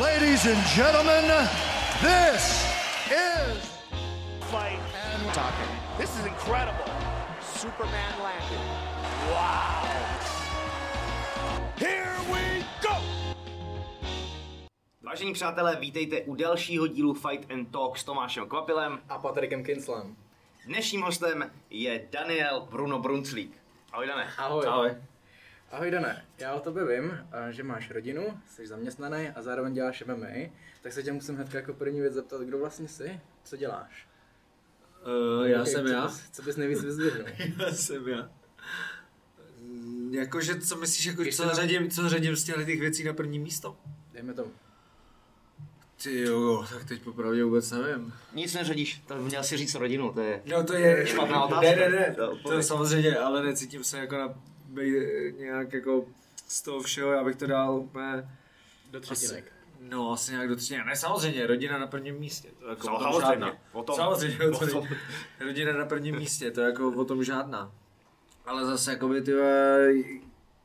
[0.00, 1.24] Ladies and gentlemen,
[2.02, 2.68] this
[3.08, 3.56] is
[4.52, 5.72] fight and talking.
[5.96, 6.84] This is incredible.
[7.40, 8.60] Superman landed.
[9.32, 9.88] Wow.
[11.78, 12.96] Here we go.
[15.02, 19.00] Vážení přátelé, vítejte u dalšího dílu Fight and Talk s Tomášem Kvapilem.
[19.08, 20.16] A Patrikem Kinslem.
[20.66, 23.62] Dnešním hostem je Daniel Bruno Brunclík.
[23.92, 24.28] Ahoj Dane.
[24.38, 24.66] Ahoj.
[24.66, 24.96] Ahoj.
[25.70, 27.18] Ahoj Dané, já o tobě vím,
[27.50, 30.26] že máš rodinu, jsi zaměstnaný a zároveň děláš MMA,
[30.82, 34.06] tak se tě musím hned jako první věc zeptat, kdo vlastně jsi, co děláš?
[35.38, 36.06] Uh, já Ok, jsem co já.
[36.06, 37.26] Bys, co bys nejvíc vyzdvihnul?
[37.58, 38.30] Já jsem já.
[39.60, 43.04] Mm, Jakože, co myslíš, jako, Když co, nám- řadím, co řadím z těchto těch věcí
[43.04, 43.76] na první místo?
[44.12, 44.50] Dejme tomu.
[46.02, 48.14] Ty jo, tak teď popravdě vůbec nevím.
[48.34, 50.42] Nic neřadíš, to měl si říct rodinu, to je...
[50.46, 51.06] No to je...
[51.06, 51.70] Špatná otázka.
[51.70, 54.34] Ne, ne, ne, To to samozřejmě, ale necítím se jako na
[54.76, 56.04] bej, nějak jako
[56.48, 58.28] z toho všeho, já bych to dal úplně...
[58.90, 59.52] Do Asi, třetinek.
[59.80, 60.84] no, asi nějak do třetiny.
[60.86, 62.48] Ne, samozřejmě, rodina na prvním místě.
[62.58, 63.52] To jako o tom Samozřejmě, žádná.
[63.72, 63.96] o tom.
[63.96, 64.68] Samozřejmě, o tom.
[64.68, 64.88] tom.
[65.40, 67.72] Rodina na prvním místě, to je jako o tom žádná.
[68.46, 69.32] Ale zase jakoby ty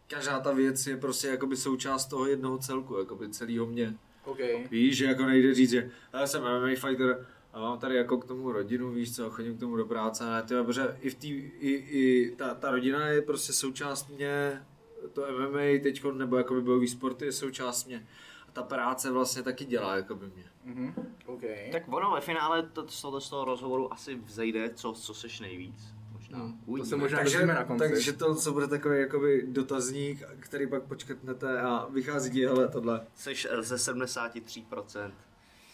[0.07, 3.93] každá ta věc je prostě jakoby součást toho jednoho celku, jakoby celého mě.
[4.25, 4.39] OK.
[4.71, 8.25] Víš, že jako nejde říct, že já jsem MMA fighter a mám tady jako k
[8.25, 11.29] tomu rodinu, víš co, chodím k tomu do práce, ne, ty, protože i, v tý,
[11.59, 14.65] i, i ta, ta, rodina je prostě součást mě,
[15.13, 18.07] to MMA teď, nebo jakoby bojový sporty je součást mě.
[18.47, 20.43] A ta práce vlastně taky dělá jakoby mě.
[20.63, 20.93] Mhm.
[21.25, 21.41] OK.
[21.71, 25.39] Tak ono ve finále to, z, toho, z toho rozhovoru asi vzejde, co, co seš
[25.39, 25.93] nejvíc.
[26.13, 26.37] Možná.
[26.39, 27.89] Hmm, to se možná takže, na konci.
[27.89, 33.07] takže to, co bude takový jakoby dotazník, který pak počkatnete a vychází ti, hele, tohle.
[33.15, 35.11] Seš ze 73%.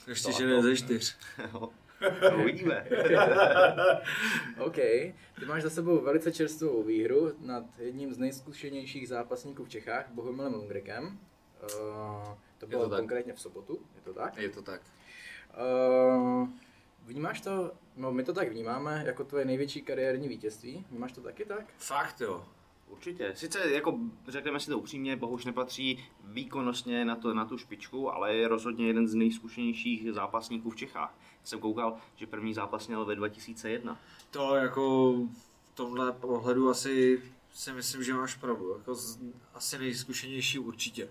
[0.07, 1.17] Ještě, To- že ne ze čtyř.
[1.53, 1.69] Jo.
[2.41, 2.87] Uvidíme.
[4.59, 4.75] OK.
[5.39, 10.53] Ty máš za sebou velice čerstvou výhru nad jedním z nejzkušenějších zápasníků v Čechách, Bohumilem
[10.53, 11.19] Lundgrekem.
[11.63, 12.99] Uh, to bylo to tak.
[12.99, 14.37] konkrétně v sobotu, je to tak?
[14.37, 14.81] Je to tak.
[15.57, 16.47] Uh,
[17.05, 20.85] vnímáš to, no my to tak vnímáme, jako tvoje největší kariérní vítězství.
[20.89, 21.65] Vnímáš to taky tak?
[21.77, 22.45] Fakt jo.
[22.89, 23.31] Určitě.
[23.35, 28.35] Sice jako řekneme si to upřímně, Bohuš nepatří výkonnostně na, to, na tu špičku, ale
[28.35, 31.17] je rozhodně jeden z nejzkušenějších zápasníků v Čechách.
[31.43, 33.99] Jsem koukal, že první zápas měl ve 2001.
[34.31, 35.13] To jako
[35.63, 37.21] v tomhle pohledu asi
[37.53, 38.77] si myslím, že máš pravdu.
[38.77, 39.19] Jako z,
[39.53, 41.09] asi nejzkušenější určitě.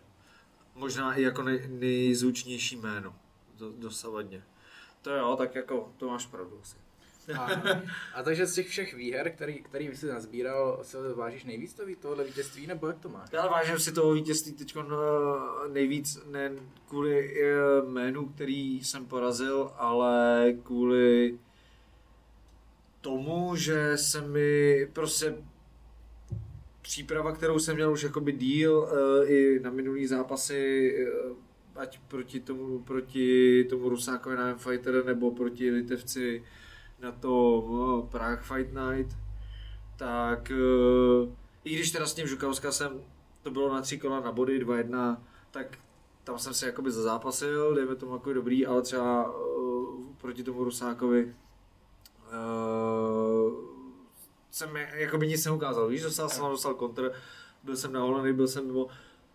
[0.74, 3.14] Možná i jako nej, nejzvučnější jméno
[3.58, 4.44] do, dosavadně.
[5.02, 6.76] To jo, tak jako to máš pravdu asi.
[7.38, 7.48] A,
[8.14, 12.24] a takže z těch všech výher, který, který jsi nazbíral, se vážíš nejvíc to, tohle
[12.24, 13.28] vítězství, nebo jak to máš?
[13.32, 14.76] Já vážím si toho vítězství teď
[15.72, 16.52] nejvíc ne
[16.88, 21.38] kvůli eh, jménu, který jsem porazil, ale kvůli
[23.00, 25.34] tomu, že se mi prostě
[26.82, 32.40] příprava, kterou jsem měl už jakoby díl eh, i na minulý zápasy, eh, ať proti
[32.40, 36.44] tomu, proti tomu Rusákovi na Fighter nebo proti Litevci
[36.98, 39.16] na to no, Prague Fight Night,
[39.96, 41.28] tak eh,
[41.64, 43.00] i když teda s tím Žukavska jsem,
[43.42, 45.16] to bylo na tři kola na body, 2-1,
[45.50, 45.78] tak
[46.24, 51.34] tam jsem se jakoby zazápasil, dejme tomu jako dobrý, ale třeba uh, proti tomu Rusákovi
[52.32, 53.52] uh,
[54.50, 57.12] jsem jakoby nic neukázal, víš, dostal jsem, dostal kontr,
[57.62, 58.86] byl jsem naholený, byl jsem mimo,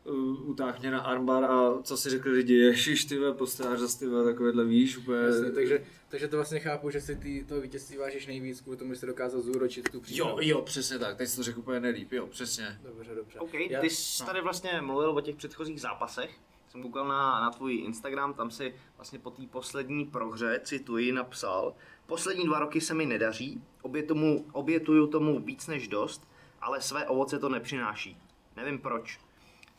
[0.03, 4.06] uh, utáh mě na armbar a co si řekli lidi, ježiš ty postář zase ty
[4.25, 8.28] takovéhle víš, úplně, Jasně, takže, takže to vlastně chápu, že si ty, toho vítězství vážíš
[8.28, 10.31] nejvíc, kvůli tomu, že jsi dokázal zúročit tu přípravu.
[10.31, 12.79] jo, jo, přesně tak, teď jsi to řekl úplně nelíp, jo, přesně.
[12.84, 13.39] Dobře, dobře.
[13.39, 16.31] OK, Já- ty jsi tady vlastně mluvil o těch předchozích zápasech.
[16.69, 21.75] Jsem koukal na, na tvůj Instagram, tam si vlastně po té poslední prohře, cituji, napsal
[22.12, 26.28] Poslední dva roky se mi nedaří, obě tomu, obětuju tomu víc než dost,
[26.62, 28.18] ale své ovoce to nepřináší.
[28.56, 29.19] Nevím proč.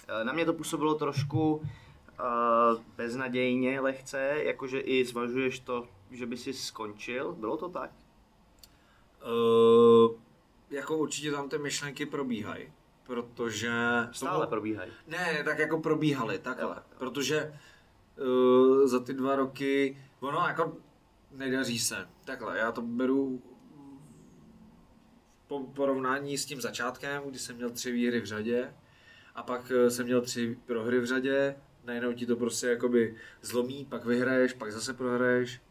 [0.09, 1.63] Eh, Na mě to působilo trošku uh,
[2.97, 7.33] beznadějně, lehce, jakože i zvažuješ to, že by si skončil.
[7.33, 7.91] Bylo to tak?
[9.27, 10.15] Uh,
[10.71, 12.73] jako určitě tam ty myšlenky probíhají,
[13.07, 13.73] protože...
[14.13, 14.93] Stále probíhají.
[15.07, 16.65] Ne, tak jako probíhaly, takhle.
[16.65, 16.97] Jo, jo.
[16.99, 17.59] Protože
[18.21, 20.77] uh, za ty dva roky, ono jako
[21.33, 22.09] nedaří se.
[22.25, 23.43] Takhle, já to beru
[25.47, 28.75] po porovnání s tím začátkem, kdy jsem měl tři výhry v řadě
[29.35, 33.85] a pak eh, jsem měl tři prohry v řadě, najednou ti to prostě jakoby zlomí,
[33.85, 35.63] pak vyhraješ, pak zase prohraješ,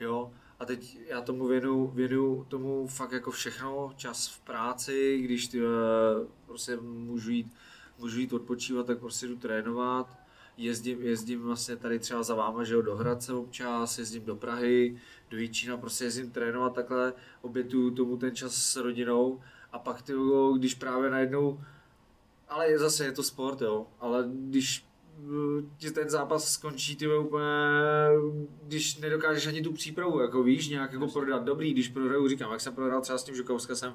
[0.00, 0.32] jo.
[0.58, 5.60] A teď já tomu věnu, věnu tomu fakt jako všechno, čas v práci, když ty,
[5.60, 7.52] eh, prostě můžu jít,
[7.98, 10.18] můžu jít odpočívat, tak prostě jdu trénovat,
[10.56, 15.00] jezdím, jezdím vlastně tady třeba za váma, že jo, do Hradce občas, jezdím do Prahy,
[15.30, 17.12] do Jíčína, prostě jezdím trénovat takhle,
[17.42, 19.40] obětuju tomu ten čas s rodinou.
[19.72, 20.12] A pak ty,
[20.58, 21.60] když právě najednou,
[22.48, 24.86] ale je zase je to sport, jo, ale když
[25.18, 27.44] eh, ti ten zápas skončí ty úplně,
[28.62, 31.44] když nedokážeš ani tu přípravu, jako víš, nějak jako prodat.
[31.44, 33.94] Dobrý, když prohraju, říkám, jak jsem prohrál třeba s tím Žukovskasem,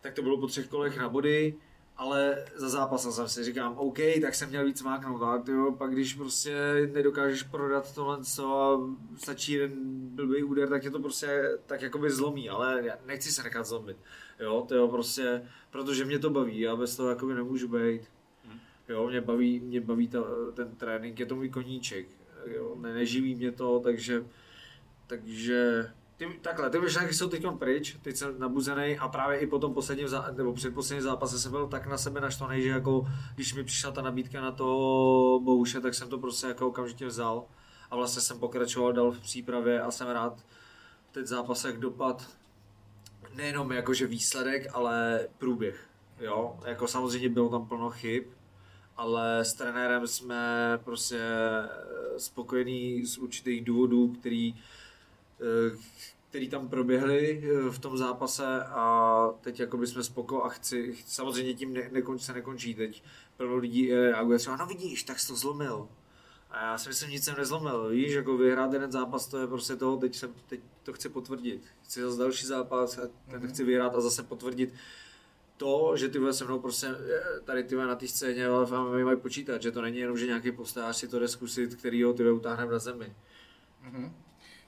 [0.00, 1.54] tak to bylo po třech kolech na body,
[1.96, 5.90] ale za zápas jsem si říkám, OK, tak jsem měl víc máknout, ale tyjo, pak
[5.90, 6.54] když prostě
[6.92, 8.80] nedokážeš prodat tohle co a
[9.18, 9.72] stačí jeden
[10.14, 13.96] blbý úder, tak tě to prostě tak jakoby zlomí, ale já nechci se nechat zlomit,
[14.40, 18.02] jo, to jo, prostě, protože mě to baví, já bez toho jakoby nemůžu být,
[18.88, 20.18] jo, mě baví, mě baví ta,
[20.54, 22.06] ten trénink, je to můj koníček,
[22.46, 24.24] jo, ne, neživí mě to, takže,
[25.06, 25.90] takže
[26.28, 29.74] ty, takhle, ty myšlenky jsou teď pryč, teď jsem nabuzený a právě i po tom
[29.74, 33.64] posledním, zá, nebo předposledním zápase jsem byl tak na sebe naštvaný, že jako, když mi
[33.64, 34.64] přišla ta nabídka na to
[35.44, 37.44] Bouše, tak jsem to prostě jako okamžitě vzal
[37.90, 40.44] a vlastně jsem pokračoval dál v přípravě a jsem rád
[41.12, 42.30] teď zápasek dopad
[43.34, 45.86] nejenom jakože výsledek, ale průběh.
[46.20, 48.24] Jo, jako samozřejmě bylo tam plno chyb,
[48.96, 51.20] ale s trenérem jsme prostě
[52.16, 54.60] spokojení z určitých důvodů, který eh,
[56.32, 61.54] který tam proběhly eh, v tom zápase a teď jako jsme spoko a chci, samozřejmě
[61.54, 63.02] tím ne, nekonč, se nekončí, teď
[63.36, 65.88] plno lidí reaguje třeba, no vidíš, tak jsi to zlomil.
[66.50, 69.76] A já si myslím, nic jsem nezlomil, víš, jako vyhrát jeden zápas, to je prostě
[69.76, 71.64] toho, teď, jsem, teď to chci potvrdit.
[71.82, 73.00] Chci zase další zápas a
[73.30, 73.48] ten mm-hmm.
[73.48, 74.74] chci vyhrát a zase potvrdit
[75.56, 79.62] to, že ty se mnou prostě eh, tady ty na té scéně ale mají počítat,
[79.62, 82.72] že to není jenom, že nějaký postář si to jde zkusit, který ho ty utáhneme
[82.72, 83.14] na zemi.
[83.84, 84.12] Mm-hmm.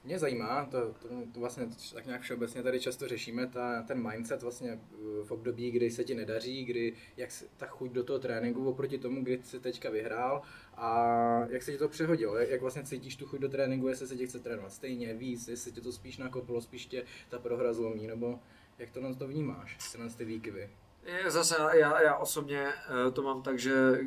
[0.05, 4.41] Mě zajímá, to, to, to vlastně tak nějak všeobecně tady často řešíme, ta, ten mindset
[4.41, 4.77] vlastně eh,
[5.23, 8.97] v období, kdy se ti nedaří, kdy jak se, ta chuť do toho tréninku oproti
[8.97, 10.41] tomu, kdy jsi teďka vyhrál
[10.77, 11.09] a
[11.49, 14.15] jak se ti to přehodilo, jak, jak vlastně cítíš tu chuť do tréninku, jestli se
[14.15, 18.07] ti chce trénovat stejně, víc, jestli tě to spíš nakoplo, spíš tě ta prohra zlomí,
[18.07, 18.39] nebo
[18.79, 20.69] jak to to vnímáš, tyhle ty výkyvy?
[21.27, 23.99] Zase já, já osobně eh, to mám tak, že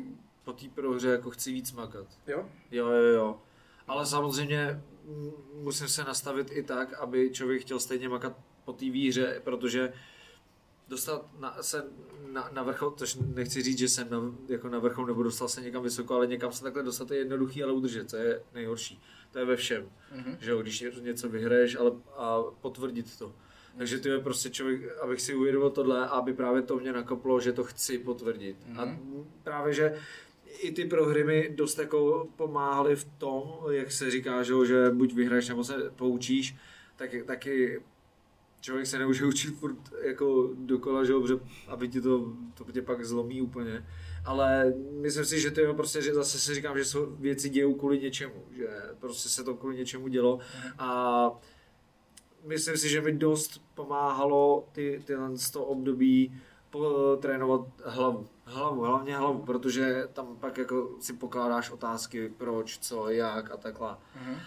[0.43, 2.07] po té prohře jako chci víc makat.
[2.27, 2.49] Jo?
[2.71, 3.39] Jo, jo, jo.
[3.89, 4.81] Ale samozřejmě
[5.53, 9.93] musím se nastavit i tak, aby člověk chtěl stejně makat po té výhře, protože
[10.87, 11.85] dostat na, se
[12.31, 15.61] na, na vrchol, což nechci říct, že jsem na, jako na vrchol nebo dostal se
[15.61, 19.01] někam vysoko, ale někam se takhle dostat je jednoduchý, ale udržet, to je nejhorší.
[19.31, 20.37] To je ve všem, mm-hmm.
[20.39, 23.33] že jo, když něco vyhraješ ale, a potvrdit to.
[23.77, 27.53] Takže to je prostě člověk, abych si uvědomil tohle, aby právě to mě nakoplo, že
[27.53, 28.57] to chci potvrdit.
[28.57, 28.79] Mm-hmm.
[28.81, 29.31] A mhm.
[29.43, 29.99] právě, že
[30.61, 35.13] i ty prohry mi dost jako pomáhaly v tom, jak se říká, že, že buď
[35.13, 36.55] vyhraješ nebo se poučíš,
[36.95, 37.81] tak taky
[38.61, 41.33] člověk se nemůže učit furt jako dokola, že, že
[41.67, 43.85] aby ti to, to tě pak zlomí úplně.
[44.25, 47.73] Ale myslím si, že to je prostě, že zase si říkám, že jsou věci dějou
[47.73, 48.67] kvůli něčemu, že
[48.99, 50.39] prostě se to kvůli něčemu dělo
[50.79, 51.31] a
[52.45, 56.41] myslím si, že mi dost pomáhalo ty, tyhle toho období
[57.19, 58.27] trénovat hlavu.
[58.51, 63.89] Hlavu, hlavně hlavu, protože tam pak jako si pokládáš otázky, proč, co, jak a takhle.
[63.89, 64.37] Mm-hmm.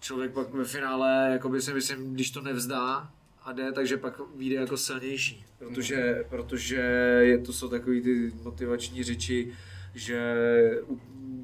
[0.00, 3.10] Člověk pak ve finále, jakoby si myslím, když to nevzdá
[3.42, 5.44] a jde, takže pak vyjde jako silnější.
[5.58, 6.28] Protože, mm-hmm.
[6.28, 6.76] protože
[7.20, 9.52] je, to jsou takový ty motivační řeči,
[9.94, 10.34] že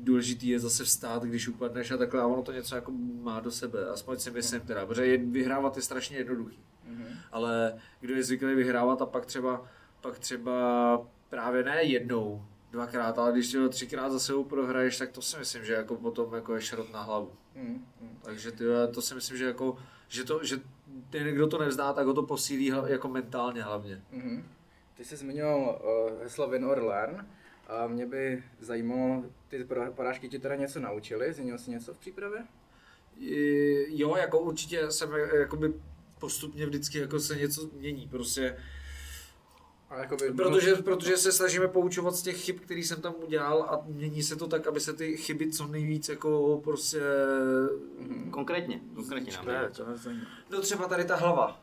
[0.03, 2.93] důležitý je zase vstát, když upadneš a takhle a ono to něco jako
[3.23, 6.59] má do sebe, aspoň si myslím teda, protože vyhrávat je strašně jednoduchý.
[6.59, 7.17] Mm-hmm.
[7.33, 9.65] Ale kdo je zvyklý vyhrávat a pak třeba
[10.05, 11.01] pak třeba
[11.35, 15.39] právě ne jednou, dvakrát, ale když si ho třikrát za sebou prohraješ, tak to si
[15.39, 17.33] myslím, že jako potom jako je šrot na hlavu.
[17.55, 18.19] Mm, mm.
[18.23, 18.65] Takže ty,
[18.95, 19.77] to si myslím, že jako,
[20.09, 20.61] že to, že
[21.11, 24.03] ten, kdo to nevzdá, tak ho to posílí jako mentálně hlavně.
[24.13, 24.45] Mm.
[24.97, 27.27] Ty jsi zmiňoval uh, heslo win or learn.
[27.69, 31.33] A mě by zajímalo, ty porážky ti teda něco naučily?
[31.33, 32.45] Změnil jsi něco v přípravě?
[33.89, 35.73] Jo, jako určitě jsem jakoby
[36.19, 38.09] postupně vždycky jako se něco mění.
[38.09, 38.57] Prostě
[39.95, 43.83] a jakoby, protože, protože se snažíme poučovat z těch chyb, které jsem tam udělal a
[43.87, 47.01] mění se to tak, aby se ty chyby co nejvíc jako prostě...
[47.99, 49.85] Mm, konkrétně, konkrétně nám ne, to
[50.51, 51.61] No třeba tady ta hlava.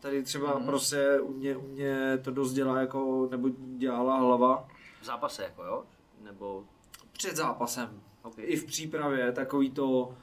[0.00, 0.66] Tady třeba mm.
[0.66, 4.68] prostě u mě, u mě to dost dělá jako, nebo dělala hlava.
[5.00, 5.84] V zápase jako jo?
[6.20, 6.64] Nebo...
[7.12, 8.02] Před zápasem.
[8.22, 8.44] Okay.
[8.48, 10.14] I v přípravě, takový to...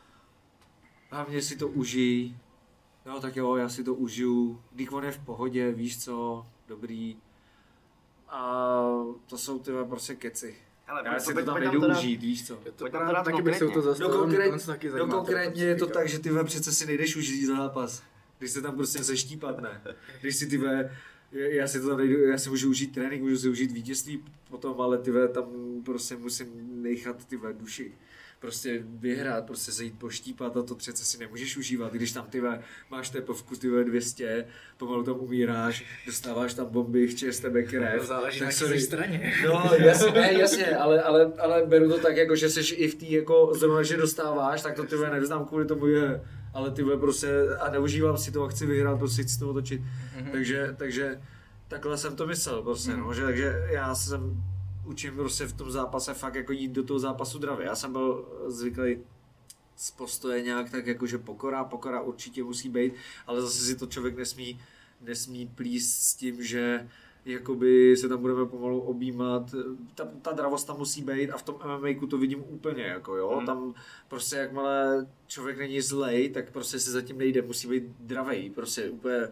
[1.10, 2.36] Hlavně si to užij.
[3.06, 4.62] Jo, tak jo, já si to užiju.
[4.72, 7.18] Když on je v pohodě, víš co, dobrý.
[8.30, 8.82] A
[9.26, 10.56] to jsou ty prostě keci.
[10.86, 12.56] Hele, já si to tam nejdu teda, užít, víš co?
[12.76, 16.10] To teda taky bych se to zastavil, no, konkrét, taky no konkrétně je to tak,
[16.10, 18.04] že ty přece si nejdeš užít zápas.
[18.40, 19.82] Když se tam prostě seštípat, ne.
[20.22, 20.62] Když si ty
[21.32, 24.82] já si to tam nejdu, já si můžu užít trénink, můžu si užít vítězství potom,
[24.82, 25.46] ale ty tam
[25.86, 27.94] prostě musím nechat ty duši.
[28.40, 32.42] Prostě vyhrát, prostě se jít poštípat a to přece si nemůžeš užívat, když tam ty
[32.92, 34.46] máš tepovku ty ve 200,
[34.78, 38.04] pomalu tam umíráš, dostáváš tam bomby, chče z tebe krev.
[38.04, 38.82] Záleží tak na sorry.
[38.82, 39.34] straně.
[39.46, 43.06] No, jasně, jasně, ale, ale, ale beru to tak, jako, že jsi i v té,
[43.06, 46.22] jako, zrovna, že dostáváš, tak to ty nevznám kvůli tomu, je,
[46.54, 47.28] ale ty prostě,
[47.60, 49.82] a neužívám si to a chci vyhrát, prostě chci to otočit.
[49.82, 50.32] Mm-hmm.
[50.32, 51.20] Takže, takže,
[51.68, 53.00] takhle jsem to myslel prostě, mm.
[53.00, 54.44] no, že, takže já jsem
[54.86, 57.66] učím prostě v tom zápase fakt jako jít do toho zápasu dravě.
[57.66, 58.98] Já jsem byl zvyklý
[59.76, 62.94] z postoje nějak tak jako, že pokora, pokora určitě musí být,
[63.28, 64.60] ale zase si to člověk nesmí,
[65.02, 66.90] nesmí plíst s tím, že
[67.26, 69.56] jakoby se tam budeme pomalu objímat,
[69.96, 73.36] ta, ta dravost tam musí být a v tom MMA to vidím úplně, jako jo,
[73.38, 73.46] Hmm.
[73.46, 73.74] tam
[74.08, 79.28] prostě jakmile člověk není zlej, tak prostě se zatím nejde, musí být dravej, prostě úplně,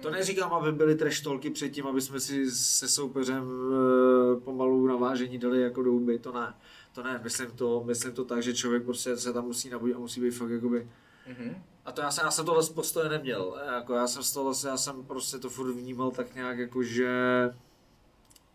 [0.00, 5.60] to neříkám, aby byly treštolky předtím, aby jsme si se soupeřem eh, pomalu navážení dali
[5.62, 6.54] jako do huby, to ne,
[6.92, 9.98] to ne, myslím to, myslím to tak, že člověk prostě se tam musí nabudit a
[9.98, 10.88] musí být fakt jakoby,
[11.28, 11.62] Mhm.
[11.84, 14.52] a to já jsem, já jsem tohle z postoje neměl, jako já jsem z tohle,
[14.66, 17.08] já jsem prostě to furt vnímal tak nějak jako, že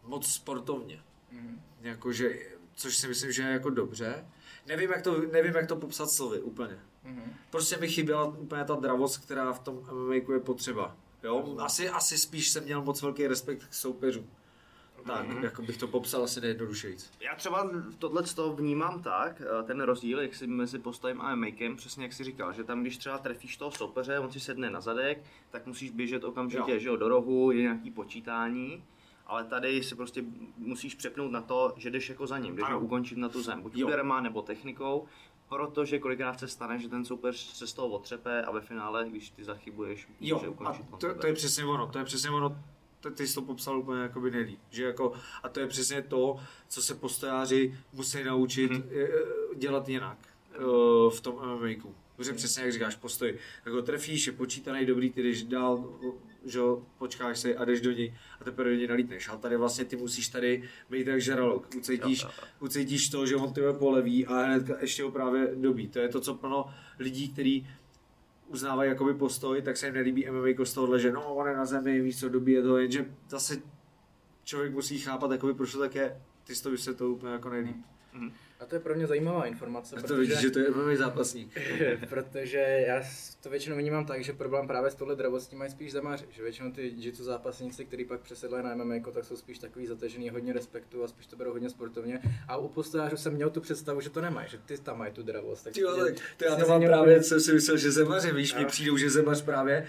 [0.03, 1.61] moc sportovně, Mhm.
[1.81, 2.39] jakože,
[2.75, 4.25] což si myslím, že je jako dobře.
[4.67, 6.79] Nevím, jak to, nevím, jak to popsat slovy úplně.
[7.03, 7.33] Mhm.
[7.49, 10.97] Prostě mi chyběla úplně ta dravost, která v tom MMA je potřeba.
[11.23, 11.55] Jo?
[11.59, 14.29] Asi, asi spíš jsem měl moc velký respekt k soupeřům.
[15.05, 17.11] Tak, jako bych to popsal asi nejjednodušejíc.
[17.19, 21.75] Já třeba tohle to vnímám tak, eh, ten rozdíl, jak si mezi postojem a makem,
[21.75, 24.81] přesně jak si říkal, že tam, když třeba trefíš toho soupeře, on si sedne na
[24.81, 26.79] zadek, tak musíš běžet okamžitě Jo.
[26.79, 28.83] že jo, do rohu, je nějaký počítání,
[29.27, 30.23] ale tady si prostě
[30.57, 33.61] musíš přepnout na to, že jdeš jako za ním, jdeš ho ukončit na tu zem,
[33.61, 33.87] buď Jo.
[33.87, 35.05] úderema nebo technikou,
[35.49, 39.29] protože kolikrát se stane, že ten soupeř se z toho otřepe a ve finále, když
[39.29, 42.29] ty zachybuješ, může Jo, a ukončit on to, to, je přesně ono, to je přesně
[42.29, 42.63] ono,
[42.99, 45.13] to, ty jsi to popsal úplně jakoby nejlíp, že jako,
[45.43, 48.81] a to je přesně to, co se postojáři musí naučit Mhm.
[48.81, 49.57] mm-hmm.
[49.57, 50.17] dělat jinak
[50.53, 50.57] eh,
[51.09, 51.93] v tom MMA.
[52.15, 55.99] Protože přesně jak říkáš, postoj, jako trefíš, je počítaný dobrý, ty jdeš dál,
[56.45, 59.29] že jo, počkáš se a jdeš do něj a teprve do něj nalítneš.
[59.29, 63.35] Ale tady vlastně ty musíš tady být jak žralok, ucítíš, Jo, jo, ucítíš to, že
[63.35, 65.87] on tebe poleví a hned ještě ho právě dobí.
[65.87, 66.65] To je to, co plno
[66.99, 67.67] lidí, který
[68.47, 71.65] uznávají jakoby postoj, tak se jim nelíbí MMA z tohohle, že no, on je na
[71.65, 73.61] zemi, víš co, dobí je to, jenže zase
[74.43, 76.21] člověk musí chápat, jakoby, proč to tak je.
[76.43, 77.75] Ty jsi to vysvětlil úplně jako nejlíp.
[78.59, 81.57] A to je pro mě zajímavá informace, A to vidíš, že to je MMA zápasník.
[82.09, 83.03] protože já
[83.43, 86.71] to většinou vnímám tak, že problém právě s tohle dravostí mají spíš zemaři, že většinou
[86.71, 91.03] ty jiu zápasníci, kteří pak přesedlají na MMA, tak jsou spíš takový zatažený, hodně respektu
[91.03, 92.21] a spíš to berou hodně sportovně.
[92.47, 95.23] A u postojářů jsem měl tu představu, že to nemají, že ty tam mají tu
[95.23, 95.63] dravost.
[95.63, 98.65] Tak Jo, tak to já to mám právě, co si myslel, že zemaři, víš, mi
[98.65, 99.87] přijdou, že zemař právě,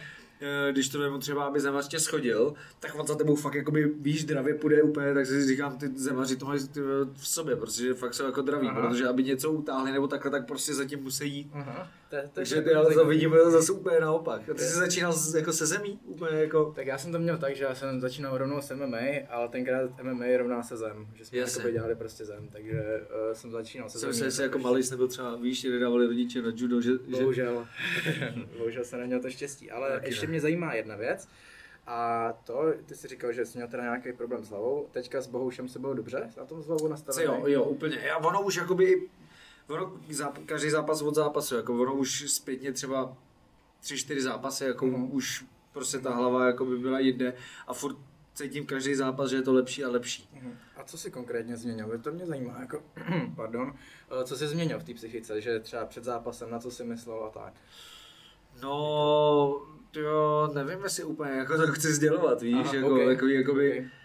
[0.73, 4.25] když to vemu třeba, aby zemař tě schodil, tak on za tebou fakt jakoby, víš,
[4.25, 6.81] dravě půjde úplně, tak si říkám, ty zemaři to mají ty,
[7.15, 8.89] v sobě, protože fakt jsou jako draví, Aha.
[8.89, 11.51] protože aby něco utáhli nebo takhle, tak prostě zatím musí jít.
[11.53, 14.49] Aha, to, to, Takže jako ty já to vidím zase úplně naopak.
[14.49, 16.73] A ty jsi začínal z- jako se zemí, úplně jako...
[16.77, 18.99] Tak já jsem to měl tak, že já jsem začínal rovnou s MMA,
[19.29, 23.51] ale tenkrát MMA rovná se zem, že jsme jakoby dělali prostě zem, takže uh, jsem
[23.51, 24.31] začínal se Jsem zemí.
[24.31, 26.99] se si jako malý jsi nebyl třeba, víš, že nedávali rodiče na judo, že, že
[27.21, 27.67] Bohužel,
[28.59, 30.31] bohužel jsem neměl to štěstí, ale Taky ještě ne.
[30.31, 31.29] mě zajímá jedna věc.
[31.87, 34.89] A to, ty jsi říkal, že jsi měl teda nějaký problém s hlavou.
[34.93, 37.25] Teďka s Bohoušem se bylo dobře na tom s hlavou Co nastavený?
[37.27, 38.11] jo, jo, úplně.
[38.11, 39.09] A ono už jakoby,
[39.71, 43.17] ono, záp, každý zápas od zápasu, jako ono už zpětně třeba
[43.81, 45.13] tři, čtyři zápasy, jako Mhm.
[45.15, 47.35] už prostě ta hlava jako by byla jinde
[47.67, 47.97] a furt
[48.35, 50.29] cítím každý zápas, že je to lepší a lepší.
[50.33, 50.57] Mhm.
[50.77, 51.99] A co si konkrétně změnil?
[52.03, 52.83] To mě zajímá, jako,
[53.37, 53.75] pardon,
[54.25, 57.31] co jsi změnil v té psychice, že třeba před zápasem, na co jsi myslel a
[57.31, 57.53] tak?
[58.63, 59.63] No,
[59.97, 62.99] jo, nevím, jestli úplně jako to chci sdělovat, víš, Aha, jako, ok.
[63.01, 64.00] jako, jakoby, Ok.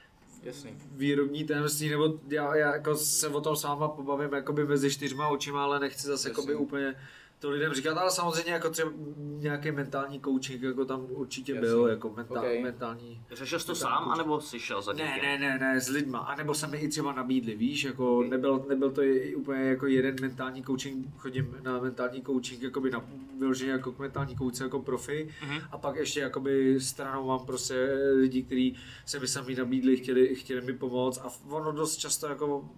[0.46, 0.78] Jasný.
[0.92, 5.28] výrobní tajemství, nebo já, já jako se o tom s váma pobavím jakoby mezi čtyřma
[5.28, 6.96] očima, ale nechci zase jakoby úplně
[7.40, 11.68] to lidem říkat, ale samozřejmě jako třeba nějaký mentální coaching jako tam určitě Jasně.
[11.68, 12.64] byl, jako mentál, Ok.
[12.64, 13.22] mentální.
[13.32, 14.14] Řešil jsi to sám, kluč.
[14.20, 16.88] anebo jsi šel za Ne, ne, ne, ne, s lidma, a nebo se mi i
[16.88, 18.28] třeba nabídli, víš, jako Ok.
[18.28, 23.06] nebyl, nebyl to i úplně jako jeden mentální coaching, chodím na mentální coaching, jakoby na
[23.40, 25.60] vyloženě jako k mentální kouce jako profi, Mhm.
[25.72, 28.76] a pak ještě jakoby stranou mám prostě lidi, kteří
[29.06, 32.70] se mi sami nabídli, chtěli, chtěli mi pomoct a ono dost často jako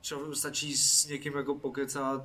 [0.00, 2.22] čo, stačí s někým jako pokecat,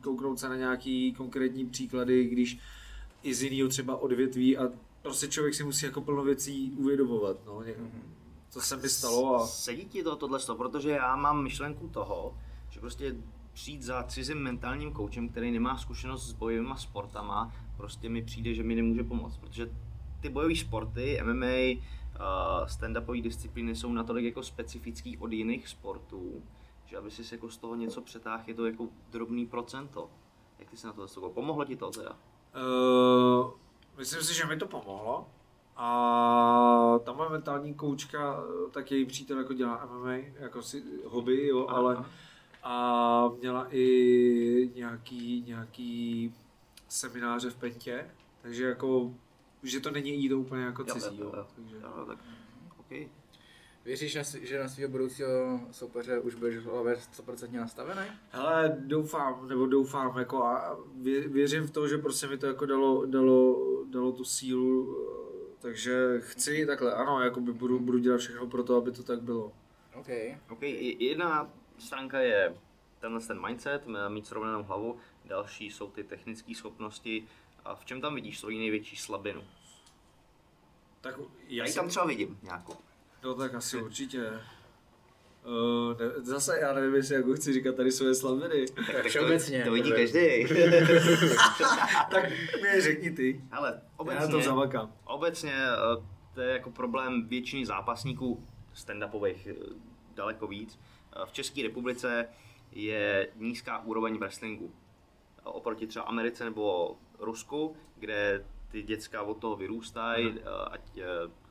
[0.00, 2.58] kouknout se na nějaký konkrétní příklady, když
[3.22, 4.68] i z jiného třeba odvětví a
[5.02, 7.62] prostě člověk si musí jako plno věcí uvědomovat, no.
[8.52, 12.34] To se mi stalo a Sedí ti to tohle, protože já mám myšlenku toho,
[12.70, 13.14] že prostě
[13.52, 18.62] přijít za cizím mentálním koučem, který nemá zkušenost s bojovými sportama, prostě mi přijde, že
[18.62, 19.70] mi nemůže pomoct, protože
[20.20, 26.42] ty bojové sporty, MMA, uh, stand-upové disciplíny jsou natolik jako specifický od jiných sportů,
[26.92, 30.10] že aby si jako z toho něco přetáhl, je to jako drobný procento.
[30.58, 31.30] Jak ty se na to zastoupil?
[31.30, 32.10] Pomohlo ti to teda?
[32.10, 33.50] Uh,
[33.98, 35.28] myslím si, že mi to pomohlo.
[35.76, 41.66] A ta moje mentální koučka, tak její přítel jako dělá MMA, jako si hobby, jo,
[41.68, 42.10] Aha, ale aha.
[42.62, 46.34] a měla i nějaký, nějaký
[46.88, 48.10] semináře v Pentě,
[48.42, 49.14] takže jako,
[49.62, 51.46] že to není jí to úplně jako Jo, cizí, jo, jo, jo.
[51.56, 52.18] takže Jo, tak
[52.78, 53.08] OK.
[53.84, 58.06] Věříš, že na svého budoucího soupeře už budeš v hlavě 100% nastavený?
[58.30, 62.66] Hele, doufám, nebo doufám, jako a vě, věřím v to, že prostě mi to jako
[62.66, 68.18] dalo, dalo, dalo tu sílu, eh, takže chci takhle, ano, jako by budu, budu dělat
[68.18, 69.52] všechno pro to, aby to tak bylo.
[69.94, 70.08] OK.
[70.50, 70.62] OK,
[70.98, 72.54] jedna stránka je
[73.00, 77.28] tenhle ten mindset, mít srovnanou hlavu, další jsou ty technické schopnosti.
[77.64, 79.42] A v čem tam vidíš svoji největší slabinu?
[81.00, 82.74] Tak Já já ji tam třeba vidím nějakou.
[83.24, 84.30] No tak asi určitě.
[85.44, 88.66] Uh, ne, zase já nevím, jestli jako chci říkat tady svoje slabiny.
[88.92, 90.46] Tak, všeobecně, To, to vidí každý.
[92.10, 92.30] tak
[92.62, 93.40] mi je řekni ty.
[93.52, 94.92] Ale Já obecně, to zamakám.
[95.04, 96.02] obecně eh,
[96.34, 99.54] to je jako problém většiny zápasníků stand-upových eh,
[100.14, 100.78] daleko víc.
[101.24, 102.28] V České republice
[102.72, 104.72] je nízká úroveň wrestlingu.
[105.44, 110.38] Oproti třeba Americe nebo Rusku, kde ty děcka od toho vyrůstají, Mhm.
[110.70, 110.80] ať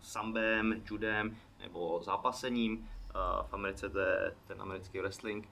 [0.02, 2.90] sambem, judem nebo zápasením.
[3.10, 3.14] Eh,
[3.50, 5.50] V Americe to je ten americký wrestling.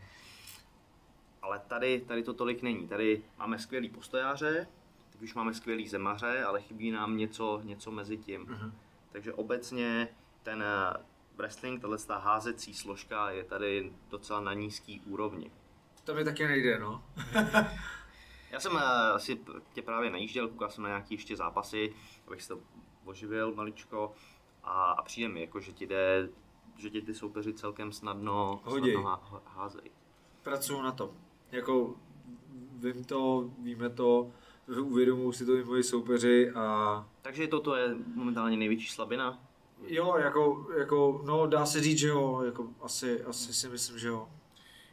[1.42, 2.88] Ale tady, tady to tolik není.
[2.88, 4.68] Tady máme skvělý postojáře,
[5.12, 8.42] teď už máme skvělý zemaře, ale chybí nám něco, něco mezi tím.
[8.42, 8.74] Mhm.
[9.12, 10.08] Takže obecně
[10.44, 11.04] ten eh,
[11.38, 15.51] wrestling, tahle ta házecí složka je tady docela na nízký úrovni.
[16.04, 17.04] To mi taky nejde, no.
[18.51, 19.39] Já jsem eh, asi
[19.74, 21.94] tě právě najížděl, koukal jsem na nějaký ještě zápasy,
[22.28, 22.60] abych se to
[23.06, 24.13] oživil maličko
[24.69, 26.29] a, a přijde mi, jako, že ti jde,
[26.77, 28.93] že ti ty soupeři celkem snadno, Hoděj.
[28.93, 29.91] snadno há, házejí.
[30.43, 31.09] Pracuju na tom.
[31.51, 31.95] Jako
[32.79, 34.31] vím to, víme to,
[34.81, 39.43] uvědomují si to i moji soupeři a Takže toto je momentálně největší slabina.
[39.88, 44.07] jo, jako, jako, no dá se říct, že jo, jako asi, asi si myslím, že
[44.07, 44.29] jo.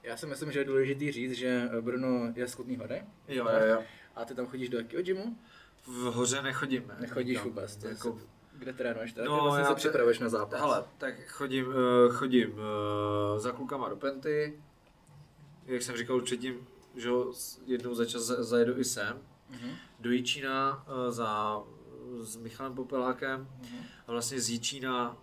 [0.03, 3.03] Já si myslím, že je důležitý říct, že Bruno je z Kutný hory.
[3.29, 3.83] Jo, jo, jo.
[4.17, 5.37] A ty tam chodíš do jakého gymu?
[5.87, 6.87] V hoře nechodím.
[6.89, 6.97] ne?
[7.01, 7.49] Nechodíš Nikam.
[7.49, 7.85] vůbec.
[7.85, 8.19] Jako, jako...
[8.59, 9.13] Kde trénuješ?
[9.13, 9.27] Teda?
[9.27, 10.61] No, ty vlastně já se te- připravuješ na zápas.
[10.61, 11.75] Hele, tak chodím, uh,
[12.15, 12.59] chodím uh,
[13.39, 14.61] za klukama do Penty,
[15.67, 16.67] jak jsem říkal předtím,
[16.97, 17.09] že
[17.67, 19.19] jednou za čas za- zajedu i sem,
[19.51, 19.71] Mhm.
[20.01, 21.63] do Jičína uh, za,
[22.21, 23.49] s Michalem Popelákem
[24.07, 25.17] a vlastně z Jičína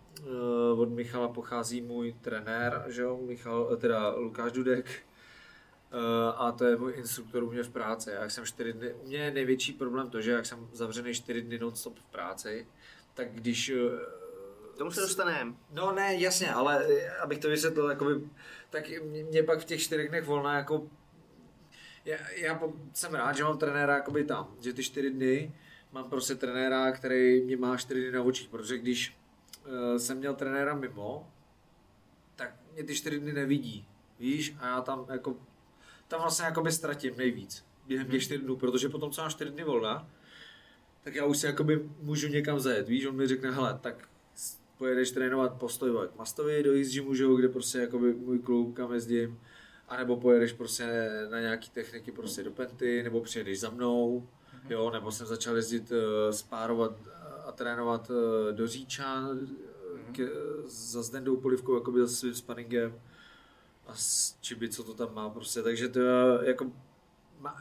[0.78, 4.86] od Michala pochází můj trenér, že jo, Michal, teda Lukáš Dudek,
[6.36, 8.10] a to je můj instruktor u mě v práci.
[8.10, 11.42] Jak jsem čtyři dny, u mě je největší problém to, že jak jsem zavřený čtyři
[11.42, 12.68] dny non-stop v práci,
[13.14, 14.00] tak když uh,
[14.74, 15.54] K tomu se dostaneme.
[15.72, 18.22] No ne, jasně, ale eh, abych to vysvětlil, jakoby,
[18.70, 20.90] tak mě, mě pak v těch čtyřech dnech volna jako
[22.06, 22.62] já, já
[22.94, 25.56] jsem rád, že mám trenéra jakoby tam, že ty čtyři dny
[25.92, 29.18] mám prostě trenéra, který mě má čtyři dny na očích, protože když
[29.66, 31.32] uh, jsem měl trenéra mimo,
[32.36, 33.88] tak mě ty čtyři dny nevidí,
[34.20, 35.36] víš, a já tam jako,
[36.08, 39.64] tam vlastně jakoby ztratím nejvíc během těch čtyř dnů, protože potom, co mám čtyři dny
[39.64, 40.10] volna,
[41.04, 44.08] tak já už si jakoby můžu někam zajet, víš, on mi řekne, hele, tak
[44.78, 49.40] pojedeš trénovat postoj k Mastovi do East Gymu, kde prostě jakoby můj klub, kam jezdím,
[49.90, 54.28] anebo pojedeš prostě na nějaký techniky prostě do Penty, nebo přijedeš za mnou,
[54.70, 55.98] jo, nebo jsem začal jezdit uh,
[56.32, 56.96] spárovat
[57.46, 59.48] a trénovat uh, do Říčan uh,
[60.12, 60.30] k,
[60.66, 63.02] za Zdendou Polivkou, jakoby za svým sparingem.
[63.88, 66.72] A s Čiby, co to tam má prostě, takže to je jako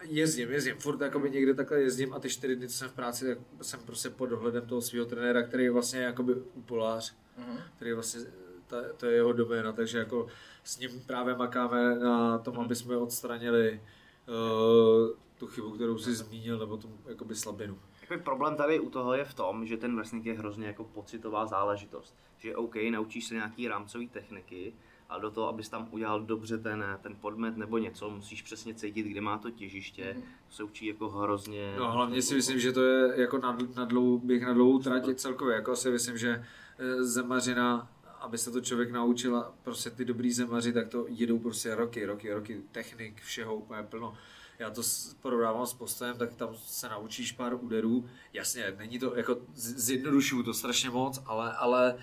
[0.03, 3.25] jezdím, jezdím, furt jakoby někde takhle jezdím a ty čtyři dny, co jsem v práci,
[3.27, 7.59] tak jsem prostě pod dohledem toho svého trenéra, který je vlastně jakoby úpolář, Mhm.
[7.77, 8.21] který vlastně,
[8.67, 10.27] ta, to je jeho doména, takže jako
[10.65, 13.81] s ním právě makáme na tom, aby jsme odstranili
[14.29, 17.79] uh, tu chybu, kterou jsi zmínil, nebo tu jakoby slabinu.
[18.11, 21.47] Jako problém tady u toho je v tom, že ten wrestling je hrozně jako pocitová
[21.47, 22.17] záležitost.
[22.39, 24.75] Že OK, naučíš se nějaký rámcové techniky,
[25.13, 29.03] ale do toho, abys tam udělal dobře ten, ten podmet nebo něco, musíš přesně cítit,
[29.03, 30.17] kde má to těžiště.
[30.49, 31.75] To se učí jako hrozně...
[31.79, 35.17] No hlavně si myslím, že to je jako na, na dlouhou, běh na dlouhou trať
[35.17, 36.45] celkově, jako si myslím, že
[36.79, 41.39] eh, zemařina, aby se to člověk naučil a prostě ty dobrý zemaři, tak to jedou
[41.39, 44.15] prostě roky, roky, roky technik, všeho úplně plno.
[44.59, 44.83] Já to
[45.21, 48.09] porovnávám s postojem, tak tam se naučíš pár úderů.
[48.33, 52.01] Jasně, není to jako z- zjednodušuju to strašně moc, ale, ale uh,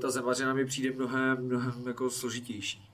[0.00, 2.86] ta zemařina mi přijde mnohem, mnohem jako složitější.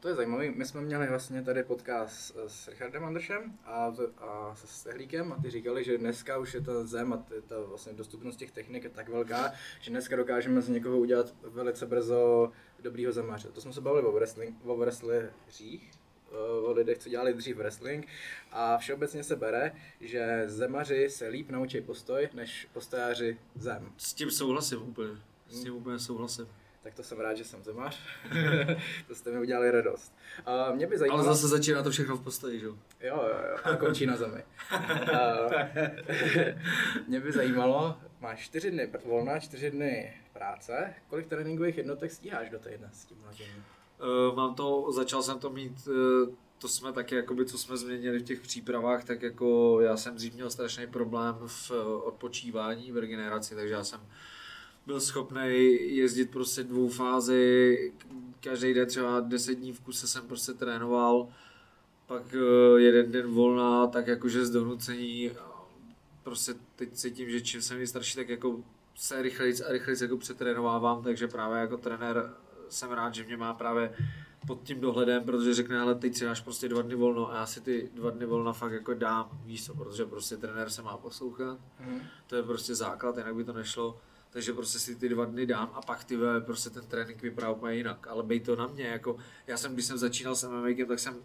[0.00, 0.50] to je zajímavé.
[0.50, 5.50] My jsme měli vlastně tady podcast s Richardem Andršem a, a se Stehlíkem a ty
[5.50, 8.90] říkali, že dneska už je ta zem a t- ta vlastně dostupnost těch technik je
[8.90, 12.52] tak velká, že dneska dokážeme z někoho udělat velice brzo
[12.82, 13.48] dobrýho zemaře.
[13.48, 15.90] To jsme se bavili o, wrestling, o wrestleřích,
[16.32, 18.06] eh, o lidech, co dělali dřív wrestling
[18.52, 23.92] a všeobecně se bere, že zemaři se líp naučí postoj, než postojáři zem.
[23.96, 25.31] S tím souhlasím úplně.
[25.52, 26.48] S tím úplně souhlasím.
[26.82, 28.00] Tak to jsem rád, že jsem zemař.
[29.08, 30.14] to jste mi udělali radost.
[30.46, 31.22] A mě by zajímalo...
[31.22, 32.76] Ale zase začíná to všechno v postoji, že jo?
[33.00, 33.56] Jo, jo, jo.
[33.64, 34.44] A končí na zemi.
[34.70, 35.48] A,
[37.08, 40.94] mě by zajímalo, máš čtyři dny volna, čtyři dny práce.
[41.08, 43.64] Kolik tréninkových jednotek stíháš do týdne s tím mladěním?
[44.30, 48.18] Uh, mám to, začal jsem to mít, uh, to jsme taky, jakoby, co jsme změnili
[48.18, 51.70] v těch přípravách, tak jako já jsem dřív měl strašný problém v
[52.04, 54.00] odpočívání, v regeneraci, takže já jsem
[54.86, 57.92] byl schopný jezdit prostě dvou fázi,
[58.40, 61.28] každý den třeba 10 dní v kuse jsem prostě trénoval,
[62.06, 65.30] pak uh, jeden den volna, tak jakože z donucení,
[66.22, 68.60] prostě teď cítím, že čím jsem starší, tak jako
[68.94, 72.30] se rychlejc a rychlejc jako přetrénovávám, takže právě jako trenér
[72.68, 73.94] jsem rád, že mě má právě
[74.46, 77.32] pod tím dohledem, protože řekne, ale teď si dáš prostě dva dny volno.
[77.32, 80.70] A já si ty dva dny volna fakt jako dám, víš co, protože prostě trenér
[80.70, 82.00] se má poslouchat, Mhm.
[82.26, 84.00] to je prostě základ, jinak by to nešlo,
[84.32, 87.76] takže prostě si ty dva dny dám a pak ty prostě ten trénink vypadá úplně
[87.76, 89.16] jinak, ale bej to na mě, jako
[89.46, 91.16] já jsem, když jsem začínal s MMA, tak jsem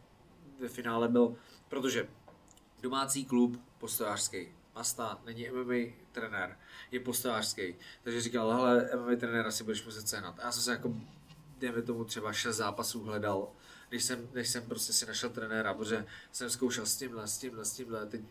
[0.59, 1.35] ve finále byl,
[1.69, 2.07] protože
[2.81, 6.57] domácí klub postojářský, Masta není MMA trenér,
[6.91, 10.39] je postojářský, takže říkal, hele, MMA trenéra si budeš muset sehnat.
[10.39, 10.93] A já jsem se jako,
[11.57, 13.51] dejme tomu třeba 6 zápasů hledal,
[13.91, 17.65] než jsem, než jsem prostě si našel trenéra, protože jsem zkoušel s tímhle, s tímhle,
[17.65, 18.21] s tímhle, teď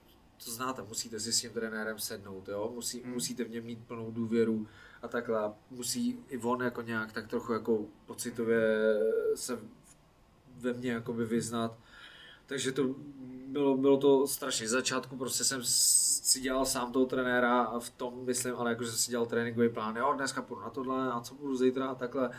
[0.44, 2.70] to znáte, musíte si s tím trenérem sednout, jo?
[2.74, 3.12] Musí, Hmm.
[3.12, 4.66] musíte v něm mít plnou důvěru
[5.02, 5.52] a takhle.
[5.70, 8.60] Musí i on jako nějak tak trochu jako pocitově
[9.34, 9.58] se
[10.56, 11.78] ve mně jakoby vyznat.
[12.46, 12.94] Takže to
[13.46, 14.68] bylo, bylo to strašně.
[14.68, 18.92] Z začátku prostě jsem si dělal sám toho trenéra a v tom myslím, ale jakože
[18.92, 19.96] si dělal tréninkový plán.
[19.96, 22.30] Jo, dneska půjdu na tohle a co budu zítra a takhle.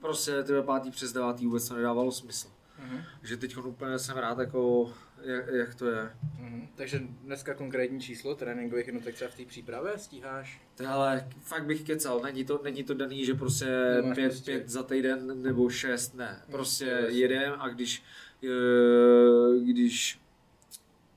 [0.00, 2.48] Prostě ty pátý přes devátý vůbec to nedávalo smysl.
[2.82, 3.00] Mhm.
[3.22, 4.92] že teď úplně jsem rád, jako,
[5.22, 6.10] jak, jak to je.
[6.38, 6.68] Mhm.
[6.74, 10.60] Takže dneska konkrétní číslo tréninkových jednotek třeba v té přípravě stíháš?
[10.88, 14.68] Ale fakt bych kecal, není to, není to daný, že prostě Nemáš pět, prostě- pět
[14.68, 16.42] za týden nebo šest, ne.
[16.50, 17.18] Prostě jasně.
[17.18, 18.02] jedem a když,
[18.44, 20.20] eh, když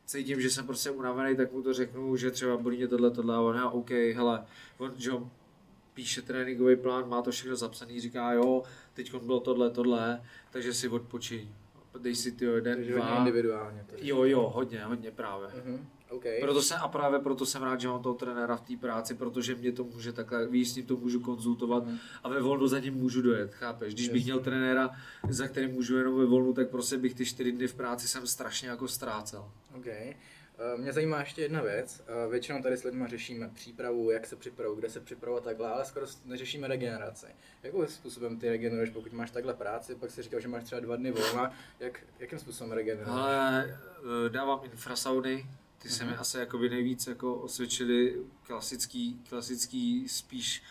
[0.06, 3.36] cítím, že jsem prostě unavený, tak mu to řeknu, že třeba bolí mě tohle, tohle
[3.36, 4.46] a on, OK, hele,
[4.78, 5.12] on, že
[5.96, 10.88] píše tréninkový plán, má to všechno zapsaný, říká, jo, teď bylo tohle, tohle, takže si
[10.90, 11.50] odpočiň.
[12.00, 13.18] Dej si ty jeden, Takže dva.
[13.18, 13.86] individuálně.
[13.90, 15.48] To Jo, jo, hodně, hodně právě.
[15.66, 15.88] Mhm.
[16.10, 16.24] OK.
[16.42, 19.56] Proto jsem, a právě proto jsem rád, že mám toho trenéra v té práci, protože
[19.56, 21.98] mě to může takhle, víš, s ním to můžu konzultovat Mhm.
[22.24, 23.94] a ve volnu za ním můžu dojet, chápeš?
[23.94, 24.90] Když bych měl trenéra,
[25.30, 28.28] za kterým můžu jenom ve volnu, tak prostě bych ty čtyři dny v práci jsem
[28.28, 29.52] strašně jako ztrácel.
[29.78, 29.86] OK.
[30.58, 32.04] Eh, Mě zajímá ještě jedna věc.
[32.08, 35.70] Eh, Většinou tady s lidmi řešíme přípravu, jak se připravu, kde se připravu a takhle,
[35.70, 37.26] ale skoro neřešíme regeneraci.
[37.64, 40.96] Jakým způsobem ty regeneruješ, pokud máš takhle práci, pak si říkal, že máš třeba dva
[40.96, 43.10] dny volna, jak, jakým způsobem regeneruješ?
[43.20, 43.78] Ale
[44.26, 45.46] eh, dávám infrasauny,
[45.82, 46.20] ty se mi Mhm.
[46.20, 48.16] asi jakoby nejvíc jako osvědčily
[48.48, 50.64] klasický, klasický spíš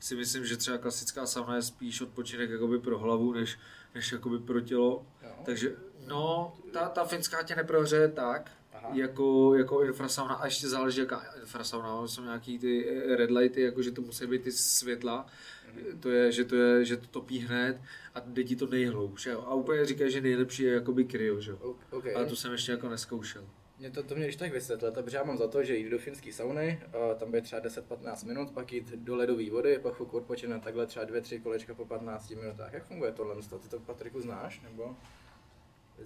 [0.00, 3.58] si myslím, že třeba klasická sauna je spíš odpočinek jakoby pro hlavu, než,
[3.94, 5.06] než jakoby pro tělo.
[5.22, 5.32] Jo.
[5.44, 5.76] Takže
[6.06, 8.50] no, ta, ta finská tě neprohřeje tak,
[8.84, 8.90] Aha.
[8.96, 13.82] jako, jako infrasauna a ještě záleží jaká infrasauna, jsou nějaký ty eh, red lighty, jako
[13.82, 15.26] že to musí být ty světla,
[15.74, 16.00] Mhm.
[16.00, 17.80] to je, že to je, že to topí hned
[18.14, 19.44] a jde ti to nejhloubš, jo.
[19.46, 21.56] A úplně říkají, že nejlepší je jakoby kryo, že jo.
[21.60, 22.04] O- OK.
[22.16, 23.44] Ale to jsem ještě jako neskoušel.
[23.78, 25.98] Mě to, to mě když tak vysvětlit, protože já mám za to, že jít do
[25.98, 26.80] finské sauny,
[27.18, 31.04] tam bude třeba 10-15 minut, pak jít do ledové vody, pak chvilku odpočinout takhle třeba
[31.06, 32.72] 2-3 kolečka po 15 minutách.
[32.72, 33.34] Jak funguje tohle?
[33.62, 34.60] Ty to Patriku znáš?
[34.62, 34.96] Nebo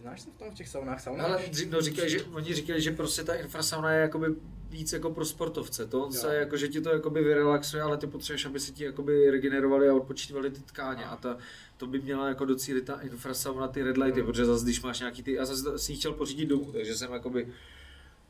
[0.00, 1.00] znáš se v tom v těch saunách?
[1.00, 1.26] Saunáš?
[1.26, 4.26] Ale dří- no, říkají, že, oni říkají, že prostě ta infrasauna je jakoby
[4.70, 5.86] víc jako pro sportovce.
[5.86, 9.30] To se jako, že ti to jakoby vyrelaxuje, ale ty potřebuješ, aby si ti jakoby
[9.30, 11.04] regenerovali a odpočítali ty tkáně.
[11.04, 11.36] A ta,
[11.76, 14.26] to by měla jako docílit ta infrasauna, ty red lighty, Hmm.
[14.26, 17.48] protože zase když máš nějaký ty, já zase si chtěl pořídit domů, takže jsem jakoby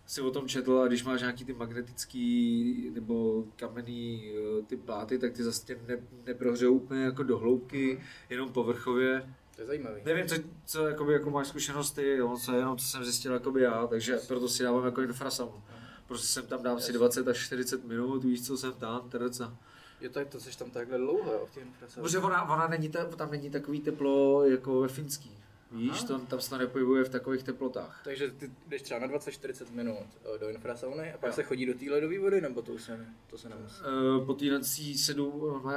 [0.06, 5.18] si o tom četl a když máš nějaký ty magnetický nebo kamenný eh, ty pláty,
[5.18, 5.96] tak ty zase tě ne,
[6.26, 8.00] neprohřejou úplně jako do hloubky,
[8.30, 9.34] jenom povrchově.
[9.54, 10.02] To je zajímavý.
[10.04, 10.34] Nevím, co,
[10.66, 14.48] co jakoby, jako máš zkušenosti, jo, co jenom co jsem zjistil jakoby já, takže proto
[14.48, 15.62] si dávám jako infrasaunu.
[16.08, 19.56] Prostě jsem tam dám si 20 až 40 minut, víš co jsem tam, terca.
[20.00, 22.02] Jo, tak to jsi tam takhle dlouho, jo, v těch infrasauně.
[22.02, 25.38] Protože ona, ona není ta, tam není takový teplo jako ve finský.
[25.72, 26.06] Víš, Aha.
[26.06, 28.00] to, tam se to nepohybuje v takových teplotách.
[28.04, 29.98] Takže ty jdeš třeba na 20-40 minut
[30.34, 31.34] eh, do infrasauny a pak Jo.
[31.34, 33.82] se chodí do té ledové vody, nebo to už se, ne, to se nemusí?
[34.18, 35.30] Uh, po týden si se jdu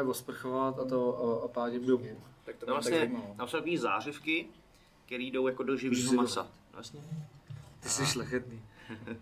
[0.08, 2.18] osprchovat a, to, a, a pádím domů.
[2.48, 4.48] Tak to No vlastně, tam jsou takové zářivky,
[5.06, 6.48] který jdou jako do živého masa.
[6.74, 7.02] Vlastně.
[7.80, 8.62] Ty jsi šlechetný.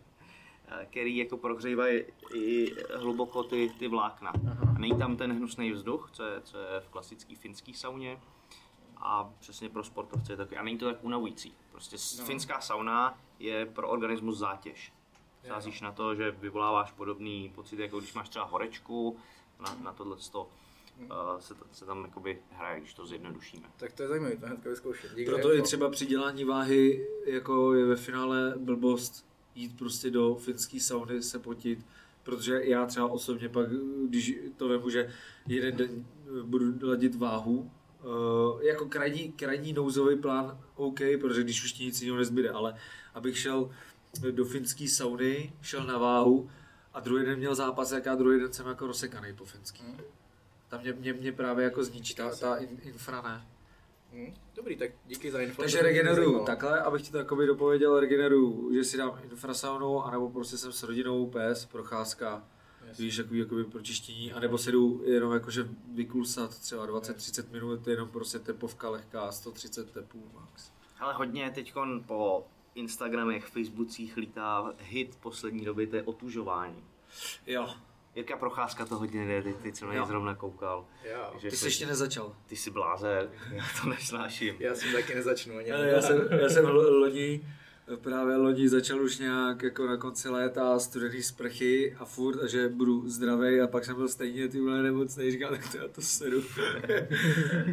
[0.89, 4.33] Který jako prohřívají i hluboko ty, ty vlákna.
[4.75, 8.19] A není tam ten hnusný vzduch, co je, co je v klasické finské sauně.
[8.97, 10.57] A přesně pro sportovce je taky.
[10.57, 11.53] A není to tak unavující.
[11.71, 12.25] Prostě no.
[12.25, 14.93] finská sauna je pro organismus zátěž.
[15.47, 19.17] Sázíš na to, že vyvoláváš podobný pocit, jako když máš třeba horečku,
[19.59, 20.19] na, na tohle
[20.99, 23.67] uh, se, se tam jakoby hraje, když to zjednodušíme.
[23.77, 25.11] Tak to je zajímavé, to hnedka vyzkoušet.
[25.15, 30.11] Díky, Proto i jako- třeba při dělání váhy, jako je ve finále blbost jít prostě
[30.11, 31.85] do finské sauny se potit,
[32.23, 33.69] protože já třeba osobně pak,
[34.07, 35.13] když to vemu, že
[35.47, 36.05] jeden den
[36.43, 37.71] budu ladit váhu,
[38.03, 42.75] uh, jako krajní, krajní nouzový plán OK, protože když už ti nic jiného nezbyde, ale
[43.13, 43.69] abych šel
[44.31, 46.49] do finské sauny, šel na váhu
[46.93, 49.83] a druhý den měl zápas, jak já druhý den jsem jako rozsekaný po finský.
[50.69, 53.47] Tam mě, mě, mě právě jako zničí ta, ta in, infra, ne.
[54.13, 55.61] Hm, Dobrý, tak díky za info.
[55.61, 60.57] Takže regeneruju takhle, abych ti to jakoby dopověděl, regeneruju, že si dám infrasaunu, anebo prostě
[60.57, 62.43] jsem s rodinou, pes, procházka,
[62.99, 68.39] víš, takový jakoby pročištění, anebo se jdu jenom jakože vykulsat třeba 20-30 minut, jenom prostě
[68.39, 70.71] tepovka lehká, 130 tepů max.
[70.99, 71.73] Ale hodně teď
[72.05, 76.83] po Instagramech, Facebookích lítá hit poslední doby, to je otužování.
[77.47, 77.75] Jo,
[78.15, 80.85] Jirka Procházka to hodně jde, teď, teď jsem na něj zrovna koukal.
[81.11, 81.27] Jo.
[81.31, 82.35] Takže ty jsi ještě nezačal.
[82.45, 84.55] Ty jsi bláze, já to nesnáším.
[84.59, 85.69] Já jsem taky nezačnu ani.
[85.69, 87.41] Já, já, jsem, já jsem lo- loni,
[88.01, 92.69] právě loni začal už nějak jako na konci léta studený sprchy a furt, a že
[92.69, 96.01] budu zdravý a pak jsem byl stejně ty vole nemocný, říkal, tak to já to
[96.01, 96.41] sedu.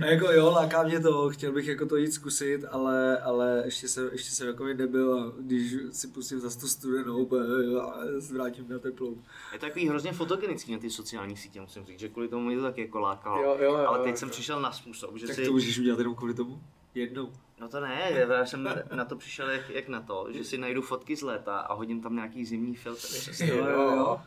[0.03, 3.89] a jako jo, láká mě to, chtěl bych jako to jít zkusit, ale, ale ještě
[3.89, 7.43] jsem, ještě jsem jako nebyl a když si pustím zase tu studenou, úplně,
[7.81, 7.99] a
[8.33, 9.19] vrátím na teplou.
[9.53, 12.57] Je to takový hrozně fotogenický na ty sociální sítě, musím říct, že kvůli tomu mě
[12.57, 13.43] to tak jako lákalo.
[13.43, 14.33] Jo, jo, jo, Ale jo, teď jsem jo.
[14.33, 15.45] přišel na způsob, že Tak si...
[15.45, 16.61] to můžeš udělat jenom kvůli tomu?
[16.95, 17.33] Jednou.
[17.61, 20.83] No to ne, já jsem na to přišel jak, jak na to, že si najdu
[20.83, 23.07] fotky z léta a hodím tam nějaký zimní filtr.
[23.45, 24.21] Jo, jo, jo.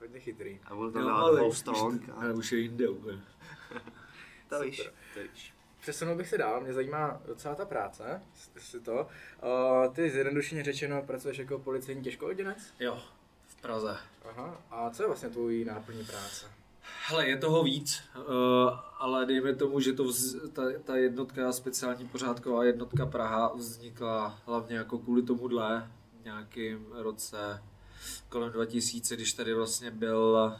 [0.00, 0.60] Hodně chytrý.
[0.64, 2.08] A budu tam Jo, dát ale strong.
[2.08, 3.20] A ale už je jinde úplně.
[4.48, 5.54] to víš, to víš.
[5.80, 8.22] Přesunul bych se dál, mě zajímá docela ta práce,
[8.54, 9.08] jestli to.
[9.42, 12.58] Uh, ty zjednodušeně řečeno pracuješ jako policejní těžkohodinec?
[12.80, 13.02] Jo,
[13.46, 13.96] v Praze.
[14.30, 14.62] Aha.
[14.70, 16.46] A co je vlastně tvůj náplní práce?
[17.08, 18.24] Hele, je toho víc, uh,
[18.98, 24.76] ale dejme tomu, že to vz, ta, ta jednotka, speciální pořádková jednotka Praha vznikla hlavně
[24.76, 25.90] jako kvůli tomuhle
[26.24, 27.62] nějakým roce
[28.28, 30.52] kolem 2000, když tady vlastně byl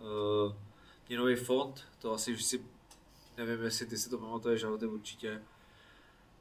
[0.00, 0.52] uh,
[1.08, 2.64] měnový fond, to asi už si,
[3.36, 5.42] nevím, jestli ty si to pamatuješ, ale ty určitě,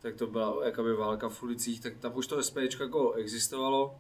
[0.01, 3.95] tak to byla jakoby válka v ulicích, tak tam už to SPčko jako existovalo,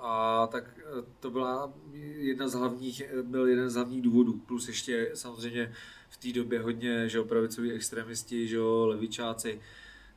[0.00, 1.72] a tak eh, to byla
[2.16, 4.40] jedna z hlavních, eh, byl jeden z hlavních důvodů.
[4.46, 5.72] Plus ještě samozřejmě
[6.08, 9.60] v té době hodně, že pravicoví extremisti, že levičáci,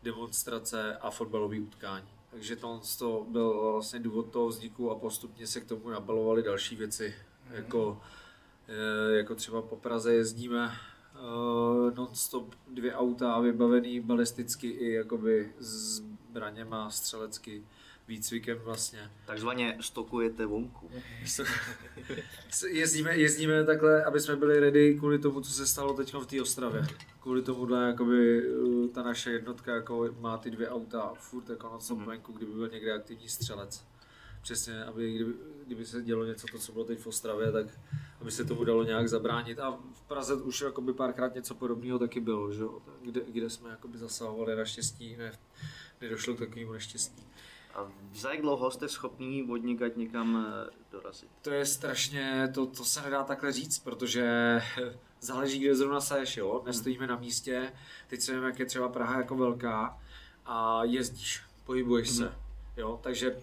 [0.03, 2.07] demonstrace a fotbalové utkání.
[2.31, 6.75] Takže to, to byl vlastně důvod toho vzniku a postupně se k tomu nabalovaly další
[6.75, 7.15] věci.
[7.51, 8.01] Jako,
[8.67, 10.71] eh, jako třeba po Praze jezdíme
[11.95, 17.63] non-stop dvě auta vybavený balisticky i jakoby zbraněma střelecky,
[18.07, 19.11] výcvikem vlastně.
[19.25, 20.91] Takzvaně stokujete vonku.
[22.67, 26.41] Jezdíme, jezdíme takhle, aby jsme byli ready kvůli tomu, co se stalo teď v té
[26.41, 26.87] Ostravě.
[27.19, 31.77] Kvůli tomuhle, jakoby, uh, ta naše jednotka jako má ty dvě auta furt jako na
[31.87, 33.85] tom venku, kdyby byl někde aktivní střelec.
[34.41, 35.33] Přesně, aby kdyby,
[35.65, 37.67] kdyby se dělo něco, to, co bylo teď v Ostravě, tak
[38.21, 39.59] aby se tomu dalo nějak zabránit.
[39.59, 42.63] A v Praze už jakoby párkrát něco podobného taky bylo, že?
[43.01, 45.31] Kde, kde jsme jakoby zasahovali naštěstí, ne,
[46.01, 47.23] nedošlo k takovému neštěstí.
[47.73, 51.29] A za jak dlouho jste schopný odnikat někam eh, dorazit?
[51.41, 54.61] To je strašně, to, to se nedá takhle říct, protože
[55.21, 56.59] záleží, kde zrovna seš, jo.
[56.63, 57.73] Dnes stojíme na místě,
[58.07, 60.01] teď se vím, jak je třeba Praha jako velká
[60.45, 62.35] a jezdíš, pohybuješ se,
[62.77, 62.99] jo.
[63.03, 63.37] Takže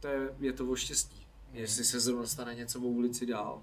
[0.00, 1.21] to je, je to o štěstí,
[1.52, 3.62] jestli se zrovna stane něco v ulici dál,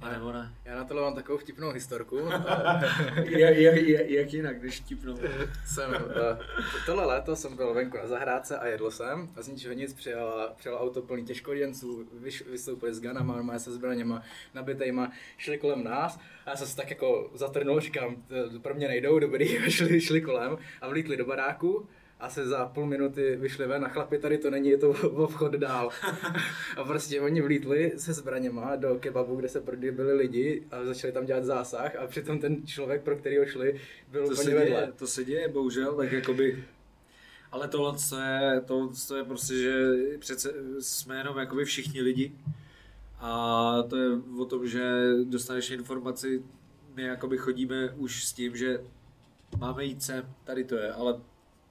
[0.00, 0.54] a nebo ne.
[0.64, 2.16] Já na tohle mám takovou vtipnou historku.
[3.24, 5.16] jak, jak, jak, jak jinak, když tipnou.
[5.66, 5.96] jsem, uh,
[6.86, 10.50] tohle léto jsem byl venku na zahrádce a jedl jsem a z ničeho nic přijel,
[10.56, 12.06] přijel auto plný těžkoděnců,
[12.50, 14.22] vystoupili s ganama, normálně se zbraněma,
[14.54, 18.16] nabitejma, šli kolem nás a já jsem se tak jako zatrnul, říkám,
[18.62, 21.88] pro mě nejdou, dobrý, šli, šli kolem a vlítli do baráku
[22.20, 24.88] a se za půl minuty vyšli ven a chlapi, tady to není, je to
[25.24, 25.90] obchod dál.
[26.76, 31.26] A prostě oni vlítli se zbraněma do kebabu, kde se byli lidi a začali tam
[31.26, 34.66] dělat zásah a přitom ten člověk, pro kterýho šli, byl To úplně se, vedle.
[34.66, 36.64] děje, to se děje, bohužel, tak jakoby...
[37.52, 42.32] Ale tohle to je, to, to je prostě, že přece jsme jenom jakoby všichni lidi
[43.20, 46.42] a to je o tom, že dostaneš informaci,
[46.94, 48.80] my jakoby chodíme už s tím, že
[49.58, 51.20] máme jít sem, tady to je, ale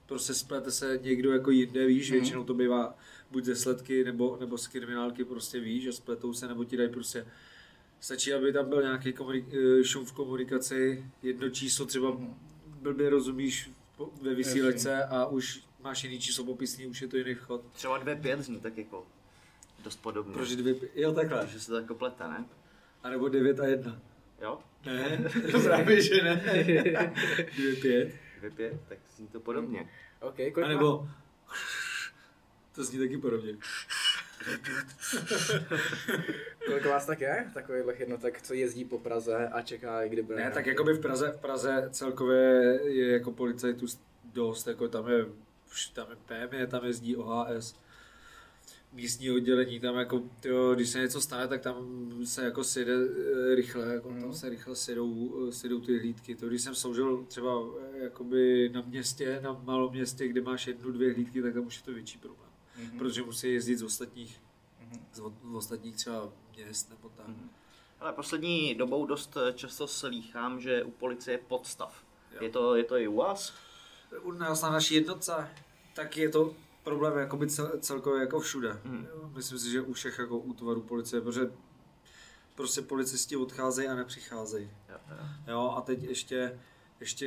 [0.06, 2.18] prostě splete se někdo jako jinde, víš, Mhm.
[2.20, 2.98] většinou to bývá
[3.30, 6.90] buď ze sledky nebo, nebo z kriminálky prostě víš, že spletou se nebo ti dají
[6.90, 7.26] prostě
[8.00, 12.16] Stačí, aby tam byl nějaký komunik- eh, šum v komunikaci, jedno číslo třeba
[12.66, 13.70] blbě rozumíš
[14.22, 17.62] ve vysílece a už máš jiný číslo popisný, už je to jiný vchod.
[17.72, 19.06] Třeba 2-5 zní tak jako
[19.84, 20.32] dost podobně.
[20.34, 22.44] Proč dvě, jo takhle, Že se to jako plete, ne?
[23.02, 24.00] a nebo 9 a 1.
[24.42, 24.58] Jo?
[24.86, 25.30] Ne,
[25.64, 26.42] právě že ne.
[27.80, 28.52] 2, 5.
[28.52, 29.88] 2-5, tak zní to podobně.
[30.20, 31.08] OK, kolik, A má, nebo
[32.74, 33.56] to zní taky podobně.
[36.66, 37.50] kolik vás tak je?
[37.54, 41.30] Takových jednotek, co jezdí po Praze a čeká, kdy bude Ne, tak jakoby v Praze,
[41.32, 43.86] v Praze celkově je jako policajtů
[44.24, 45.26] dost, jako tam je,
[45.94, 47.74] tam je PM, tam jezdí OHS,
[48.92, 53.54] místní oddělení, tam jako, tyjo, když se něco stane, tak tam se jako sjede eh,
[53.54, 56.34] rychle, jako tam se rychle sjedou, eh, sjedou ty hlídky.
[56.34, 60.90] To, když jsem sloužil třeba eh, jakoby na městě, na malom městě, kde máš jednu,
[60.92, 62.50] dvě hlídky, tak tam už je to větší problém.
[62.78, 62.98] Mhm.
[62.98, 64.40] Protože musí jezdit z ostatních,
[65.12, 67.26] z, od- z ostatních třeba měst nebo tak.
[68.00, 72.04] Ale poslední dobou dost často slýchám, že u policie je podstav.
[72.32, 72.38] Jo.
[72.42, 73.54] Je to, je to i u vás?
[74.22, 75.48] u nás na naší jednotce,
[75.94, 76.54] tak je to
[76.86, 78.80] problém jakoby cel, celkově jako všude.
[78.84, 81.52] Jo, Myslím si, že u všech jako útvarů policie, protože
[82.54, 84.70] prostě policisti odcházejí a nepřicházejí.
[84.88, 85.28] Jo, teda.
[85.48, 86.58] Jo, a teď ještě,
[87.00, 87.26] ještě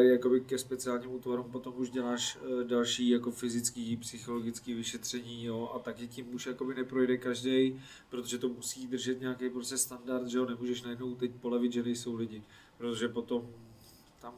[0.00, 5.78] jakoby ke speciálním útvarům potom už děláš eh, další jako fyzický, psychologický vyšetření, jo, a
[5.78, 10.46] taky tím už jakoby neprojde každý, protože to musí držet nějaký prostě standard, že jo,
[10.46, 12.42] nemůžeš najednou teď polevit, že nejsou lidi,
[12.78, 13.48] protože potom
[14.20, 14.34] tam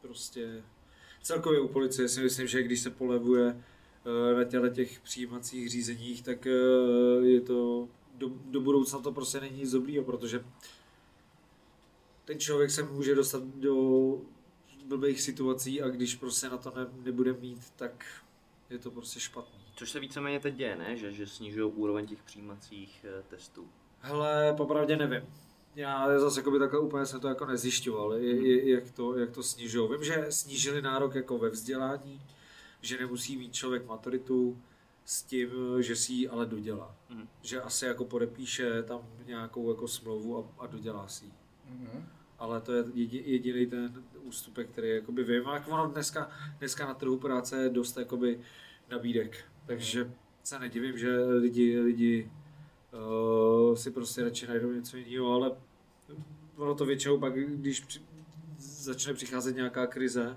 [0.00, 0.62] prostě
[1.22, 3.64] celkově u policie si myslím, že když se polevuje
[4.36, 6.50] na těle těch přijímacích řízeních, tak eh,
[7.26, 10.44] je to do, do budoucna to prostě není nic dobrýho, protože
[12.24, 13.74] ten člověk se může dostat do
[14.86, 18.04] blbých situací a když prostě na to ne, nebude mít, tak
[18.70, 19.58] je to prostě špatný.
[19.76, 20.96] Což se víceméně teď děje, ne?
[20.96, 23.68] Že, že snižují úroveň těch přijímacích eh, testů.
[24.00, 25.22] Hele, popravdě nevím.
[25.76, 29.42] Já zase jakoby takhle úplně jsem to jako nezjišťoval, je, je, jak to, jak to
[29.42, 29.90] snižují.
[29.90, 32.22] Vím, že snížili nárok jako ve vzdělání,
[32.80, 34.58] že nemusí mít člověk maturitu
[35.04, 36.96] s tím, že si ji ale dodělá.
[37.10, 37.28] Mhm.
[37.42, 41.32] Že asi jako podepíše tam nějakou jako smlouvu a, a dodělá si ji.
[41.70, 42.06] Mhm.
[42.38, 45.48] ale to je jedi- jediný ten ústupek, který jakoby vím.
[45.48, 48.40] A jak ono dneska, dneska na trhu práce je dost jakoby
[48.90, 50.12] nabídek, takže
[50.44, 52.30] se nedivím, že lidi, lidi
[53.68, 55.52] uh, si prostě radši najdou něco jiného, ale
[56.56, 58.00] ono to většinou pak, když při,
[58.58, 60.36] začne přicházet nějaká krize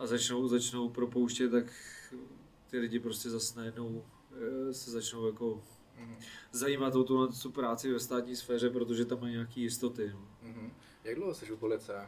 [0.00, 1.64] a začnou, začnou propouštět, tak
[2.70, 4.04] ty lidi prostě zase najednou
[4.68, 5.62] eh, se začnou jako
[6.52, 10.10] zajímat o tu, tu práci ve státní sféře, protože tam mají nějaké jistoty.
[10.14, 10.28] No.
[10.42, 10.72] Mhm.
[11.04, 11.98] Jak dlouho jsi u policie?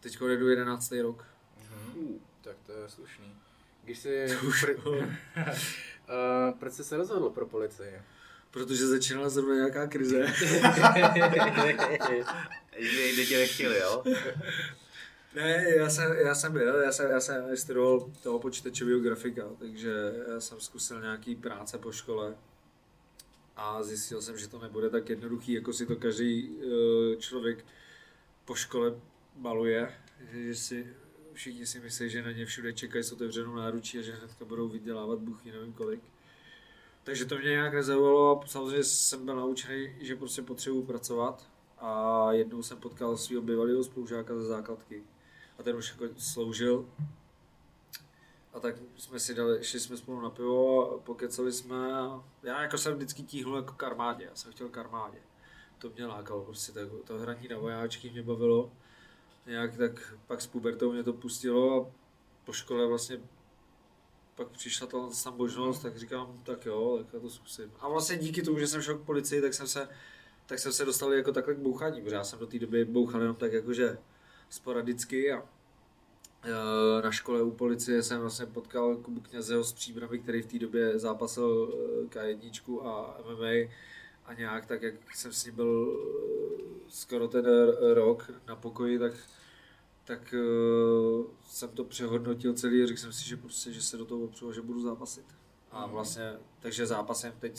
[0.00, 0.92] Teď jdu 11.
[1.02, 1.24] rok.
[1.70, 2.20] Mhm.
[2.40, 3.34] Tak to je slušný.
[3.84, 4.26] Když jsi...
[4.26, 5.04] Pr- uh,
[6.58, 8.02] proč jsi se rozhodl pro policii?
[8.50, 10.26] Protože začínala zrovna nějaká krize.
[12.78, 14.04] Že jde tě nechtěli, jo?
[15.34, 19.92] ne, já jsem, já jsem byl, já jsem, já jsem studoval toho počítačového grafika, takže
[20.28, 22.34] já jsem zkusil nějaký práce po škole
[23.56, 27.64] a zjistil jsem, že to nebude tak jednoduchý, jako si to každý eh, člověk
[28.44, 29.00] po škole
[29.36, 29.94] maluje,
[30.32, 30.86] že si
[31.32, 34.68] všichni si myslí, že na ně všude čekají s otevřenou náručí a že hnedka budou
[34.68, 36.00] vydělávat buchy nevím kolik.
[37.04, 42.32] Takže to mě nějak nezaujalo a samozřejmě jsem byl naučený, že prostě potřebuji pracovat a
[42.32, 45.02] jednou jsem potkal svého bývalého spolužáka ze základky
[45.58, 46.88] a ten už jako sloužil
[48.54, 51.76] a tak jsme si dali, šli jsme spolu na pivo pokecali jsme
[52.42, 55.18] já jako jsem vždycky tíhnul jako k armádě, já jsem chtěl k armádě.
[55.78, 58.72] To mě lákalo, prostě tak, to hraní na vojáčky mě bavilo.
[59.46, 61.90] Nějak tak pak s pubertou mě to pustilo a
[62.44, 63.20] po škole vlastně
[64.34, 67.72] pak přišla ta, ta možnost, tak říkám, tak jo, tak já to zkusím.
[67.80, 69.88] A vlastně díky tomu, že jsem šel k policii, tak jsem se,
[70.46, 73.20] tak jsem se dostal jako takhle k bouchání, protože já jsem do té doby bouchal
[73.20, 73.98] jenom tak jakože
[74.50, 75.42] sporadicky a
[76.42, 80.58] e, na škole u policie jsem vlastně potkal Kubu Knězeho s příbramy, který v té
[80.58, 83.70] době zápasil e, K1 a MMA
[84.24, 85.98] a nějak tak, jak jsem s ním byl
[86.88, 87.44] e, skoro ten
[87.94, 89.12] rok na pokoji, tak
[90.04, 90.34] tak
[91.48, 94.48] jsem to přehodnotil celý a řekl jsem si, že prostě, že se do toho opřu
[94.48, 95.24] a že budu zápasit.
[95.70, 97.58] A vlastně, takže zápasem teď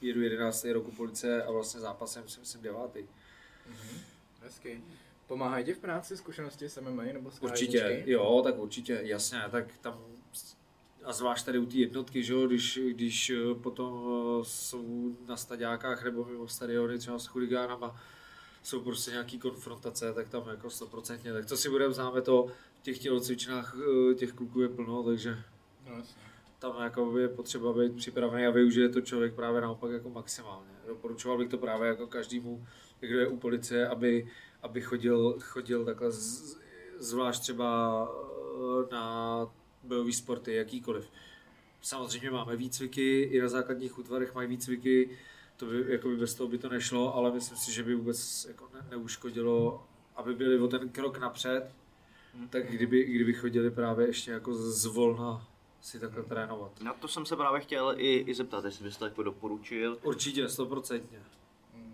[0.00, 0.64] jedu 11.
[0.64, 2.80] roku policie a vlastně zápasem si myslím 9.
[4.42, 4.82] Hezky.
[5.26, 8.02] Pomáhají ti v práci zkušenosti s MMA nebo s Určitě, K1?
[8.06, 9.98] jo, tak určitě, jasně, tak tam
[11.04, 14.04] a zvlášť tady u té jednotky, že jo, když, když eh, potom
[14.40, 18.00] eh, jsou na staďákách nebo mimo stadiony třeba s chuligánama,
[18.62, 22.46] jsou prostě nějaký konfrontace, tak tam jako stoprocentně, tak to si budeme známe to,
[22.82, 23.76] těch tělocvičnách
[24.10, 25.38] eh, těch kluků je plno, takže
[25.90, 26.22] No, jasně.
[26.58, 30.70] tam jako je potřeba být připravený a využije to člověk právě naopak jako maximálně.
[30.86, 32.66] Doporučoval bych to právě jako každému,
[33.00, 34.28] kdo je u policie, aby,
[34.64, 36.58] aby chodil, chodil takhle z,
[36.98, 39.46] zvlášť třeba eh, na
[39.82, 41.08] bojové sporty, jakýkoliv.
[41.82, 45.18] Samozřejmě máme výcviky, i na základních útvarech mají výcviky,
[45.56, 48.44] to by, jako by bez toho by to nešlo, ale myslím si, že by vůbec
[48.48, 49.86] jako ne, neuškodilo,
[50.16, 51.74] aby byli o ten krok napřed,
[52.50, 55.48] tak kdyby, kdyby chodili právě ještě jako zvolna
[55.80, 56.80] si takhle trénovat.
[56.80, 60.48] Na to jsem se právě chtěl i, i zeptat, jestli bys to jako doporučil, Určitě,
[60.48, 61.18] stoprocentně.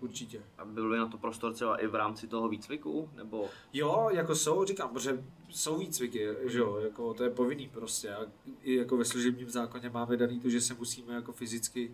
[0.01, 0.41] Určitě.
[0.57, 4.35] aby byl by na to prostor třeba i v rámci toho výcviku, nebo Jo, jako
[4.35, 8.13] jsou, říkám, protože jsou výcviky, že jo, jako to je povinný prostě.
[8.13, 8.25] A
[8.63, 11.91] i jako ve služebním zákoně máme daný to, že se musíme jako fyzicky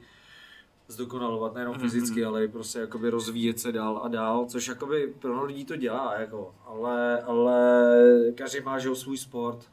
[0.87, 5.45] zdokonalovat, nejenom fyzicky, ale i prostě jakoby rozvíjet se dál a dál, což jakoby pro
[5.45, 7.91] lidí to dělá, jako, ale, ale
[8.35, 9.65] každý má, že jo, svůj sport.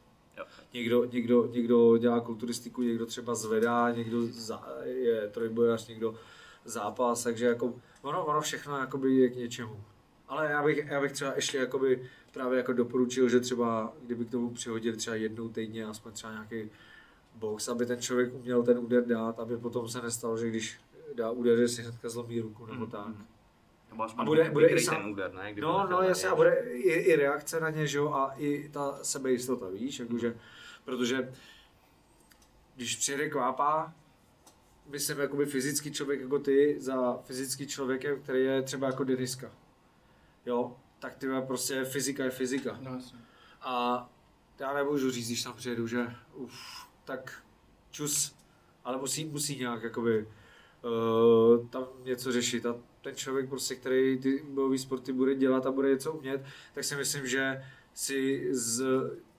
[0.73, 6.15] Někdo, někdo, někdo dělá kulturistiku, někdo třeba zvedá, někdo za, je trojbojař, někdo
[6.65, 7.73] zápas, takže jako
[8.05, 9.83] ono, ono všechno jakoby je k něčemu.
[10.27, 14.31] Ale já bych, já bych třeba ještě jakoby právě jako doporučil, že třeba kdyby k
[14.31, 16.69] tomu přihodili třeba jednou týdně, aspoň třeba nějaký
[17.35, 20.77] box, aby ten člověk uměl ten úder dát, aby potom se nestalo, že když
[21.15, 23.07] dá úder, že si hnedka zlomí ruku nebo tak.
[23.89, 25.43] nebo aspoň A bude- bude i sám- ten úder, ne?
[25.51, 28.69] Kdyby No, no jasně, a bude i, i reakce na ně, že jo, a i
[28.69, 30.35] ta sebejistota, víš, jakože,
[30.85, 31.33] protože
[32.75, 33.93] když přijede kvápa,
[34.87, 39.51] myslím jakoby fyzický člověk jako ty za fyzický člověkem, který je třeba jako Deniska,
[40.45, 42.79] jo, tak ty prostě fyzika je fyzika.
[42.81, 43.19] No, jasně.
[43.61, 44.09] A
[44.59, 47.43] já nemůžu říct, když tam přijedu, že uf, tak
[47.91, 48.35] čus,
[48.83, 50.27] ale musí, musí nějak jakoby
[50.81, 55.71] uh, tam něco řešit a ten člověk prostě, který ty bojové sporty bude dělat a
[55.71, 57.63] bude něco umět, tak si myslím, že
[57.93, 58.83] si s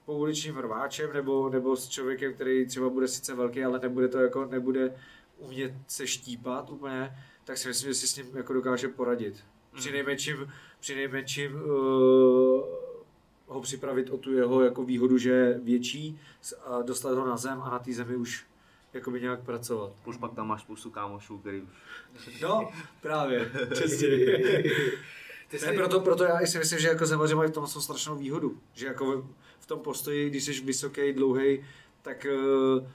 [0.05, 4.45] pouličním rváčem nebo, nebo s člověkem, který třeba bude sice velký, ale nebude to jako,
[4.45, 4.95] nebude
[5.37, 9.43] umět se štípat úplně, tak si myslím, že si s ním jako dokáže poradit.
[9.75, 12.61] Při nejmenším, při nejmenším uh,
[13.47, 16.19] ho připravit o tu jeho jako výhodu, že je větší
[16.65, 18.45] a dostat ho na zem a na té zemi už
[18.93, 19.91] jakoby nějak pracovat.
[20.03, 21.69] Plus pak tam máš spoustu kámošů, který už...
[22.41, 22.69] No,
[23.01, 24.07] právě, přesně.
[25.47, 28.15] Ty Ne, proto, proto já si myslím, že jako zemaři mají v tom jsou strašnou
[28.15, 28.57] výhodu.
[28.73, 29.21] Že jako
[29.59, 31.65] v- tom postoji, když jsi vysoký, dlouhý,
[32.01, 32.91] tak eh,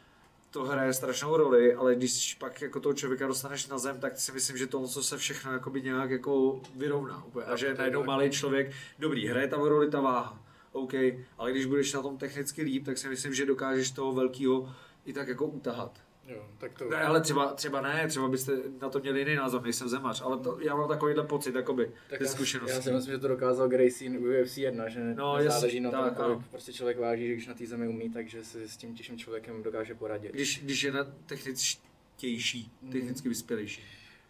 [0.52, 4.32] to hraje strašnou roli, ale když pak jako toho člověka dostaneš na zem, tak si
[4.32, 7.46] myslím, že to co se všechno jakoby nějak jako vyrovná úplně.
[7.46, 10.42] A že najednou malý člověk, dobrý, hraje tam roli ta váha,
[10.72, 10.94] OK,
[11.38, 14.74] ale když budeš na tom technicky líp, tak si myslím, že dokážeš toho velkého
[15.04, 16.01] i tak jako utahat.
[16.28, 16.90] Jo, tak to...
[16.90, 18.52] Ne, ale třeba, třeba ne, třeba byste
[18.82, 22.18] na to měli jiný názor, nejsem zemař, ale to, já mám takovýhle pocit, jakoby, tak
[22.18, 22.74] ty já, zkušenosti.
[22.76, 25.90] já si myslím, že to dokázal Gracie u UFC 1, že No, no, záleží na
[25.90, 26.44] tom, kolik ano.
[26.50, 29.62] prostě člověk váží, že když na té zemi umí, takže si s tím těžším člověkem
[29.62, 30.32] dokáže poradit.
[30.32, 33.82] Když, když je na techničtější, technicky vyspělejší.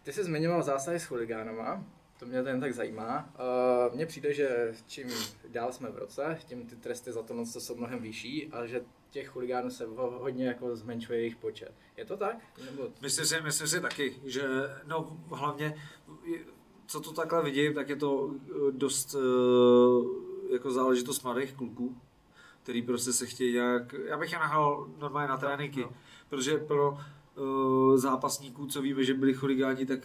[0.03, 1.85] Ty jsi zmiňoval zásahy s chuligánama,
[2.19, 3.33] to mě jen tak zajímá.
[3.89, 5.07] Uh, Mně přijde, že čím
[5.49, 8.81] dál jsme v roce, tím ty tresty za to jsou mnohem vyšší a že
[9.13, 11.71] těch chuligánů se ho- hodně jako zmenšuje jejich počet.
[11.97, 12.37] Je to tak?
[12.65, 14.43] Nebo Myslím si, myslím si taky, že
[14.85, 15.75] no hlavně,
[16.87, 21.97] co to takhle vidím, tak je to eh, dost eh, jako záležitost mladých kluků,
[22.63, 25.91] který prostě se chtějí jak, já bych je nahal normálně na tréninky, no.
[26.29, 26.97] protože pro
[27.35, 29.99] uh, zápasníků, co víme, že byli chuligáni, tak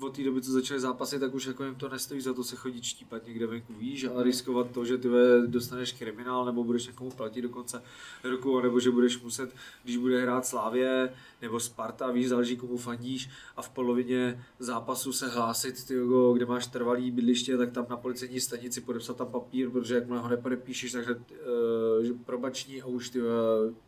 [0.00, 2.56] od té doby, co začali zápasy, tak už jako jim to nestojí za to se
[2.56, 5.08] chodit štípat někde venku, víš, a riskovat to, že ty
[5.46, 7.82] dostaneš kriminál, nebo budeš někomu platit do konce
[8.24, 13.30] roku, nebo že budeš muset, když bude hrát Slávě, nebo Sparta, víš, záleží komu fandíš,
[13.56, 15.94] a v polovině zápasu se hlásit, ty,
[16.34, 20.28] kde máš trvalý bydliště, tak tam na policejní stanici podepsat tam papír, protože jakmile ho
[20.28, 23.18] nepodepíšeš, takže uh, že probační a už ty,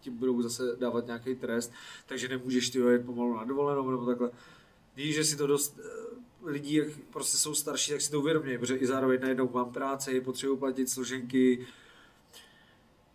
[0.01, 1.73] ti budou zase dávat nějaký trest,
[2.07, 4.31] takže nemůžeš ty jet pomalu na dovolenou nebo takhle.
[4.97, 6.02] Víš, že si to dost eh,
[6.45, 10.21] lidí, jak prostě jsou starší, tak si to uvědomějí, protože i zároveň najednou mám práci,
[10.21, 11.67] potřebuji platit složenky,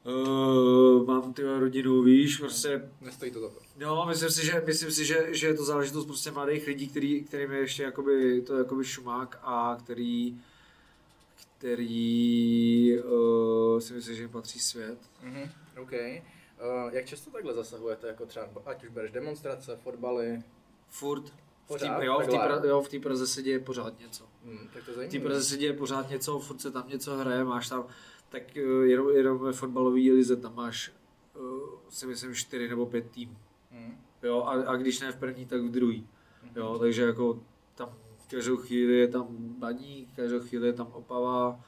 [0.03, 3.59] uh, mám ty rodinu, víš, prostě nestojí to za to?
[3.77, 7.23] No, myslím si, že, myslím si, že, že je to záležitost prostě mladých lidí, který,
[7.23, 10.41] kterým je ještě jakoby, to jakoby šumák a který,
[11.57, 14.99] který uh, si myslím, že jim patří svět.
[15.23, 15.49] Mhm,
[15.81, 15.91] OK.
[15.91, 20.43] Uh, jak často takhle zasahujete, jako třeba, ať už bereš demonstrace, fotbaly?
[20.89, 21.33] Furt.
[21.69, 22.59] V tý, jo, v té Takhle?
[22.59, 24.25] pra, jo, v Praze se děje pořád něco.
[24.45, 25.19] Hmm, tak to V té.
[25.19, 27.85] Praze se děje pořád něco, furt se tam něco hraje, máš tam,
[28.29, 30.91] tak uh, jenom, jenom ve fotbalové lize tam máš,
[31.39, 33.37] uh, si myslím, čtyři nebo pět tým.
[33.71, 33.97] Hmm.
[34.23, 36.07] Jo, a, a když ne v první, tak v druhý.
[36.55, 37.39] Jo, takže jako
[37.75, 37.89] tam
[38.29, 39.27] každou chvíli je tam
[39.59, 41.59] baník, každou chvíli je tam opava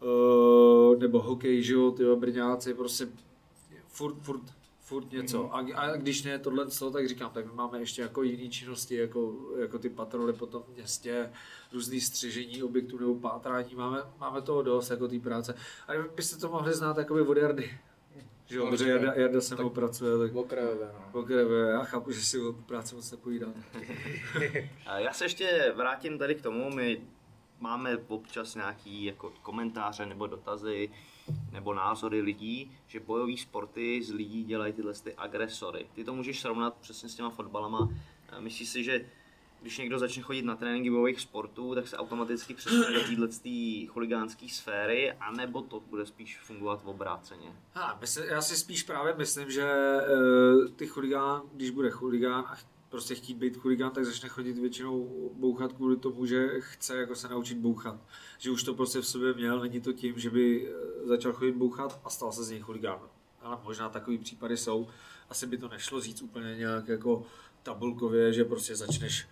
[0.00, 3.08] uh, nebo hokej, že jo, Brňáci, prostě
[3.88, 4.42] furt, furt,
[4.92, 5.54] furt něco.
[5.54, 9.34] A, a když ne tohle, tak říkám, tak my máme ještě jako jiné činnosti, jako,
[9.58, 11.30] jako ty patroly po tom městě,
[11.72, 15.54] různý střežení objektů nebo pátrání, máme, máme toho dost, jako té práce.
[15.88, 17.78] A byste to mohli znát jakoby od Jardy.
[18.46, 21.20] Že jo, protože Jarda, Jarda se mnou pracuje, tak Okrajové, no.
[21.20, 23.54] okrajové, já chápu, že si o práci moc nepovídám.
[24.86, 27.00] A Já se ještě vrátím tady k tomu, my
[27.60, 30.90] máme občas nějaký jako komentáře nebo dotazy
[31.52, 35.86] nebo názory lidí, že bojové sporty z lidí dělají tyhle ty agresory.
[35.94, 37.88] Ty to můžeš srovnat přesně s těma fotbalama.
[38.40, 39.06] Myslíš si, že
[39.62, 43.28] když někdo začne chodit na tréninky bojových sportů, tak se automaticky přesune do téhle
[43.86, 47.56] chuligánské sféry, anebo to bude spíš fungovat v obráceně?
[47.74, 52.56] Ha, mysl, já si spíš právě myslím, že uh, ty chuligán, když bude chuligán a
[52.92, 57.28] prostě chtít být chuligán, tak začne chodit většinou bouchat kvůli tomu, že chce jako se
[57.28, 58.00] naučit bouchat.
[58.38, 61.52] Že už to prostě v sobě měl, není to tím, že by eh, začal chodit
[61.52, 63.00] bouchat a stal se z něj chuligán.
[63.40, 64.88] Ale možná takový případy jsou.
[65.28, 67.26] Asi by to nešlo říct úplně nějak jako
[67.62, 69.28] tabulkově, že prostě začneš,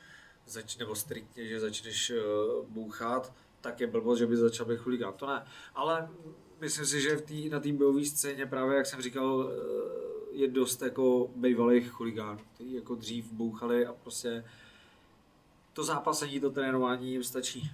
[0.46, 5.12] zač, nebo striktně, že začneš uh, bouchat, tak je blbost, že by začal být chuligán.
[5.16, 5.44] To ne.
[5.74, 6.08] Ale
[6.60, 10.48] myslím si, že v tý, na té bojové scéně právě, jak jsem říkal, eh, je
[10.48, 14.44] dost jako bývalých chuligánů, kteří jako dřív bouchali a prostě
[15.72, 17.70] to zápasení, to trénování jim stačí.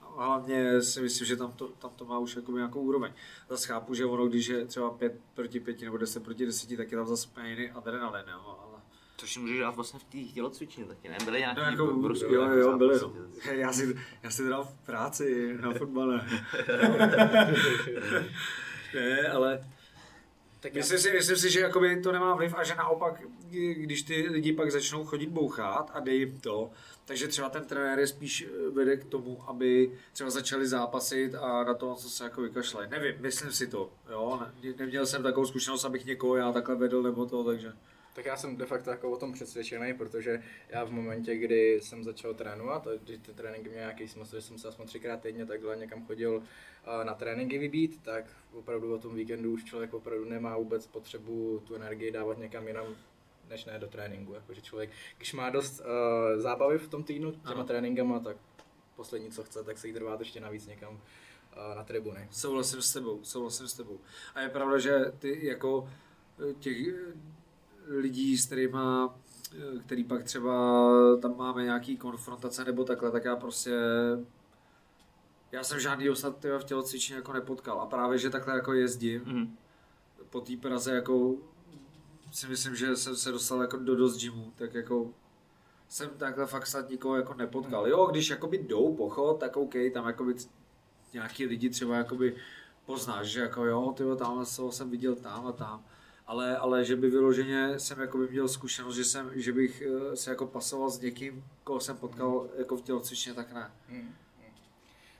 [0.00, 3.12] A hlavně si myslím, že tam to, tam to má už jako nějakou úroveň.
[3.48, 6.92] Zase chápu, že ono, když je třeba 5 proti 5 nebo 10 proti 10, tak
[6.92, 8.72] je tam zase úplně jiný adrenalin, jo, ale
[9.16, 11.16] Což si můžeš dát vlastně v té tělocvičně taky, ne?
[11.24, 13.00] Byly nějaký No, jako, v Rusku jo, jo, byly.
[13.02, 13.12] No.
[13.52, 16.26] Já si, já si dal v práci na fotbale.
[18.94, 19.60] ne, ale
[20.62, 23.22] Tak já, myslím si, myslím si, že jakoby to nemá vliv a že naopak,
[23.74, 26.70] když ty lidi pak začnou chodit bouchat a dej jim to,
[27.04, 31.64] takže třeba ten trenér je spíš eh, vede k tomu, aby třeba začali zápasit a
[31.64, 32.90] na to, co se jako vykašlají.
[32.90, 33.90] Nevím, myslím si to.
[34.10, 34.40] Jo?
[34.62, 37.72] Ne, neměl jsem takovou zkušenost, abych někoho já takhle vedl nebo to, takže...
[38.14, 42.04] tak já jsem de facto jako o tom přesvědčený, protože já v momentě, kdy jsem
[42.04, 45.46] začal trénovat, a když ty tréninky měly nějaký smysl, že jsem se aspoň třikrát týdně
[45.46, 46.42] takhle někam chodil
[47.04, 51.74] na tréninky vybít, tak opravdu o tom víkendu už člověk opravdu nemá vůbec potřebu tu
[51.74, 52.86] energii dávat někam jinam,
[53.50, 54.34] než ne do tréninku.
[54.34, 57.64] Jakože člověk, když má dost uh, zábavy v tom týdnu těma Ano.
[57.64, 58.36] tréninkama, tak
[58.96, 62.28] poslední, co chce, tak se jít rvát ještě navíc někam uh, na tribuny.
[62.30, 64.00] Souhlasím s tebou, souhlasím s tebou.
[64.34, 65.88] A je pravda, že ty jako
[66.50, 66.76] eh, těch
[67.86, 69.14] lidí, s kterýma,
[69.54, 70.80] eh, který pak třeba
[71.22, 73.74] tam máme nějaký konfrontace nebo takhle, tak já prostě
[75.52, 79.22] já jsem žádný osad tyhle v tělocvičně jako nepotkal a právě, že takhle jako jezdím
[79.24, 79.56] Mhm.
[80.30, 81.34] po té Praze jako
[82.32, 85.10] si myslím, že jsem se dostal jako do dost gymu, tak jako
[85.88, 87.88] jsem takhle fakt snad nikoho jako nepotkal.
[87.88, 90.34] Jo, když jakoby jdou pochod, tak OK, tam jakoby
[91.12, 92.36] nějaký lidi třeba jakoby
[92.86, 95.84] poznáš, že jako jo, tyjo, tam jsem viděl tam a tam.
[96.26, 100.30] Ale, ale že by vyloženě jsem jakoby měl zkušenost, že, jsem, že bych eh, se
[100.30, 103.70] jako pasoval s někým, koho jsem potkal jako v tělocvičně, tak ne.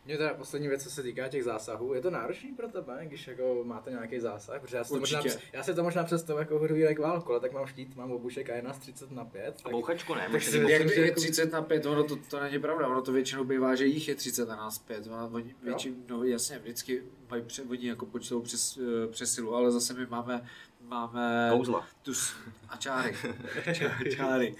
[0.07, 3.27] Mě teda poslední věc, co se týká těch zásahů, je to náročný pro tebe, když
[3.27, 4.61] jako máte nějaký zásah?
[4.61, 5.21] Protože já si to, možná,
[5.53, 8.55] já si to možná představuji jako hrdý válku, ale tak mám štít, mám obušek a
[8.55, 9.55] je nás 30 na 5.
[9.61, 10.29] A Tak, bouchačku ne?
[10.33, 13.03] tak si- Jak Myslím, že jako- 30 na 5, ono to, to není pravda, ono
[13.03, 15.07] to většinou bývá, že jich je 30 a nás 5.
[15.07, 19.71] Ono, oni, většinou, no jasně, vždycky mají oni jako počtou přes, eh, přes silu, ale
[19.73, 20.49] zase my máme,
[20.93, 21.87] máme Kouzla.
[22.03, 22.35] tu s-
[22.69, 23.17] a čáry.
[23.73, 24.55] Čá- čáry.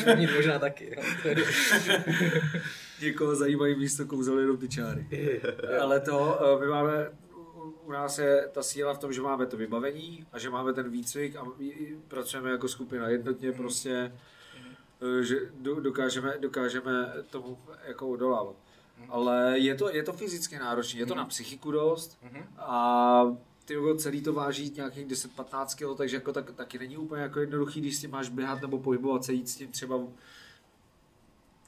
[0.00, 0.96] spíš možná taky.
[3.00, 5.06] Někoho zajímají místo kouzel jenom ty čáry.
[5.82, 7.10] Ale to, eh, my máme,
[7.84, 10.90] u- nás je ta síla v tom, že máme to vybavení a že máme ten
[10.90, 11.46] výcvik a
[12.08, 14.12] pracujeme jako skupina jednotně prostě,
[15.20, 18.56] eh, že do- dokážeme, dokážeme tomu jako odolávat.
[19.08, 22.18] Ale je to, je to fyzicky náročné, je to na psychiku dost
[22.58, 23.22] a
[23.70, 27.80] ty celý to váží nějakých 10-15 kg, takže jako tak, taky není úplně jako jednoduchý,
[27.80, 30.00] když s tím máš běhat nebo pohybovat se, jít s tím třeba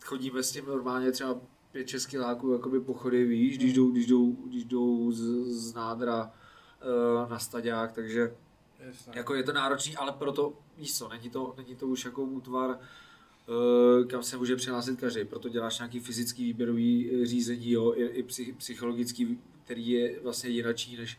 [0.05, 1.41] chodíme s tím normálně třeba
[1.75, 7.31] 5-6 kiláků jakoby pochody, víš, když jdou, když jdou, když jdou z, z nádra uh,
[7.31, 8.35] na staďák, takže
[8.81, 9.13] Jasně.
[9.17, 12.71] jako je to náročný, ale proto, víš co, není to, není to už jako útvar,
[12.71, 18.05] uh, kam se může přihlásit každý, proto děláš nějaký fyzický výběrový eh, řízení, jo, i,
[18.05, 21.19] i psych, psychologický, který je vlastně jinačí, než,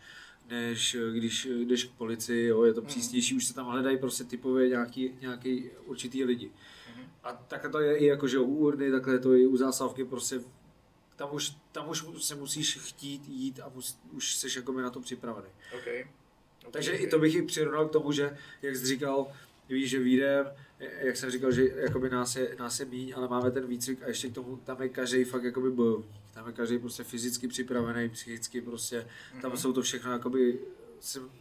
[0.54, 4.70] než když jdeš k policii, jo, je to přísnější, už se tam hledají prostě typově
[4.70, 6.52] nějaký, nějaký určitý lidi.
[7.24, 10.06] A takhle to je i jako, že u urny, takhle je to i u zásavky,
[10.06, 10.40] prostě
[11.16, 15.00] tam už, tam už se musíš chtít jít a mus, už jsi jakoby na to
[15.00, 15.48] připravený.
[15.76, 16.08] Okay.
[16.72, 19.32] Takže i to bych i přirovnal k tomu, že, jak jsi říkal,
[19.70, 20.46] víš, že výjdem,
[20.80, 24.08] jak jsem říkal, že jakoby nás je, nás je míň, ale máme ten výcvik a
[24.08, 26.23] ještě k tomu, tam je každý fakt jakoby bojovník.
[26.34, 29.08] Tam je každý prostě fyzicky připravený, psychicky prostě,
[29.42, 29.56] tam mm-hmm.
[29.56, 30.60] jsou to všechno jakoby,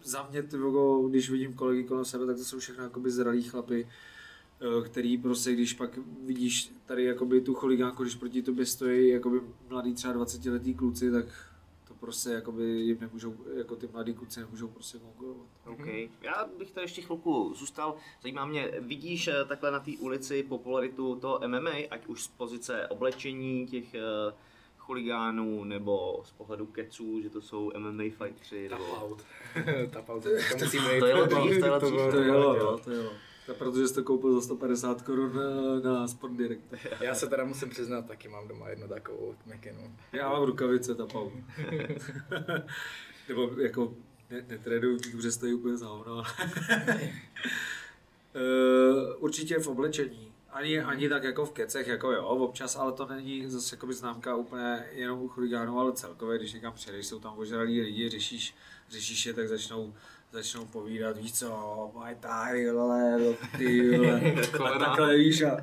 [0.03, 3.43] za mě, ty vogo, když vidím kolegy kolem sebe, tak to jsou všechno jakoby zralí
[3.43, 3.88] chlapy,
[4.61, 9.40] eh, který prostě, když pak vidíš tady jakoby tu chuligánku, když proti tobě stojí jakoby
[9.68, 11.26] mladý třeba 20 letý kluci, tak
[11.88, 15.47] to prostě jakoby jim nemůžou, jako ty mladí kluci nemůžou prostě konkurovat.
[15.66, 15.86] OK.
[16.22, 17.97] Já bych tady ještě chvilku zůstal.
[18.22, 22.88] Zajímá mě, vidíš eh, takhle na té ulici popularitu toho MMA, ať už z pozice
[22.88, 24.01] oblečení těch eh,
[24.83, 28.85] chuligánů, nebo z pohledu keců, že to jsou MMA fightři, nebo...
[28.95, 29.22] Tap out.
[29.93, 30.22] Tap out.
[30.22, 32.11] To jelo dřív, to jelo dřív.
[32.11, 33.11] To jelo, jo, to jelo.
[33.47, 36.74] To protože jsi to koupil za 150 korun na, na Sport Direct.
[37.01, 39.97] Já se teda musím přiznat, taky mám doma jednu takovou mekinu.
[40.12, 41.30] Já mám rukavice tapau.
[43.28, 43.95] Nebo jako
[44.30, 46.22] ne, netreduju, protože stojí úplně za hovno.
[48.35, 50.32] Eh, Určitě v oblečení.
[50.53, 54.36] Ani, ani tak jako v kecech, jako jo, občas, ale to není zase jakoby známka
[54.36, 58.55] úplně jenom u chuligánů, ale celkově, když někam přijdeš, jsou tam ožralí lidi, řešíš,
[58.90, 59.94] řešíš je, tak začnou
[60.32, 63.98] začnou povídat, víš co, mají tady, no, ty,
[64.64, 65.57] a takhle, víš, a, a,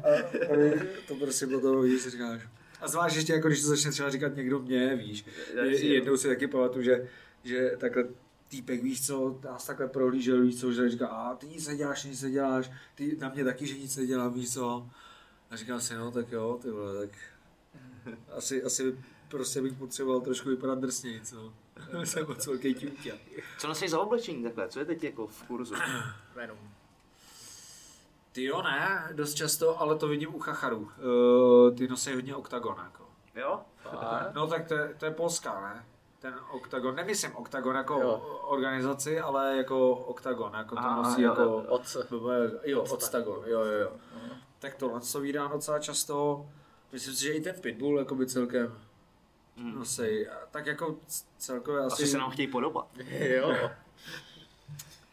[0.54, 2.42] a to prostě potom, víš, říkáš.
[2.82, 5.26] A zvlášť ještě, jako když to začne třeba říkat někdo mě, víš.
[5.64, 7.08] Je, jednou si taky pamatuju, že,
[7.44, 8.04] že takhle
[8.50, 12.22] týpek, víš co, nás takhle prohlížel, víš co, že říká, a ty nic neděláš, nic
[12.22, 14.90] neděláš, ty na mě taky, že nic nedělám, víš co.
[15.50, 17.18] A říkal si, no tak jo, ty vole, tak
[18.38, 18.98] asi, asi
[19.28, 21.54] prostě bych potřeboval trošku vypadat drsněji, co.
[22.04, 23.16] Jsem moc velký ťuťa.
[23.58, 24.70] Co nosíš za oblečení takhle?
[24.70, 25.76] Co je teď jako v kurzu?
[26.36, 26.58] Venom.
[28.32, 30.78] Ty jo, ne, dost často, ale to vidím u chacharů.
[30.80, 33.06] Uh, ty nosí hodně oktagon, jako.
[33.36, 33.62] Jo?
[34.34, 35.86] No tak to je, to je polská, ne?
[36.20, 38.40] Ten oktagon, nemyslím oktagon jako Jo.
[38.48, 41.42] organizaci, ale jako oktagon, jako to Aha, nosí jo, jako...
[41.42, 42.08] jo, Otce.
[42.64, 43.92] Jo, odstagon, jo, jo, jo.
[44.60, 46.46] Tak tohle co vydá docela často.
[46.92, 48.78] Myslím si, že i ten pitbull jakoby celkem
[49.58, 50.28] nosí.
[50.28, 50.98] A Tak jako
[51.38, 52.04] celkově asi...
[52.04, 52.88] Asi se nám chtějí podobat.
[53.20, 53.70] Jo.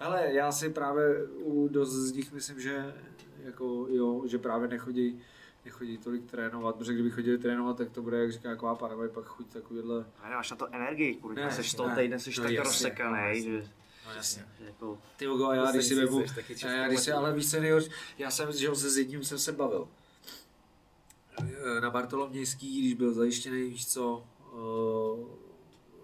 [0.00, 2.94] Ale já si právě u dost z nich myslím, že
[3.44, 5.22] jako jo, že právě nechodí,
[5.66, 9.24] nechodí tolik trénovat, protože kdyby chodili trénovat, tak to bude, jak říká, taková parava, pak
[9.24, 10.06] chuť takovýhle.
[10.22, 11.94] A nemáš na to energii, kurňa, Ne, seš ne.
[11.96, 13.70] týden, seš No tak jasně, rozsekaný, že,
[14.06, 14.46] No jasně.
[14.58, 14.98] že jako...
[15.16, 16.24] Ty a já když si vebu,
[16.66, 19.88] já když si, ale víš nejhorší, já jsem, že se s jedním jsem se bavil.
[21.80, 24.24] Na Bartolomějský, když byl zajištěný, víš co,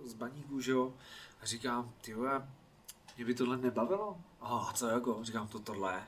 [0.04, 0.94] e, z baníků, že jo,
[1.42, 2.14] a říkám, ty
[3.16, 4.16] mě by tohle nebavilo.
[4.40, 6.02] A co jako, říkám, to tohle.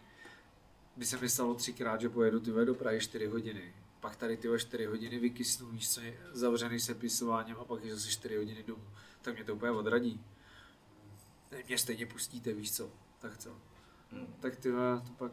[0.97, 3.75] By se mi stalo třikrát, že pojedu ty do Prahy 4 hodiny.
[4.01, 7.95] Pak tady ty vole, 4 hodiny vykysnu, víš co, je zavřený sepisováním a pak je
[7.95, 8.85] zase 4 hodiny domů.
[9.23, 10.25] Tak mě to úplně odradí.
[11.67, 13.51] Mě stejně pustíte, víš co, tak co.
[14.41, 15.33] Tak ty to pak...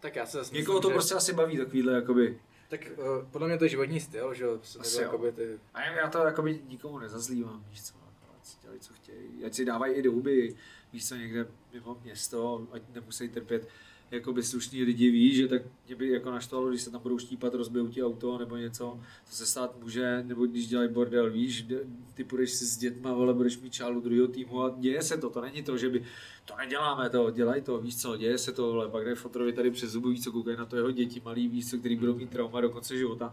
[0.00, 2.40] Tak já se zase Někoho to že- prostě asi baví takovýhle, jakoby.
[2.68, 5.02] Tak uh, podle mě to je životní styl, že jo, Asi jo.
[5.02, 5.60] jakoby ty...
[5.74, 9.44] A já já to jakoby nikomu nezazlívám, víš co, jako, ať si dělají, co chtějí.
[9.44, 10.56] Ať si dávají i do huby,
[10.92, 13.68] víš co, někde mimo město, ať nemusí trpět
[14.10, 17.54] jakoby slušní lidi ví, že tak mě by jako naštvalo, když se tam budou štípat,
[17.54, 19.00] rozbijou ti auto nebo něco,
[19.30, 21.66] to se stát může, nebo když dělají bordel, víš,
[22.14, 25.30] ty půjdeš si s dětma, ale budeš mít čálu druhého týmu a děje se to,
[25.30, 26.04] to není to, že by,
[26.44, 29.70] to neděláme to, dělaj to, víš co, děje se to, ale pak jde fotrovi tady
[29.70, 32.30] přes zubu, víš co, koukají na to jeho děti malý, víš co, který budou mít
[32.30, 33.32] trauma do konce života.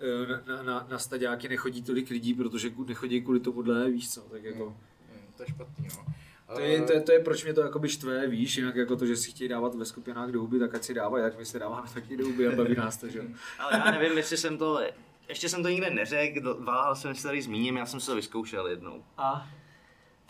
[0.00, 4.44] Eh, Na, na, na, staďáky nechodí tolik lidí, protože nechodí kvůli tomuhle, víš co, tak
[4.44, 4.64] jako...
[4.64, 6.14] Hmm, to je špatný, no.
[6.54, 9.06] To je, to, je, to je, proč mě to jakoby štve, víš, jinak jako to,
[9.06, 11.58] že si chtějí dávat ve skupinách do huby, tak ať si dávají, tak my si
[11.58, 13.24] dáváme taky do huby a baví nás to, že jo.
[13.58, 14.80] Ale já nevím, jestli jsem to,
[15.28, 18.66] ještě jsem to nikde neřekl, váhal jsem, jestli tady zmíním, já jsem se to vyzkoušel
[18.66, 19.04] jednou.
[19.18, 19.48] A?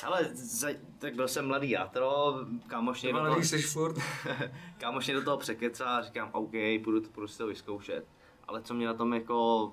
[0.04, 0.68] Ale za,
[0.98, 2.34] tak byl jsem mladý játro,
[2.66, 3.40] kámoš mě, do toho,
[3.72, 3.96] furt.
[4.78, 6.52] kámoš mě do toho překecá a říkám, OK,
[6.84, 8.06] půjdu, to, to vyzkoušet.
[8.48, 9.72] Ale co mě na tom jako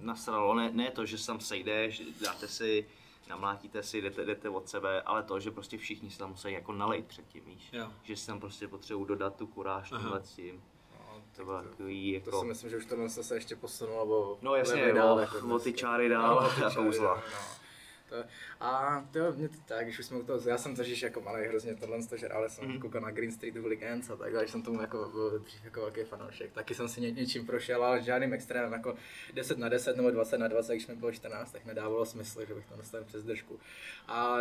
[0.00, 2.86] nasralo, ne, ne to, že se tam sejdeš, dáte si,
[3.28, 6.72] namlátíte si, jdete, jdete od sebe, ale to, že prostě všichni se tam musí jako
[6.72, 7.68] nalejt předtím, víš?
[7.72, 7.88] Jo.
[8.02, 10.00] Že si tam prostě potřebují dodat tu kuráž Aha.
[10.02, 10.62] tímhle s tím.
[11.00, 12.40] No, To bylo takový To jako...
[12.40, 15.72] si myslím, že už tohle se ještě posunulo, nebo No jasně, dál, jako o ty
[15.72, 17.14] čáry dál No, ty a čáry kouzla.
[17.14, 17.63] dál, no.
[18.08, 18.24] To,
[18.60, 21.46] a to mě to tak, když už jsme u toho, já jsem totiž jako malý
[21.46, 22.80] hrozně tohle to žral, ale jsem Mhm.
[22.80, 26.52] koukal na Green Street Hooligans a takhle, jsem tomu jako byl dřív jako velký fanoušek,
[26.52, 28.96] taky jsem si ně, něčím prošel, ale žádným extrémem jako
[29.34, 32.54] 10 na 10 nebo 20 na 20, když mi bylo 14, tak nedávalo smysl, že
[32.54, 33.60] bych to dostal přes držku.
[34.08, 34.36] A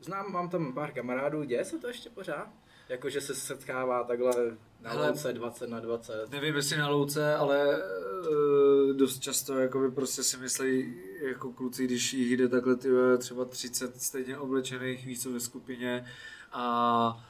[0.00, 2.48] znám, mám tam pár kamarádů, děje se to ještě pořád?
[2.92, 4.32] Jakože se setkává takhle
[4.80, 5.08] na Hele.
[5.08, 6.30] louce 20 na 20.
[6.30, 12.12] Nevím, jestli na louce, ale uh, dost často jakoby prostě si myslí jako kluci, když
[12.12, 16.06] jich jde takhle ty vole, třeba 30 stejně oblečených víc co ve skupině
[16.52, 17.26] a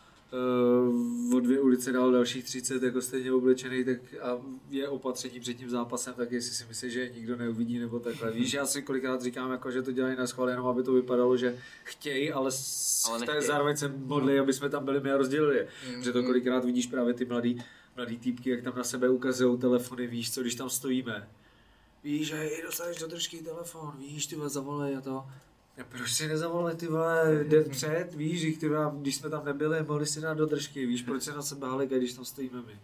[1.35, 4.39] o dvě ulice dál dalších 30 jako stejně oblečený, tak a
[4.71, 8.31] je opatření před tím zápasem, tak jestli si myslí, že nikdo neuvidí nebo takhle.
[8.31, 11.37] Víš, já si kolikrát říkám, jako, že to dělají na schvál, jenom aby to vypadalo,
[11.37, 12.51] že chtějí, ale,
[13.07, 13.47] Ale nechtějí.
[13.47, 15.69] zároveň se modlí, aby jsme tam byli my a rozdělili je.
[15.97, 16.03] Mm.
[16.03, 17.65] Že to kolikrát vidíš právě ty mladý,
[17.97, 21.29] mladý týpky, jak tam na sebe ukazují telefony, víš co, když tam stojíme.
[22.05, 25.25] Víš, že dostaneš do držky telefon, víš, ty vole, zavolej a to.
[25.81, 28.71] A proč si nezavolali ty vole, jde před, víš, že ty
[29.01, 32.01] když jsme tam nebyli, mohli si dát do držky, víš, proč se na sebe halikají,
[32.01, 32.79] když tam stojíme my.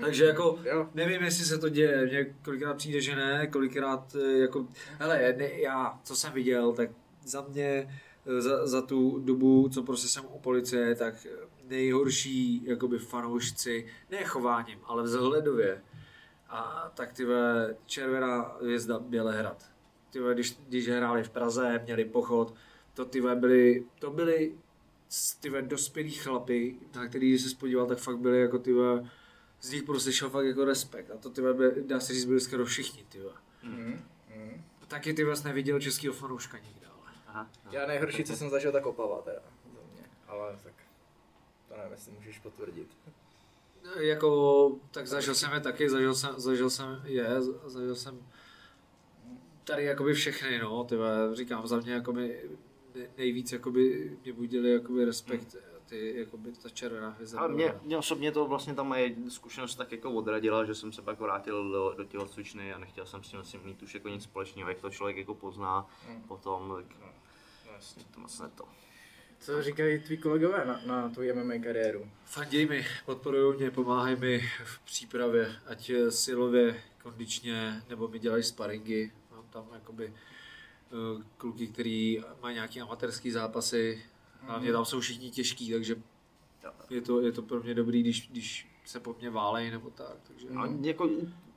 [0.00, 0.88] Takže jako, Jo.
[0.94, 5.50] nevím, jestli se to děje, mně kolikrát přijde, že ne, kolikrát eh, jako, hele, ne,
[5.50, 6.90] já, co jsem viděl, tak
[7.24, 11.26] za mě, eh, za, za tu dobu, co prostě jsem u policie, tak
[11.64, 15.82] nejhorší, jakoby fanoušci, ne chováním, ale vzhledově,
[16.48, 17.26] a tak ty
[17.86, 19.70] červená hvězda Bělehrad.
[20.10, 22.54] Ty vole, když, když hráli v Praze, měli pochod,
[22.94, 24.54] to ty vole byli, to byli
[25.08, 28.72] s- ty vole dospělí chlapy, na který když se podíval, tak fakt byli jako ty
[28.72, 29.10] vole,
[29.60, 31.10] z nich prostě šel fakt jako respekt.
[31.10, 33.34] A to ty vole, by- dá se říct, byli skoro všichni, ty vole.
[33.62, 34.04] Mhm.
[34.36, 34.64] Mhm.
[34.88, 37.10] Taky ty vlastně neviděl českýho fanouška nikde, ale.
[37.26, 37.50] Aha.
[37.70, 39.40] Já nejhorší, co jsem zažil, tak Opava teda.
[39.74, 40.02] Za mě.
[40.28, 40.72] Ale tak
[41.68, 42.88] to nevím, jestli můžeš potvrdit.
[44.00, 47.26] Jako, tak zažil jsem je taky, zažil jsem, zažil jsem je,
[47.66, 48.18] zažil jsem
[49.64, 52.50] tady jakoby všechny, no, ty vole, říkám, za mě jakoby
[52.94, 55.56] ne- nejvíc jakoby mě budili jakoby respekt
[55.86, 57.38] ty, jakoby ta červená hvězda.
[57.40, 61.02] Ale mě, mě osobně to vlastně ta moje zkušenost tak jako odradila, že jsem se
[61.02, 64.22] pak vrátil do, do tělocvičny a nechtěl jsem s tím asi mít už jako nic
[64.22, 66.22] společného, jak to člověk jako pozná Mm.
[66.22, 68.02] potom, tak No, jasně.
[68.14, 68.64] to moc ne to.
[69.40, 72.10] Co říkají tví kolegové na, na tvoji MMA kariéru?
[72.24, 79.10] Fanděj mi, podporují mě, pomáhají mi v přípravě, ať silově, kondičně, nebo mi dělají sparingy.
[79.50, 84.04] Tam jakoby eh, kluky, který mají nějaké amatérské zápasy,
[84.40, 85.96] hlavně tam jsou všichni těžký, takže
[86.90, 90.16] je to, je to pro mě dobrý, když, když se po mně válej nebo tak.
[90.28, 90.48] Takže.
[90.48, 91.10] A jako,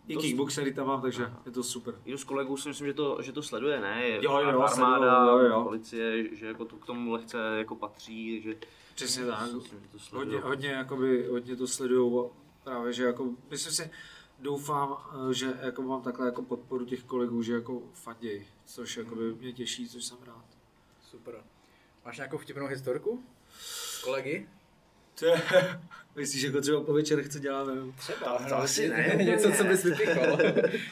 [0.08, 1.96] I kickboxery tam mám, takže je to super.
[2.06, 4.10] Někdo z kolegů si myslím, že to, že to sleduje, ne?
[4.10, 5.64] Jo, jo, armáda, sleduju, jo, jo.
[5.64, 8.58] policie, že jako to k tomu lehce jako patří, takže
[8.96, 9.54] Přesně tak.
[9.54, 10.18] myslím, že to.
[10.18, 12.30] Hodně, hodně, jakoby, hodně to sledují
[12.64, 13.92] právě, že jako, myslím si,
[14.44, 14.98] doufám,
[15.30, 19.54] eh, že jako mám takhle jako podporu těch kolegů, že jako fanděj, což jakoby mě
[19.54, 20.46] těší, což jsem rád.
[21.02, 21.44] Super.
[22.06, 23.24] Máš nějakou vtipnou historku?
[24.04, 24.50] Kolegy?
[25.20, 25.42] To je,
[26.16, 27.74] myslíš, jako třeba po večerech, co děláme?
[27.98, 28.38] Třeba.
[28.50, 29.70] To asi ne, něco, úplně co ne.
[29.70, 30.38] bys vypíchal.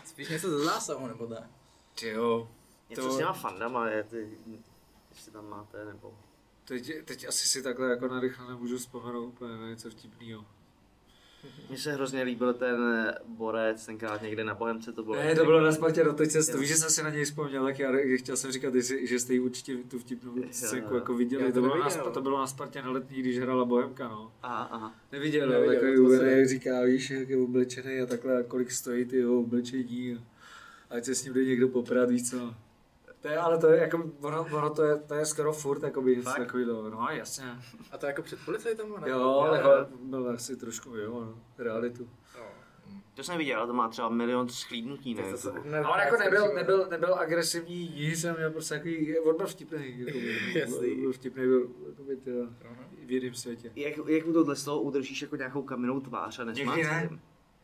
[0.06, 1.44] Spíš něco ze zásahu, nebo tak?
[2.00, 2.50] Ty jo,
[2.90, 4.38] Něco to- s těma fandama, je, ty,
[5.10, 6.18] jestli tam máte, nebo...
[6.66, 10.46] teď, teď asi si takhle jako narychle nemůžu vzpomenout úplně něco vtipného.
[11.70, 12.78] Mně se hrozně líbil ten
[13.28, 15.16] borec, tenkrát někde na Bohemce to bylo.
[15.16, 16.30] Ne, to bylo na Spartě, no teď
[16.60, 18.74] víš, že jsem si na něj vzpomněl, tak já chtěl jsem říkat,
[19.04, 21.44] že jste ji určitě tu vtipnou scénku jako viděli.
[21.44, 22.12] To to bylo, na, neviděl.
[22.12, 24.32] To bylo na Spartě na letní, když hrála Bohemka, no.
[24.44, 24.96] Aha, aha.
[25.12, 28.44] Neviděl, Neviděl, Neviděl takový se- uvedený, jak říká, víš, jak je oblečený a takhle, a
[28.44, 30.14] kolik stojí ty jeho oblečení.
[30.90, 32.56] A ať se s ním jde někdo poprat, víš co.
[33.22, 36.16] To je, ale to je jako, ono, ono to, je, to je skoro furt, jakoby
[36.18, 36.40] něco Fakt?
[36.40, 37.46] takového, no jasně.
[37.92, 38.88] A to jako před policajtem?
[39.02, 39.10] Ne?
[39.10, 42.10] Jo, ale byl asi trošku, jo, no, realitu.
[42.38, 42.44] Jo.
[43.14, 45.70] To jsem viděl, ale to má třeba milion schlídnutí Tak to YouTube.
[45.70, 49.20] ne- A on jako ne- nebyl, ne- nebyl, nebyl agresivní, nic, jsem měl prostě takový,
[49.20, 50.96] on byl vtipný, jakoby, Jasný.
[50.96, 52.18] byl vtipný, byl jakoby,
[52.66, 52.84] Aha.
[53.06, 53.72] v jiném světě.
[53.76, 57.10] Jak, jak u tohle z toho udržíš jako nějakou kamennou tvář a nesmát Někdy ne.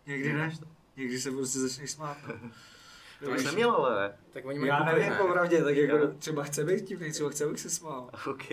[0.07, 0.51] Někdy ne,
[0.97, 2.17] někdy se prostě začneš smát.
[2.27, 2.33] no.
[3.25, 4.13] To už neměl, ale.
[4.33, 6.13] Tak oni mají Já nevím, popravdě, tak jako Jo.
[6.19, 8.09] třeba chce být vtipný, třeba chce, abych se smál.
[8.27, 8.43] OK.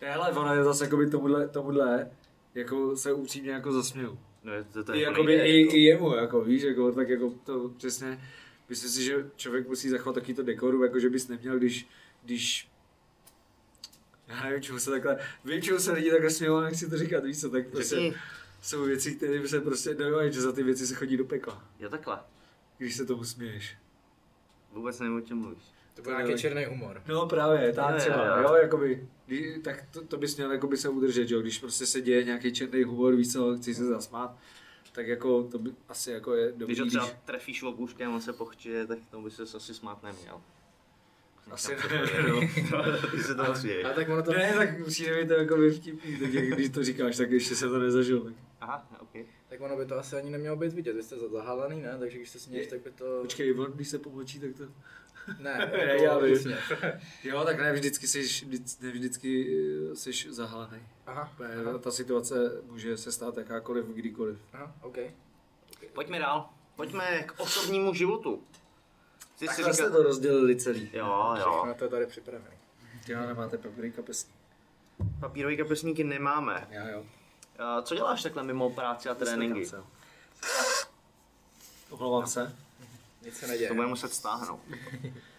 [0.00, 2.10] Hele, ona je zase jakoby tomuhle, tomuhle,
[2.54, 4.18] jako se upřímně jako zasměju.
[4.44, 5.76] No, je to, to I, je jakoby, nejde, i, jako.
[5.76, 8.20] i, jemu, jako víš, jako, tak jako to přesně,
[8.68, 11.86] myslím si, že člověk musí zachovat takovýto dekoru, jako že bys neměl, když,
[12.24, 12.68] když
[14.28, 17.24] já nevím, čemu se takhle, vím, čemu se lidi takhle smějou, ale nechci to říkat,
[17.24, 18.14] víš co, tak prostě Řekni,
[18.62, 21.88] jsou věci, které se prostě dojímají, že za ty věci se chodí do pekla, jo
[21.88, 22.18] takhle.
[22.78, 23.76] když se tomu směješ.
[24.76, 25.64] Vůbec nevím, o čem mluvíš.
[25.94, 27.02] To byl nějaký černý humor.
[27.08, 28.42] No právě, tak jo, třeba, jo.
[28.42, 32.00] jo, jakoby, kdy- tak to, to bys měl jakoby se udržet, jo, když prostě se
[32.00, 34.36] děje nějaký černý humor, víš co, chci se zasmát,
[34.92, 38.20] tak jako to by asi jako je dobrý, Když ho když, třeba trefíš obuškem, on
[38.20, 40.40] se pochčije, tak tomu by se asi smát neměl.
[41.50, 42.40] asi ne, no.
[43.12, 43.84] Když se to směje.
[43.84, 44.32] Ale tak ono to...
[44.32, 47.54] Ne, tak musí být to jako by vtipný, teď jak- když to říkáš, tak ještě
[47.54, 48.20] se to nezažil.
[48.20, 48.34] Tak.
[48.60, 49.26] Aha, OK.
[49.48, 51.96] Tak ono by to asi ani nemělo být vidět, vy jste za- zahalený, ne?
[51.98, 53.18] Takže když se směješ, tak by to...
[53.22, 54.64] Počkej, on, když se pomočí, tak to...
[55.38, 56.54] Ne, Ne, jako já vím.
[57.24, 58.46] Jo, tak ne vždycky jsi,
[58.80, 59.56] ne vždycky
[59.92, 60.82] eh, jsi zahalený.
[61.06, 61.32] Aha,
[61.64, 62.34] aha, Ta situace
[62.70, 64.38] může se stát jakákoliv, kdykoliv.
[64.52, 64.96] aha, OK.
[65.92, 66.48] Pojďme dál.
[66.76, 68.42] Pojďme k osobnímu životu.
[69.36, 70.90] Si Takhle jste to rozdělili celý.
[70.92, 71.50] Jo, jo.
[71.52, 72.50] Všechno to je tady připravené.
[73.08, 74.32] Já nemáte papíry kapesní.
[75.20, 76.66] Papírové kapesníky nemáme.
[76.70, 77.06] Já jo.
[77.82, 79.70] Co děláš takhle mimo práci a tréninky?
[81.90, 82.56] Omlouvám se.
[83.22, 83.68] Nic se neděje.
[83.68, 84.60] To budeme muset stáhnout.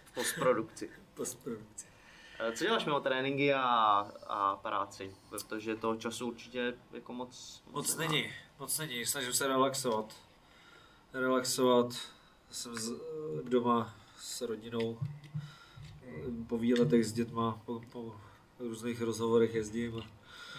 [0.06, 0.90] V postprodukci.
[1.14, 1.86] Postprodukci.
[2.56, 3.62] Co děláš mimo tréninky a,
[4.28, 5.16] a práci?
[5.30, 7.62] Protože toho času určitě jako moc...
[7.72, 8.12] Moc nemá.
[8.12, 9.06] není, moc není.
[9.06, 10.14] Snažím se relaxovat.
[11.14, 11.88] Relaxovat.
[12.52, 12.92] Jsem z,
[13.44, 15.00] doma s rodinou.
[16.48, 18.16] Po výletech s dětma, po, po
[18.60, 20.04] různých rozhovorech jezdím.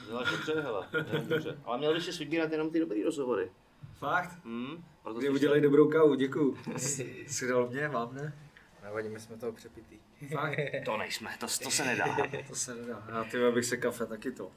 [0.09, 0.89] Děláš dobře, hele.
[1.11, 1.59] děláš dobře.
[1.65, 3.51] Ale měl bys si vybírat jenom ty dobrý rozhovory.
[3.99, 4.45] Fakt?
[4.45, 4.85] Hmm?
[5.03, 6.59] Proto Kdy jsi udělej dobrou kávu, děkuju.
[6.77, 8.39] Jsi dal mě, vám ne?
[8.83, 9.99] Nevadí, my jsme toho přepitý.
[10.33, 10.59] Fakt?
[10.85, 12.17] To nejsme, to, to se nedá.
[12.49, 13.07] To se nedá.
[13.09, 14.51] Já ty abych se kafe taky to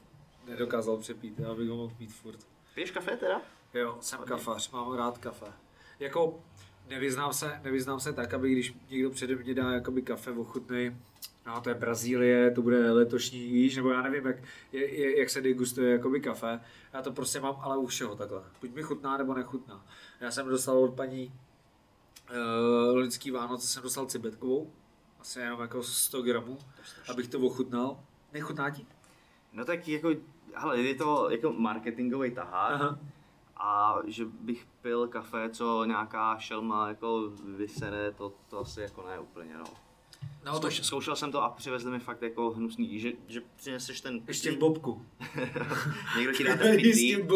[0.46, 2.38] nedokázal přepít, já bych ho mohl pít furt.
[2.74, 3.42] Piješ kafe teda?
[3.74, 5.46] Jo, jsem kafař, mám rád kafe.
[6.00, 6.40] Jako
[6.92, 10.96] nevyznám se, nevyznám se tak, aby když někdo přede mě dá jakoby kafe ochutnej,
[11.46, 14.36] no to je Brazílie, to bude letošní, víš, nebo já nevím, jak,
[14.72, 16.60] je, je, jak se degustuje jakoby kafe.
[16.92, 18.42] Já to prostě mám ale u všeho takhle.
[18.60, 19.86] Buď mi chutná, nebo nechutná.
[20.20, 21.32] Já jsem dostal od paní
[22.30, 24.72] uh, loňský Vánoce, jsem dostal cibetkovou,
[25.20, 26.58] asi jenom jako 100 gramů,
[27.08, 28.00] abych to ochutnal.
[28.32, 28.86] Nechutná ti?
[29.52, 30.10] No tak jako,
[30.54, 32.72] hele, je to jako marketingový tahák.
[32.72, 32.98] Aha.
[33.64, 39.18] A že bych pil kafe, co nějaká šelma jako vysere, to, to asi jako ne
[39.18, 39.64] úplně, no.
[40.44, 44.00] No, to Zkouš, zkoušel jsem to a přivezli mi fakt jako hnusný, že, že přineseš
[44.00, 45.06] ten ještě v bobku.
[46.18, 47.30] někdo ti dá ten pitlík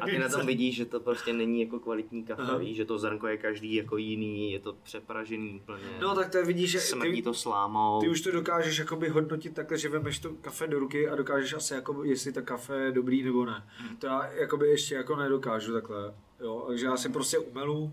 [0.00, 2.56] a ty na tom vidíš, že to prostě není jako kvalitní kafe, Aha.
[2.56, 5.84] víš, že to zrnko je každý jako jiný, je to přepražený úplně.
[6.00, 8.00] No tak to vidíš, že Smrdí ty, to slámou.
[8.00, 11.52] ty už to dokážeš jakoby hodnotit takhle, že vemeš to kafe do ruky a dokážeš
[11.54, 13.66] asi jako, jestli to kafe je dobrý nebo ne.
[13.98, 16.14] To já jakoby ještě jako nedokážu takhle.
[16.40, 17.92] Jo, takže já si prostě umelu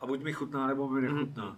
[0.00, 1.56] a buď mi chutná nebo mi nechutná.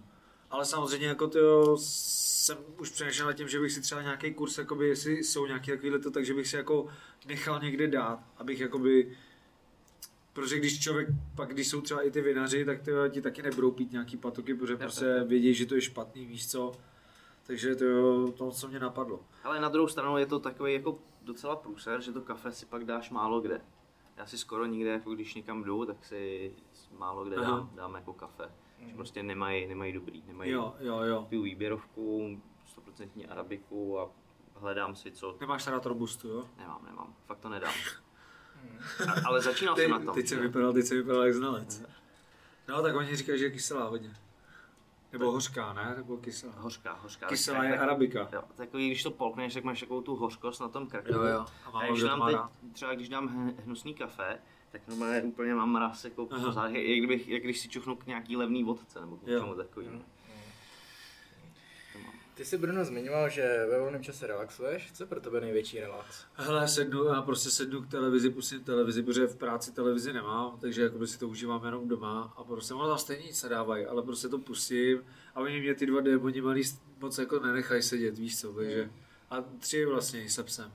[0.49, 4.57] Ale samozřejmě jako to jsem už přemýšlel nad tím, že bych si třeba nějaký kurz,
[4.57, 6.87] jakoby, jestli jsou nějaký takovýhle to, takže bych si jako
[7.27, 9.17] nechal někde dát, abych jakoby
[10.33, 13.71] Protože když člověk, pak když jsou třeba i ty vinaři, tak ty ti taky nebudou
[13.71, 16.71] pít nějaký patoky, protože prostě vědí, že to je špatný, víš co.
[17.47, 19.19] Takže to, to co mě napadlo.
[19.43, 22.85] Ale na druhou stranu je to takový jako docela průser, že to kafe si pak
[22.85, 23.61] dáš málo kde.
[24.17, 26.51] Já si skoro nikde, jako když někam jdu, tak si
[26.97, 28.51] málo kde dám, dám jako kafe.
[28.87, 31.27] Že prostě nemají, nemají dobrý, nemají Jo, jo, jo.
[31.29, 32.41] tu výběrovku,
[32.97, 34.09] 100% arabiku a
[34.55, 35.37] hledám si co.
[35.39, 36.49] Nemáš rád robustu, jo?
[36.57, 37.73] Nemám, nemám, fakt to nedám.
[39.07, 40.13] A, ale začínal jsem na tom.
[40.15, 41.83] teď jsem vypadal, teď jsem vypadal jak znalec.
[42.69, 44.13] No tak oni říkají, že je kyselá hodně.
[45.11, 45.93] Nebo hořká, ne?
[45.97, 46.53] Nebo kyselá.
[46.57, 47.27] Hořká, hořká.
[47.27, 48.29] Kyselá Tak- je tak- arabika.
[48.33, 51.11] Jo, takový, když to polkneš, tak máš takovou tu hořkost na tom krku.
[51.13, 51.45] Jo, jo.
[51.73, 52.37] A A když dám teď,
[52.73, 54.39] třeba když dám hnusný kafe,
[54.71, 58.37] tak normálně úplně mám mraz, jako pořád, jak, kdybych, jak když si čuchnu k nějaký
[58.37, 59.33] levný vodce, nebo k Jo.
[59.33, 60.01] něčemu takovým.
[62.35, 64.91] Ty jsi Bruno zmiňoval, že ve volném čase relaxuješ.
[64.93, 66.25] Co je pro tebe největší relax?
[66.33, 70.81] Hele, sednu, já prostě sednu k televizi, pustím televizi, protože v práci televizi nemám, takže
[70.81, 74.27] jakoby si to užívám jenom doma a prostě ono zase stejně nic nedávají, ale prostě
[74.27, 75.03] to pustím
[75.35, 76.61] a oni mě ty dva démoni malý
[76.99, 78.89] moc jako nenechají sedět, víš co, takže
[79.29, 80.71] a tři vlastně se psem.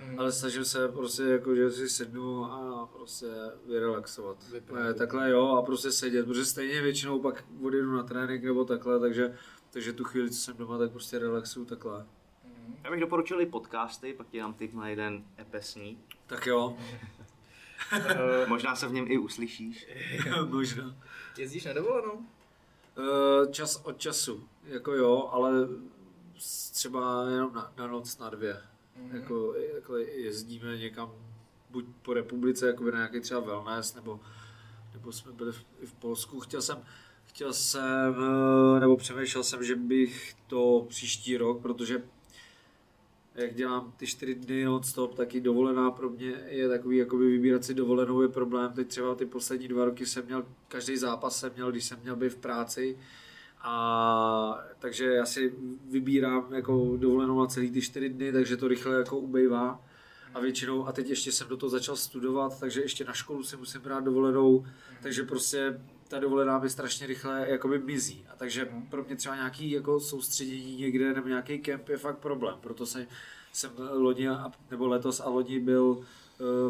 [0.00, 0.18] Hmm.
[0.20, 3.26] Ale snažím se prostě jako, že si sednu a prostě
[3.66, 4.48] vyrelaxovat.
[4.52, 4.80] Vypnout.
[4.82, 9.00] Ne, takhle jo a prostě sedět, protože stejně většinou pak odjedu na trénink nebo takhle,
[9.00, 9.34] takže,
[9.70, 12.06] takže tu chvíli, co jsem doma, tak prostě relaxuju takhle.
[12.84, 15.98] Já bych doporučil i podcasty, pak ti dám tip na jeden epesní.
[16.26, 16.76] Tak jo,
[18.46, 19.88] Možná se v něm i uslyšíš.
[20.44, 20.96] možná.
[21.38, 22.20] Jezdíš na dovolenou?
[22.98, 25.52] Eh, Čas od času, jako jo, ale
[26.72, 28.60] třeba jenom na, na noc, na dvě.
[28.98, 29.10] Mhm.
[29.10, 29.14] Mm-hmm.
[29.14, 31.12] Jako, jako jezdíme někam
[31.70, 34.20] buď po republice, jako na nějaký třeba wellness, nebo,
[34.92, 36.40] nebo jsme byli v, i v Polsku.
[36.40, 36.78] Chtěl jsem,
[37.24, 38.14] chtěl jsem,
[38.76, 42.02] eh, nebo přemýšlel jsem, že bych to příští rok, protože
[43.34, 47.64] jak dělám ty čtyři dny non-stop, tak i dovolená pro mě je takový, jakoby vybírat
[47.64, 48.72] si dovolenou je problém.
[48.72, 52.16] Teď třeba ty poslední dva roky jsem měl, každý zápas jsem měl, když jsem měl
[52.16, 52.98] být v práci.
[53.60, 55.54] A takže já si
[55.90, 59.80] vybírám jako dovolenou na celý ty čtyři dny, takže to rychle jako ubejvá.
[60.34, 63.56] A většinou, a teď ještě jsem do toho začal studovat, takže ještě na školu si
[63.56, 64.66] musím brát dovolenou,
[65.02, 68.26] takže prostě ta dovolená mi strašně rychle jakoby mizí.
[68.32, 72.54] A takže pro mě třeba nějaký jako soustředění někde nebo nějaký kemp je fakt problém.
[72.60, 73.06] Proto jsem,
[73.52, 74.28] jsem loni,
[74.70, 76.04] nebo letos a loni byl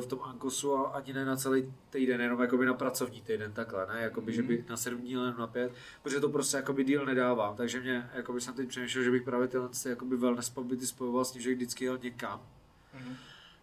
[0.01, 3.87] v tom Ankosu a ani ne na celý týden, jenom jakoby na pracovní týden takhle,
[3.87, 7.07] ne, jakoby, že by na 7 dní, ale na 5, protože to prostě jakoby díl
[7.07, 10.87] nedávám, takže mě, jakoby jsem teď přemýšlel, že bych právě tyhle ty, jakoby wellness pobyty
[10.87, 12.41] spojoval s tím, že bych vždycky jel někam,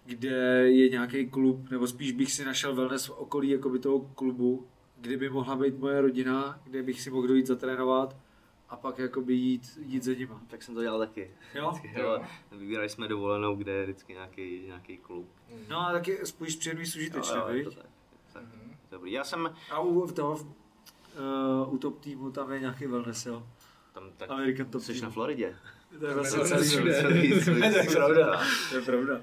[0.05, 0.29] kde
[0.71, 4.67] je nějaký klub, nebo spíš bych si našel wellness v okolí jakoby toho klubu,
[5.01, 8.17] kde by mohla být moje rodina, kde bych si mohl dojít zatrénovat
[8.69, 10.41] a pak jakoby jít, jít za nima.
[10.47, 11.31] Tak jsem to dělal taky.
[11.55, 11.73] Jo?
[11.95, 12.21] Jo.
[12.51, 15.29] Vybírali jsme dovolenou, kde je vždycky nějaký, nějaký klub.
[15.69, 17.85] No a taky spíš příjemný užitečně, Jo, jo, to tak.
[18.33, 18.43] tak.
[18.91, 19.11] Dobrý.
[19.11, 23.47] Já jsem A u, toho, uh, u top týmu tam je nějaký wellness, jo?
[23.93, 24.29] tam tak...
[24.29, 25.03] American top Jsi team.
[25.03, 25.55] na Floridě.
[25.99, 29.21] To je vlastně celý, celý, Celý- to je celý- pravda, to je pravda.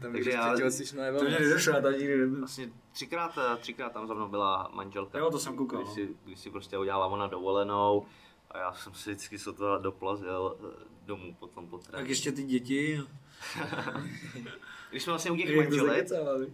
[0.00, 2.38] Tam Takže já- při tělocvičné To mě nedošlo, já tam nikdy nebyl.
[2.38, 5.18] Vlastně třikrát, eh, třikrát tam za mnou byla manželka.
[5.18, 5.94] Jo, to jsem koukal, Když no.
[5.94, 8.06] si, když si prostě udělala ona dovolenou
[8.54, 12.10] a já jsem si vždycky sotva doplazil eh, domů potom po Tak tréninku.
[12.12, 13.00] ještě ty děti.
[14.90, 16.06] Když jsme vlastně u těch manželek,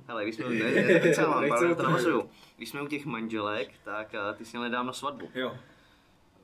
[0.06, 2.30] hele, když jsme, ne, ne, nekecávám, pardon, to tom navazuju.
[2.56, 5.30] Když jsme u těch manželek, tak eh, ty jsi měl nedávno svatbu.
[5.34, 5.58] Jo,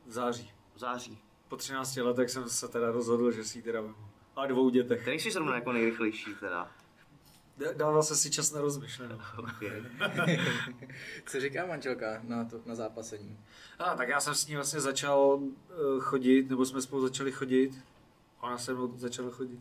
[0.06, 0.50] v září.
[0.74, 1.18] V září.
[1.48, 3.94] Po 13 letech jsem se teda rozhodl, že si ji teda vemu.
[4.36, 5.02] A dvou dětech.
[5.02, 6.70] Který jsi zrovna jako nejrychlejší teda?
[7.76, 9.18] Dával jsem si čas na rozmyšlenou.
[9.38, 9.82] Okay.
[11.26, 13.38] Co říká manželka na, to, na zápasení?
[13.78, 15.40] A, tak já jsem s ní vlastně začal
[15.70, 17.78] eh, chodit, nebo jsme spolu začali chodit.
[18.40, 19.60] Ona se mnou začala chodit.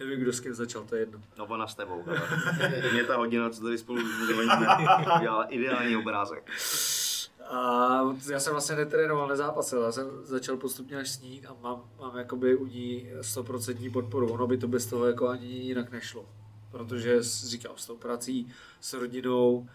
[0.00, 1.20] Nevím, kdo s kým začal, to je jedno.
[1.38, 2.04] No ona s tebou.
[2.92, 4.02] Mě ta hodina, co tady spolu
[5.16, 6.50] udělala ideální obrázek.
[7.50, 12.16] A já jsem vlastně netrénoval, nezápasil, já jsem začal postupně až snít a mám, mám
[12.16, 14.32] jakoby u ní 100% podporu.
[14.32, 16.26] Ono by to bez toho jako ani jinak nešlo.
[16.76, 19.68] Protože říkám, s tou prací, s rodinou,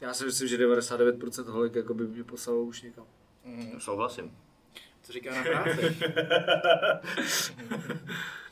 [0.00, 3.04] já si myslím, že 99% holek jakoby mě poslalo už někam.
[3.44, 3.80] Mm.
[3.80, 4.36] Souhlasím.
[5.02, 5.96] Co říká na práci?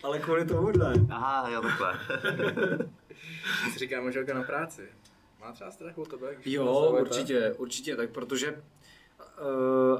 [0.03, 0.95] Ale kvůli tomu ne.
[1.11, 1.99] Aha, jo, takhle.
[3.73, 4.89] Co říká manželka na práci?
[5.41, 6.37] Má třeba strach o tebe?
[6.45, 9.99] Jo, určitě, určitě, tak protože uh,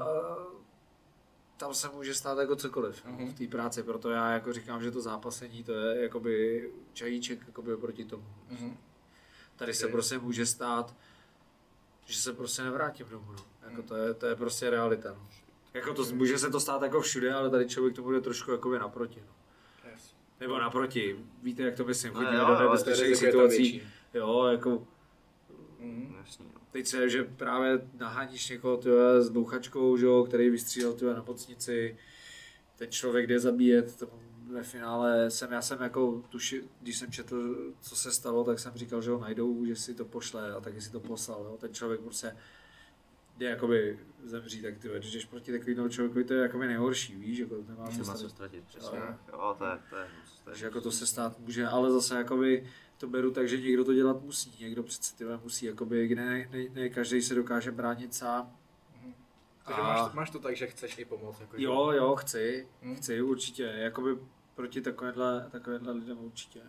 [1.57, 3.27] tam se může stát jako cokoliv Mhm.
[3.27, 7.73] v té práci, proto já jako říkám, že to zápasení to je jakoby čajíček jakoby
[7.73, 8.25] oproti tomu.
[8.49, 8.77] Mhm.
[9.55, 9.91] Tady se Ok.
[9.91, 10.95] prostě může stát,
[12.05, 13.31] že se prostě nevrátím domů.
[13.31, 13.45] No.
[13.69, 15.09] Jako to, je, to je prostě realita.
[15.13, 15.27] No.
[15.73, 18.79] Jako to, může se to stát jako všude, ale tady člověk to bude trošku jakoby
[18.79, 19.23] naproti.
[19.27, 19.33] No.
[19.91, 20.13] Yes.
[20.39, 23.81] Nebo naproti, víte, jak to myslím, No chodíme jo, do nebezpečných situací.
[24.13, 24.87] Jo, jako
[25.79, 26.15] Mhm.
[26.25, 26.61] Jasný, no.
[26.75, 31.23] Teď se, že právě naháníš někoho tyhle, s bouchačkou, že jo, který vystřílel tyhle, na
[31.27, 31.97] mocnici,
[32.75, 34.09] ten člověk jde zabíjet, to
[34.51, 38.73] ve finále jsem, já jsem jako tuši, když jsem četl, co se stalo, tak jsem
[38.75, 41.57] říkal, že ho najdou, že si to pošle a taky si to poslal, jo.
[41.59, 42.35] ten člověk prostě
[43.37, 47.39] jde jakoby zemří, tak ty když jdeš proti takovému člověku, to je jakoby nejhorší, víš,
[47.39, 48.97] jako to nemá co Nemá co ztratit, přesně.
[48.97, 49.15] Jo.
[49.33, 50.07] Jo, to je, to je,
[50.43, 52.67] to je Takže jako to se stát může, ale zase jakoby
[52.97, 56.69] to beru tak, že někdo to dělat musí, někdo přece tyhle musí, jakoby, ne, ne,
[56.73, 58.57] ne, každý se dokáže bránit sám.
[59.65, 61.39] Takže A- máš, máš to tak, že chceš i pomoct.
[61.39, 62.95] Jako, že- Jo, jo, chci, Hmm.
[62.95, 64.17] chci určitě, jakoby
[64.55, 66.61] proti takovéhle, takovéhle lidem určitě.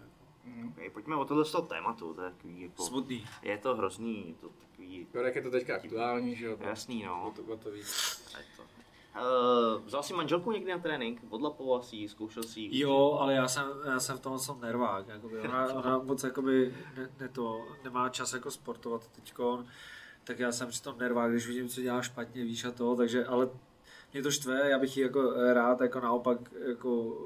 [0.45, 0.69] Mhm.
[0.69, 3.27] Okay, pojďme o tohle z toho tématu, to je takový jako, Smutný.
[3.43, 6.57] je to hrozný, je to takový, Jo, jak je to teďka aktuální, že jo?
[6.61, 7.33] jasný O no.
[7.37, 7.87] to, o to víc.
[8.39, 8.63] Je to.
[9.21, 11.21] Uh, vzal jsi manželku někdy na trénink?
[11.31, 12.81] Odlapoval si ji, zkoušel si ji?
[12.81, 15.41] Jo, ale já jsem, já jsem v tom jsem nervák, jakoby.
[15.41, 19.67] Ona, ona moc jakoby ne, ne to, nemá čas jako sportovat teďkon,
[20.25, 23.25] tak já jsem při tom nervák, když vidím, co dělá špatně, víš a to, takže,
[23.25, 23.49] ale
[24.13, 26.39] mě to štve, já bych ji jako rád jako naopak
[26.69, 27.19] jako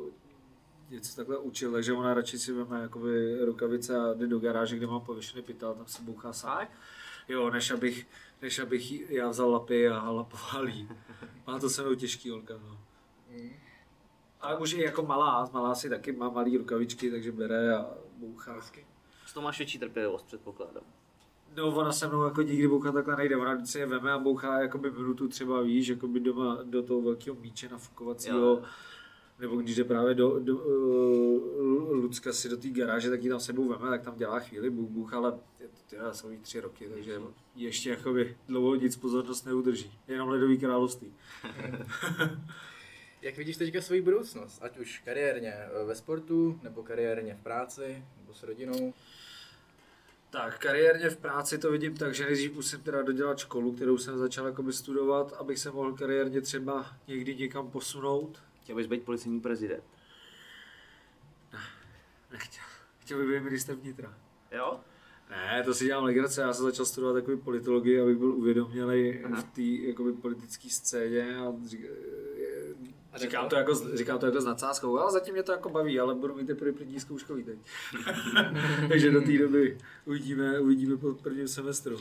[0.91, 4.86] něco takhle učil, takže ona radši si veme jakoby rukavice a jde do garáže, kde
[4.86, 6.66] má pověšený pytel, tam se bouchá sám.
[7.28, 8.07] Jo, než abych,
[8.43, 10.88] než abych jí- já vzal lapy a lapoval jí.
[11.47, 12.78] Má to se mnou těžký holka, no.
[13.30, 13.51] Mhm.
[14.41, 18.61] Ale už i jako malá, malá si taky má malý rukavičky, takže bere a bouchá.
[19.26, 20.82] S to máš větší trpělivost, předpokládám.
[21.57, 24.61] No ona se mnou jako nikdy bouchat takhle nejde, ona vždycky je veme a bouchá
[24.61, 28.38] jakoby minutu třeba víš, jakoby doma do toho velkého míče nafukovacího.
[28.38, 28.62] Jo.
[29.41, 33.41] Nebo když jde právě do, do uh, Lucka si do té garáže, tak ji tam
[33.41, 36.61] sebou veme, tak tam dělá chvíli buch, buch ale je to tyhle, jsou jí tři
[36.61, 37.20] roky, takže
[37.57, 39.93] ještě jakoby dlouho nic pozornost neudrží.
[40.09, 41.14] Jenom ledový království.
[43.22, 44.59] Jak vidíš teďka svoji budoucnost?
[44.62, 45.55] Ať už kariérně
[45.86, 48.95] ve sportu, nebo kariérně v práci, nebo s rodinou?
[50.30, 54.18] Tak, kariérně v práci to vidím tak, že nejdřív musím teda dodělat školu, kterou jsem
[54.18, 58.43] začal jakoby studovat, abych se mohl kariérně třeba někdy někam posunout.
[58.62, 59.84] Chtěl bys být policejní prezident.
[62.32, 62.64] Nechtěl.
[62.98, 64.14] Chtěl bych být minister vnitra.
[64.52, 64.80] Jo?
[65.30, 69.40] Ne, to si dělám legrace, já jsem začal studovat takový politologii, abych byl uvědomělý Aha.
[69.40, 71.52] v té jakoby, politické scéně a
[73.12, 76.00] A říkám, to jako, říkám to jako s nadsázkou, ale zatím mě to jako baví,
[76.00, 77.58] ale budu mít teprve první zkouškový teď.
[78.88, 81.96] Takže do té doby uvidíme, uvidíme po prvním semestru.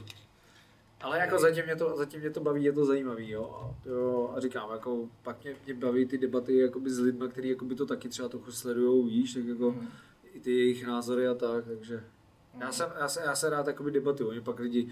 [1.01, 3.75] Ale jako zatím mě to, zatím mě to baví, je to zajímavý, jo.
[3.85, 7.75] jo a říkám, jako pak mě, mě baví ty debaty jakoby s lidmi, kteří jakoby
[7.75, 9.87] to taky třeba trochu sledujou, víš, tak jako Mhm.
[10.33, 12.03] i ty jejich názory a tak, takže
[12.59, 14.89] já, jsem, já, se, já se rád jakoby debatuju, oni pak lidi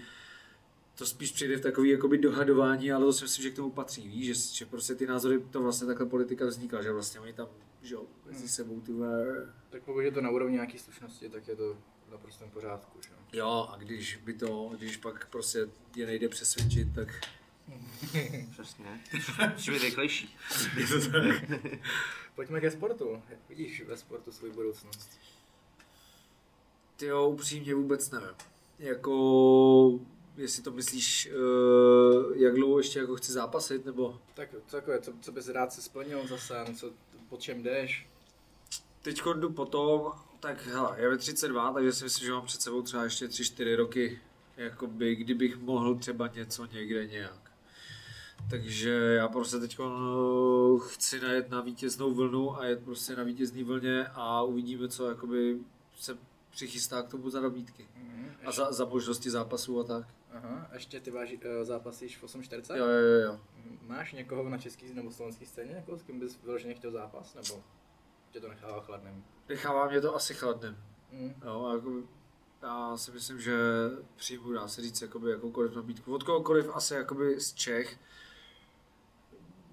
[0.98, 4.08] to spíš přijde v takový jakoby dohadování, ale to si myslím, že k tomu patří,
[4.08, 7.48] víš, že, že prostě ty názory, to vlastně takhle politika vznikla, že vlastně oni tam,
[7.82, 8.92] že jo, mezi sebou ty
[9.70, 11.76] Tak pokud je to na úrovni nějaké slušnosti, tak je to
[12.08, 12.98] v naprostém pořádku.
[13.02, 13.08] Že?
[13.10, 13.18] jo.
[13.32, 17.08] Jo, a když by to, když pak prostě je nejde přesvědčit, tak
[18.50, 19.00] Přesně.
[19.52, 20.36] Musíš být rychlejší.
[20.76, 21.60] je to tak.
[22.34, 23.22] Pojďme ke sportu.
[23.28, 25.10] Jak vidíš ve sportu svou budoucnost?
[26.96, 28.34] Ty jo, upřímně vůbec nevím.
[28.78, 30.00] Jako,
[30.36, 35.32] jestli to myslíš, uh, jak dlouho ještě jako chci zápasit, nebo Tak takové, co, co
[35.32, 36.90] bys rád se splnil za sen, co,
[37.28, 38.06] po čem jdeš?
[39.02, 42.82] teď jdu potom, tak hele, je ve 32, takže si myslím, že mám před sebou
[42.82, 44.20] třeba ještě 3-4 roky,
[44.56, 47.52] jakoby, kdybych mohl třeba něco někde nějak.
[48.50, 49.78] Takže já prostě teď
[50.78, 55.58] chci najet na vítěznou vlnu a jet prostě na vítězný vlně a uvidíme, co jakoby
[55.98, 56.18] se
[56.50, 57.88] přichystá k tomu za nabídky.
[57.96, 58.30] Mhm.
[58.44, 60.06] A za, za možnosti zápasů a tak.
[60.32, 62.76] Aha, ještě ty váži, uh, zápasíš v 8.40?
[62.76, 63.40] Jo, jo, jo, jo.
[63.86, 67.62] Máš někoho na český nebo slovenský scéně, jako, s kým bys vyloženě chtěl zápas, nebo
[68.30, 69.24] tě to nechává chladným?
[69.48, 70.76] Nechává mě to asi chladným.
[71.12, 71.34] Mm.
[71.44, 71.92] Jo, a jako,
[72.62, 73.56] já si myslím, že
[74.16, 76.14] přijmu, dá se říct, jakoby, jakoukoliv nabídku.
[76.14, 77.98] Od kohokoliv asi jakoby z Čech,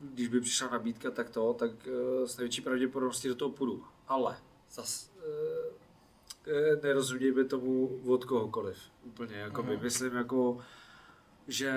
[0.01, 3.85] když by přišla nabídka, tak to, tak uh, s největší pravděpodobností do toho půjdu.
[4.07, 4.37] Ale
[4.71, 8.77] zas, uh, nerozumějme tomu od kohokoliv.
[9.03, 9.73] Úplně, jakoby.
[9.73, 9.83] Aha.
[9.83, 10.63] Myslím, jako,
[11.47, 11.73] že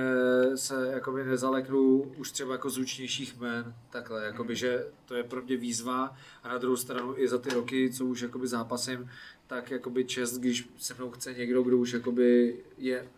[0.55, 5.57] se jakoby nezaleknu už třeba jako zvučnějších jmen, takhle, jakoby, že to je pro mě
[5.57, 9.11] výzva a na druhou stranu i za ty roky, co už jakoby zápasím,
[9.47, 13.09] tak jakoby čest, když se mnou chce někdo, kdo už jakoby je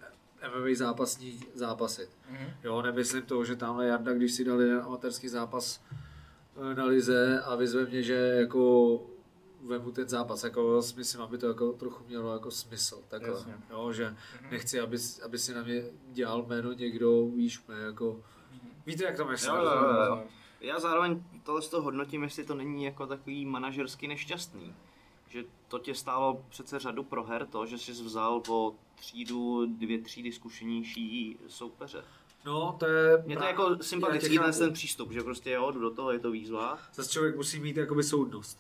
[0.48, 2.09] MMA zápasník zápasit.
[2.30, 2.46] Mhm.
[2.64, 5.80] Jo, nemyslím to, že tamhle Jarda, když si dal jeden amatérský zápas
[6.72, 8.92] eh, na lize a vyzve mě, že jako
[9.67, 13.55] vemu ten zápas, jako myslím, aby to jako trochu mělo jako smysl, takhle, Jasně.
[13.71, 14.17] jo, že
[14.51, 15.83] nechci, aby, aby si na mě
[16.13, 18.21] dělal jméno někdo, víš, mě, jako,
[18.87, 19.55] víte, jak to myslím?
[19.55, 20.25] Jo, jo, jo, jo.
[20.61, 24.75] Já zároveň tohle z toho hodnotím, jestli to není jako takový manažersky nešťastný.
[25.29, 30.33] Že to tě stálo přece řadu proher to, že jsi vzal po třídu, dvě třídy
[30.33, 32.05] zkušenější soupeře.
[32.45, 33.23] No, to je...
[33.27, 36.31] Mně to je jako sympatický ten přístup, že prostě jo, jdu do toho, je to
[36.31, 36.79] výzva.
[36.95, 38.59] Zase člověk musí mít jakoby soudnost.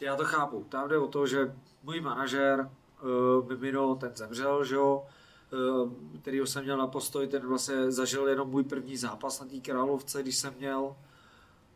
[0.00, 0.66] Já to chápu.
[0.68, 2.70] Tam jde o to, že můj manažer
[3.02, 5.06] uh, Mimino, ten zemřel, že jo,
[5.52, 5.92] uh,
[6.22, 10.22] kterýho jsem měl na postoj, ten vlastně zažil jenom můj první zápas na té Královce,
[10.22, 10.96] když jsem měl.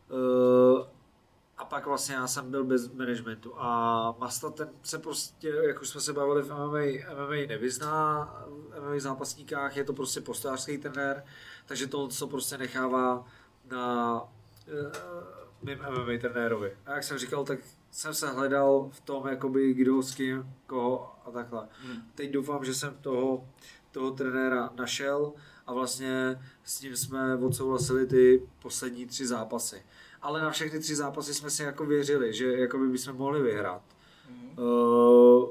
[0.09, 0.85] Uh,
[1.57, 3.53] a pak vlastně já jsem byl bez managementu.
[3.57, 8.81] A Masta ten se prostě, jak už jsme se bavili v MMA, MMA nevyzná, v
[8.81, 11.25] MMA zápasníkách je to prostě postářský trenér,
[11.65, 13.25] takže to, co prostě nechává
[13.71, 14.29] na uh,
[15.61, 16.77] mým MMA trenérovi.
[16.85, 17.59] A jak jsem říkal, tak
[17.95, 21.67] jsem se hledal v tom, jakoby kdo s kým, koho a takhle.
[21.85, 22.01] Hmm.
[22.15, 23.47] Teď doufám, že jsem toho,
[23.91, 25.33] toho trenéra našel
[25.67, 29.83] a vlastně s ním jsme odsouhlasili ty poslední tři zápasy.
[30.21, 33.81] Ale na všechny tři zápasy jsme si jako věřili, že jakoby bychom mohli vyhrát.
[34.57, 35.49] Uh,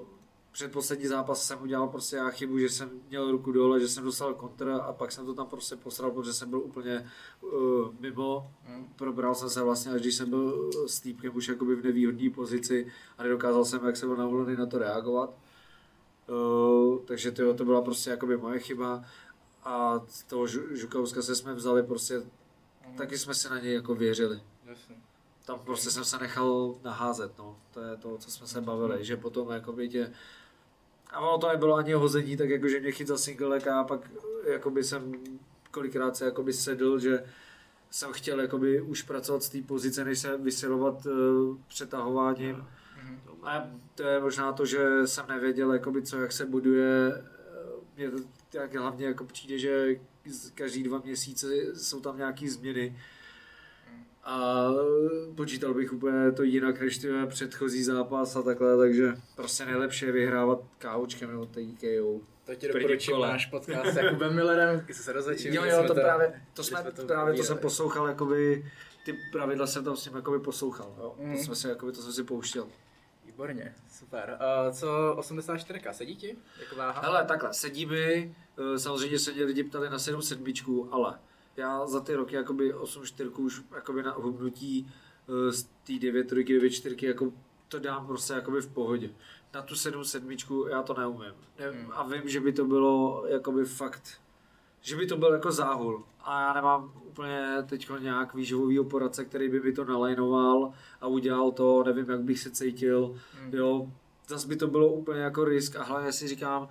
[0.54, 4.34] předposlední zápas jsem udělal prostě já chybu, že jsem měl ruku dole, že jsem dostal
[4.34, 8.50] kontra a pak jsem to tam prostě posral, protože jsem byl úplně uh, mimo.
[8.68, 8.84] Mm.
[8.96, 12.92] Probral jsem se vlastně, až když jsem byl s týpkem už jakoby v nevýhodné pozici
[13.18, 15.34] a nedokázal jsem, jak jsem byl navolený na to reagovat.
[16.28, 19.04] Uh, takže to, to byla prostě jakoby moje chyba
[19.64, 22.22] a z toho Žu- Žukovska se jsme vzali prostě,
[22.96, 24.40] taky jsme se na něj jako věřili.
[24.66, 24.96] Jasně.
[25.46, 27.56] Tam prostě jsem se nechal naházet, no.
[27.70, 30.12] To je to, co jsme se bavili, že potom jakoby tě...
[31.14, 34.10] A ono to nebylo ani hození, tak jakože mě chytil single a pak
[34.44, 35.12] jakoby jsem
[35.70, 37.24] kolikrát se jakoby sedl, že
[37.90, 42.64] jsem chtěl jakoby už pracovat z té pozice, než se vysilovat uh, přetahováním.
[43.42, 47.22] A to je možná to, že jsem nevěděl, jakoby, co, jak se buduje.
[47.96, 48.16] Mně to
[48.50, 49.96] tak hlavně jako přijde, že
[50.54, 52.98] každý dva měsíce jsou tam nějaké změny.
[54.24, 54.68] A
[55.36, 60.12] počítal bych úplně to jinak než ty předchozí zápas a takhle, takže prostě nejlepší je
[60.12, 62.20] vyhrávat kávočkem nebo TKO.
[62.44, 65.54] To ti doporučím náš podcast s Jakubem Millerem, když se rozečím.
[65.54, 68.70] Jo, jo, to právě, to, jsme, to právě to jsem poslouchal, jakoby,
[69.04, 71.14] ty pravidla jsem tam s ním jakoby poslouchal, jo.
[71.18, 71.36] Mhm.
[71.36, 72.66] To jsme si, jakoby, to jsem si pouštěl.
[73.26, 74.38] Výborně, super.
[74.66, 76.36] Uh, co 84, sedí ti?
[76.60, 77.00] Jako váha?
[77.00, 78.34] Hele, takhle, sedí mi,
[78.74, 81.18] eh, samozřejmě se mě lidi ptali na 7 sedmičku, ale
[81.56, 84.92] já za ty roky jakoby 8 čtyřku už jakoby na hubnutí
[85.48, 87.32] eh, z té 9 trojky, 9 čtyřky, jako
[87.68, 89.10] to dám prostě jakoby v pohodě.
[89.54, 91.32] Na tu 7 sedmičku já to neumím.
[91.58, 91.92] Ne, Hmm.
[91.92, 94.20] A vím, že by to bylo jakoby fakt,
[94.80, 96.04] že by to byl jako záhul.
[96.20, 101.52] A já nemám úplně teď nějak výživový poradce, který by mi to nalajnoval a udělal
[101.52, 103.14] to, nevím, jak bych se cítil.
[103.40, 103.54] Hmm.
[103.54, 103.90] Jo,
[104.28, 106.68] zase by to bylo úplně jako risk a hlavně si říkám,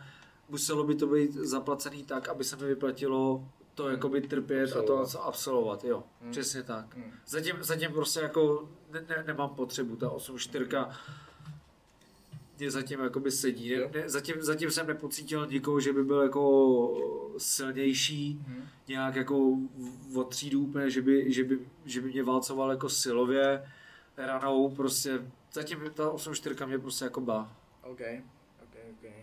[0.49, 4.97] muselo by to být zaplacený tak, aby se mi vyplatilo to jakoby trpět a to
[4.97, 5.27] Absolvovat.
[5.27, 6.97] absolvovat, jo, přesně tak.
[7.27, 10.95] Zatím, zatím prostě jako ne, ne, nemám potřebu, ta 8.4
[12.59, 13.75] mě zatím jakoby sedí.
[13.75, 16.53] Ne, ne, zatím, zatím jsem nepocítil nikoho, že by byl jako
[17.37, 18.45] silnější,
[18.87, 19.55] nějak jako
[20.11, 23.63] v- od třídu úplně, že by, že by, že by mě válcoval jako silově,
[24.17, 25.21] ranou, prostě
[25.53, 27.55] zatím ta 8.4 mě prostě jako bá.
[27.83, 27.99] OK,
[28.63, 29.22] OK, OK.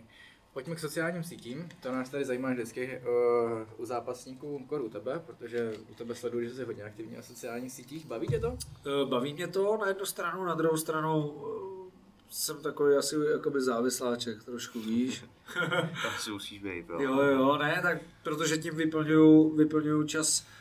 [0.53, 1.69] Pojďme k sociálním sítím.
[1.81, 6.49] To nás tady zajímá vždycky uh, u zápasníků, kor u tebe, protože u tebe sleduju,
[6.49, 8.05] že jsi hodně aktivní na sociálních sítích.
[8.05, 8.57] Baví tě to?
[8.85, 11.91] Eh, Baví mě to na jednu stranu, na druhou stranu eh,
[12.29, 15.25] jsem takový asi jakoby závisláček trošku, víš.
[16.03, 17.01] To si musíš být, jo.
[17.01, 20.60] Jo, jo, ne, tak protože tím vyplňuju, vyplňuju čas, eh,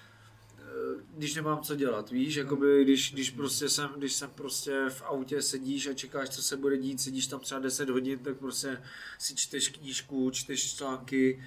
[1.20, 5.42] když nemám co dělat, víš, jakoby když, když prostě jsem, když jsem prostě v autě
[5.42, 8.82] sedíš a čekáš, co se bude dít, sedíš tam třeba 10 hodin, tak prostě
[9.18, 11.44] si čteš knížku, čteš články,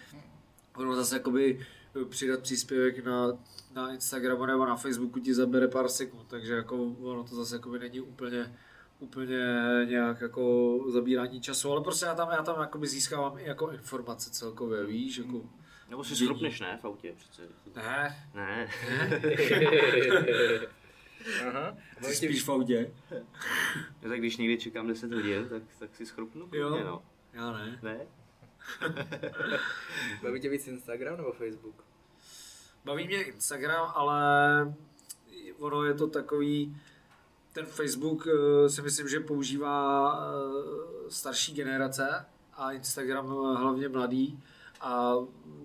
[0.75, 1.65] ono zase jakoby
[2.01, 3.27] eh, přidat příspěvek na,
[3.75, 7.79] na Instagramu nebo na Facebooku ti zabere pár sekund, takže jako ono to zase jakoby
[7.79, 8.57] není úplně
[8.99, 9.37] úplně
[9.85, 14.29] nějak jako zabírání času, ale prostě já tam, já tam jakoby získávám i jako informace
[14.29, 15.41] celkově, víš, jako...
[15.93, 17.41] Nebo si schrupneš, ne, v autě přece.
[17.75, 18.67] Ne, Ne.
[21.47, 21.77] Aha.
[21.99, 22.91] ty spíš v autě?
[24.01, 26.49] Já tak když někdy čekám 10 hodin, tak, tak si schrupnu.
[26.51, 26.69] Jo.
[26.69, 27.03] klidně, No.
[27.33, 27.79] Já ne.
[27.81, 27.99] Ne?
[30.23, 31.83] Baví tě víc Instagram nebo Facebook?
[32.85, 34.23] Baví mě Instagram, ale
[35.59, 36.77] ono je to takový,
[37.53, 44.43] ten Facebook eh, si myslím, že používá eh, starší generace a Instagram eh, hlavně mladý
[44.83, 45.15] a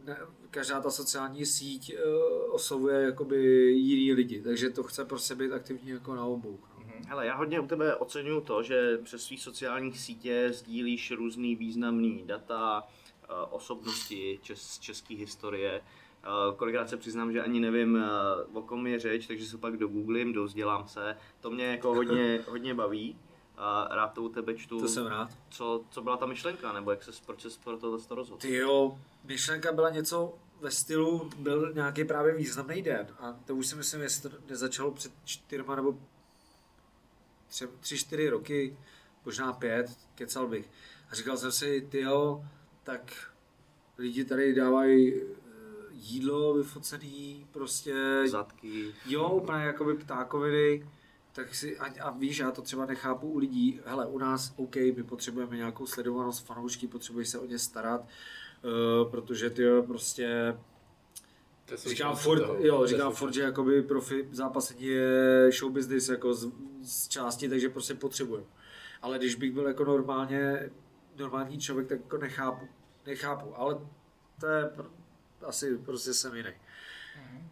[0.04, 0.18] ne,
[0.50, 2.02] každá ta sociální síť eh,
[2.50, 6.58] oslovuje jakoby jiný lidi, takže to chce prostě být aktivní jako na obou.
[6.78, 6.84] No.
[7.08, 12.22] Hele, já hodně u tebe oceňuju to, že přes svých sociálních sítě sdílíš různý významný
[12.26, 12.82] data,
[13.22, 15.80] eh, osobnosti čes, české historie.
[15.80, 18.04] Eh, Kolikrát se přiznám, že ani nevím,
[18.52, 21.16] o kom je řeč, takže se pak dogooglím, dozdělám se.
[21.40, 23.16] To mě jako hodně, hodně baví.
[23.60, 24.80] A rád to u tebe čtu.
[24.80, 25.30] To jsem rád.
[25.50, 28.40] Co, co byla ta myšlenka, nebo jak se proč se pro tohle to rozhodl?
[28.40, 33.66] Ty jo, myšlenka byla něco ve stylu, byl nějaký právě významný den a to už
[33.66, 35.98] si myslím, jestli to nezačalo před čtyřma nebo
[37.48, 38.76] tři, tři, čtyři roky,
[39.24, 40.70] možná pět, kecal bych.
[41.10, 42.44] A říkal jsem si, ty jo,
[42.82, 43.30] tak
[43.98, 45.24] lidi tady dávají eh,
[45.90, 47.94] jídlo vyfocený, prostě
[48.26, 48.94] Zadky.
[49.06, 50.86] Jo, úplně jakoby ptákoviny,
[51.38, 54.76] tak si, a, a víš, já to třeba nechápu u lidí, hele, u nás, OK,
[54.76, 60.56] my potřebujeme nějakou sledovanost, fanoušky, potřebují se o ně starat, uh, protože ty jo, prostě,
[61.86, 62.56] říkám furt, toho.
[62.58, 66.52] Jo, říkám furt, že jakoby profi zápasení je show business jako z,
[66.82, 68.46] z části, takže prostě potřebujeme.
[69.02, 70.70] Ale když bych byl jako normálně,
[71.16, 72.68] normální člověk, tak jako nechápu,
[73.06, 73.78] nechápu, ale
[74.40, 74.90] to je pr-
[75.46, 76.50] asi prostě jsem jiný.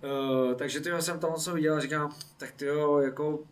[0.03, 3.45] Uh, takže ty jsem tam co viděl a říkám, tak ty jo, jako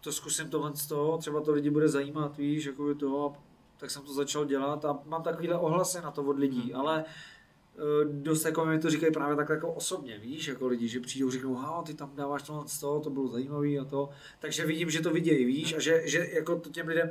[0.00, 3.38] to zkusím tohle z toho, třeba to lidi bude zajímat, víš, jako to, a
[3.76, 8.12] tak jsem to začal dělat a mám takovýhle ohlasy na to od lidí, ale uh,
[8.12, 11.54] dost jako mi to říkají právě tak jako osobně, víš, jako lidi, že přijdou, řeknou,
[11.54, 15.00] ha, ty tam dáváš tohle z toho, to bylo zajímavý a to, takže vidím, že
[15.00, 17.10] to vidějí, víš, a že, že jako to těm lidem,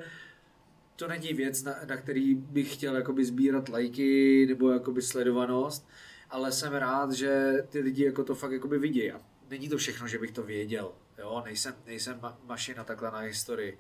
[0.96, 5.88] to není věc, na, na který bych chtěl jakoby sbírat lajky nebo jakoby sledovanost,
[6.30, 9.12] ale jsem rád, že ty lidi jako to fakt jakoby vidějí.
[9.12, 10.92] A není to všechno, že bych to věděl.
[11.18, 13.80] Jo, nejsem, nejsem ma- mašina takhle na historii.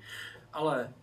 [0.54, 0.94] Ale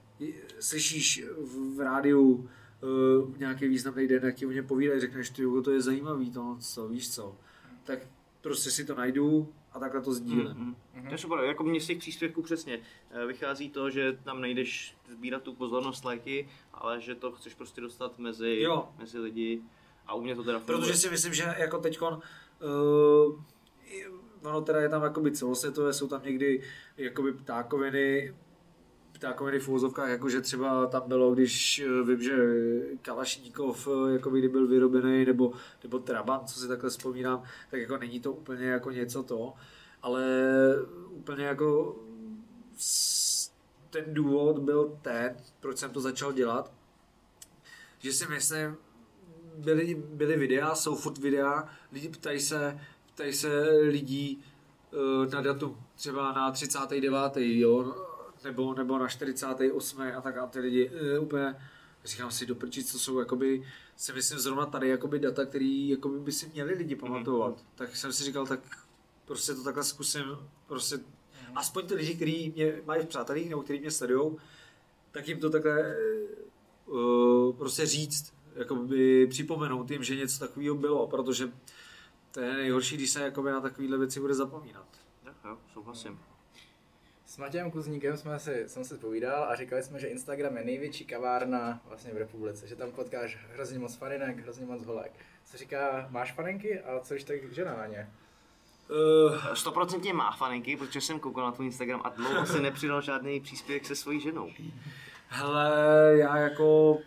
[0.60, 2.50] slyšíš v, v rádiu
[2.82, 6.56] uh, nějaký významný den, jak ti o něm povídají, řekneš, ty to je zajímavý, to,
[6.60, 7.36] co, víš co.
[7.84, 7.98] Tak
[8.40, 10.48] prostě si to najdu a takhle to sdílím.
[10.48, 11.06] Mm, mm.
[11.06, 12.80] To je super, jako mě z těch příspěvků přesně
[13.10, 17.80] eh, vychází to, že tam nejdeš sbírat tu pozornost lajky, ale že to chceš prostě
[17.80, 18.88] dostat mezi, Jo.
[18.98, 19.62] mezi lidi
[20.06, 20.78] a u mě to teda funguje.
[20.78, 22.20] Protože si myslím, že jako teďkon,
[22.60, 23.42] uh,
[24.42, 26.62] ono teda je tam jakoby celosvětové, jsou tam někdy
[26.96, 28.34] jakoby ptákoviny,
[29.12, 32.36] ptákoviny v úvozovkách, jakože třeba tam bylo, když eh, vím, že
[33.02, 35.52] Kalašníkov, jakoby kdy byl vyrobený, nebo,
[35.82, 39.54] nebo Trabant, co si takhle vzpomínám, tak jako není to úplně jako něco to,
[40.02, 40.24] ale
[41.10, 41.96] úplně jako
[43.90, 46.72] ten důvod byl ten, proč jsem to začal dělat,
[47.98, 48.76] že si myslím,
[49.56, 52.80] byly, byly videa, jsou furt videa, lidi ptají se,
[53.14, 54.44] ptají se lidí
[54.92, 57.32] uh, na datum, třeba na 39.
[57.36, 57.94] Jo,
[58.44, 60.00] nebo, nebo na 48.
[60.00, 61.56] a tak a ty lidi uh, úplně
[62.04, 63.66] říkám si do prčic, co jsou jakoby,
[63.96, 67.56] si myslím zrovna tady jakoby data, který jakoby by si měli lidi pamatovat.
[67.56, 67.74] Mm-hmm.
[67.74, 68.60] Tak jsem si říkal, tak
[69.24, 70.24] prostě to takhle zkusím,
[70.66, 70.98] prostě
[71.54, 74.36] aspoň ty lidi, kteří mě mají v přátelích nebo kteří mě sledují,
[75.10, 75.96] tak jim to takhle
[76.86, 81.48] uh, prostě říct, jakoby připomenout jim, že něco takového bylo, protože
[82.30, 84.86] to je nejhorší, když se jakoby na takovéhle věci bude zapomínat.
[85.26, 86.20] Jo, jo, souhlasím.
[87.26, 91.04] S Matějem Kuzníkem jsme si, jsem si povídal a říkali jsme, že Instagram je největší
[91.04, 95.12] kavárna vlastně v republice, že tam potkáš hrozně moc farinek, hrozně moc holek.
[95.44, 98.10] Co říká, máš farinky a co když tak žena na ně?
[98.90, 103.40] Uh, Stoprocentně má faninky, protože jsem koukal na tvůj Instagram a dlouho si nepřidal žádný
[103.40, 104.50] příspěvek se svojí ženou.
[105.28, 105.70] hele,
[106.16, 106.98] já jako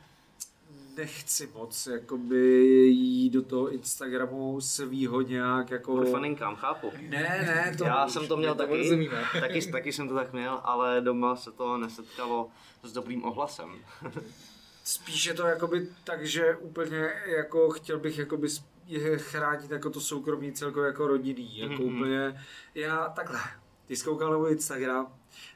[0.97, 5.93] nechci moc jakoby jít do toho Instagramu svýho nějak jako...
[5.93, 6.91] Kvůli faninkám, chápu.
[7.09, 7.83] Ne, ne, to...
[7.83, 9.23] Já jsem to měl to taky, rozumíme.
[9.39, 12.49] taky, taky jsem to tak měl, ale doma se to nesetkalo
[12.83, 13.69] s dobrým ohlasem.
[14.83, 18.47] Spíš je to jakoby tak, že úplně jako chtěl bych jakoby
[18.85, 21.95] je chránit jako to soukromí celkově jako rodinný, jako Mhm.
[21.95, 22.41] úplně,
[22.75, 23.39] já takhle,
[23.85, 25.13] ty jsi koukal na můj Instagram,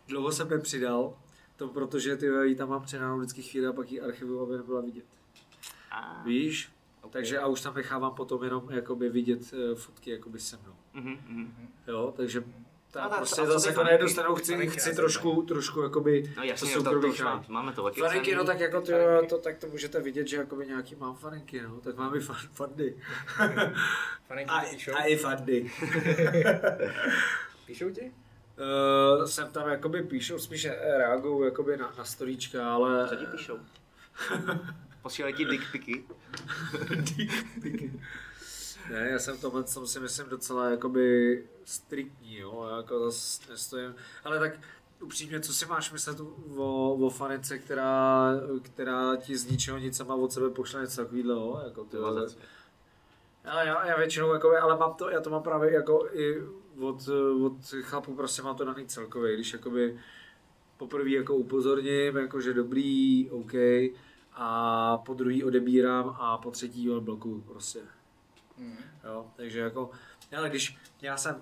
[0.08, 1.14] dlouho jsem nepřidal,
[1.56, 5.06] to protože ty tam mám přidanou vždycky chvíli a pak ji archivuju, aby nebyla vidět.
[5.92, 6.70] A, Víš?
[7.02, 7.12] ok.
[7.12, 10.76] Takže a už tam nechávám potom jenom jakoby vidět eh, fotky jakoby se mnou.
[10.94, 11.68] Mhm, mhm.
[11.88, 12.44] Jo, takže
[12.92, 15.82] ta, No prostě a co zase ty jako na jednu stranu chci, chci trošku, trošku
[15.82, 18.92] jakoby No jasně, to to, to, má, máme to taky Faninky, no tak jako ty,
[18.92, 19.28] Faninky.
[19.28, 22.36] to, tak to můžete vidět, že jakoby nějaký mám faninky, no, tak mám i fan,
[22.52, 22.98] fandy.
[24.28, 24.92] Faninky A, píšou?
[24.96, 25.72] a i fandy.
[27.66, 28.12] Píšou ti?
[29.20, 30.66] Uh, jsem tam jakoby píšou, spíš
[30.98, 33.08] reagují jakoby na, na storíčka, ale...
[33.10, 33.60] Co ti píšou?
[35.02, 36.04] Posílají ti dick piky.
[38.90, 43.96] Ne, já jsem tomhle tom si myslím docela jakoby striktní, jo, já jako zase nestojím.
[44.24, 44.60] Ale tak
[45.02, 46.18] upřímně, co si máš myslet
[46.58, 51.62] o, o fanice, která, která ti z ničeho nic sama od sebe pošle něco takového,
[51.64, 51.98] jako ty.
[51.98, 56.44] Ale já, já většinou, jakoby, ale mám to, já to mám právě jako i
[56.80, 57.10] od,
[57.46, 60.00] od chlapů, prostě mám to daný celkově, když jakoby
[60.78, 63.54] poprvé jako upozorním, jako že dobrý, OK,
[64.34, 67.80] a po druhý odebírám a po třetí ho blokuju prostě.
[68.58, 68.78] Hmm.
[69.04, 69.92] Jo, takže jako,
[70.38, 71.42] ale když já jsem,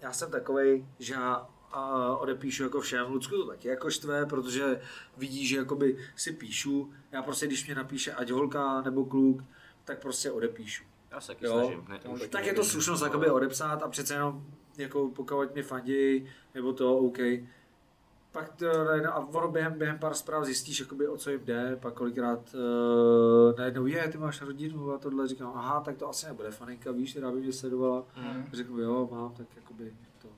[0.00, 4.80] já jsem takovej, že já a odepíšu jako všem, Lucku to taky jako štve, protože
[5.16, 9.42] vidí, že jakoby si píšu, já prostě když mě napíše ať holka nebo kluk,
[9.84, 10.84] tak prostě odepíšu.
[11.10, 11.84] Já se taky Jo, snažím.
[11.88, 14.46] Ne, Tak je to slušnost jakoby odepsat a přece jenom
[14.78, 17.18] jako pokud mě fandí, nebo to OK.
[18.36, 21.76] Pak to, najednou- a ono během, během pár zpráv zjistíš, jakoby, o co jim jde,
[21.76, 26.26] pak kolikrát uh, najednou je, ty máš rodinu a tohle, říkám, aha, tak to asi
[26.26, 28.04] nebude faninka, víš, která by mě sledovala.
[28.14, 28.44] Hmm.
[28.52, 29.92] Řeknu, jo, mám, tak jakoby
[30.22, 30.28] to.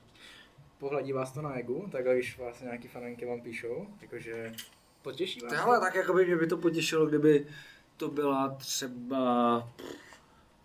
[0.77, 4.53] Pohladí vás to na egu, takhle když vás nějaký faninky vám píšou, jakože
[5.01, 7.47] potěší vás Hele, tak jakoby mě by to potěšilo, kdyby
[7.97, 9.69] to byla třeba,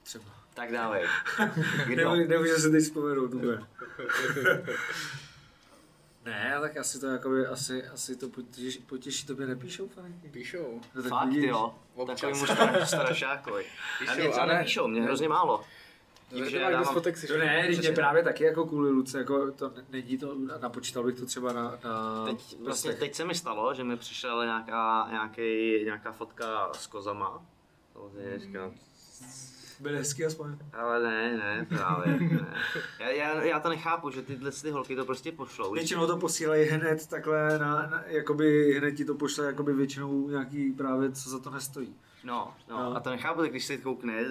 [0.03, 0.25] třeba.
[0.55, 1.05] Tak dávej.
[2.29, 3.31] Nemůžu, se teď vzpomenout.
[6.25, 10.29] ne, tak asi to jakoby, asi, asi to potěší, potěší tobě nepíšou faninky.
[10.29, 10.81] Píšou.
[10.95, 11.45] No, tak Fakt vidíš.
[11.51, 11.75] jo.
[12.07, 13.65] Takovýmu star- strašákovi.
[13.65, 13.69] A
[13.99, 15.65] Píšou, mě třeba ale- nepíšou, mě hrozně málo.
[16.31, 19.19] Tím, To že dávám- fotek si To ne, když mě právě taky jako kvůli Luce,
[19.19, 23.25] jako to ne- není to, napočítal bych to třeba na, na Teď, vlastně, teď se
[23.25, 27.43] mi stalo, že mi přišla nějaká, nějaký, nějaká fotka s kozama.
[27.93, 28.73] Samozřejmě říkám,
[29.85, 30.57] Byly hezký aspoň.
[30.73, 32.55] ale ne, ne, právě, ne.
[32.99, 35.73] Já, já, já to nechápu, že tyhle ty holky to prostě pošlou.
[35.73, 40.73] Většinou to posílají hned takhle, na, na, jakoby hned ti to pošle jakoby většinou nějaký
[40.73, 41.97] právě, co za to nestojí.
[42.25, 42.97] No, no, No.
[42.97, 44.25] a to nechápu, tak když se koukne,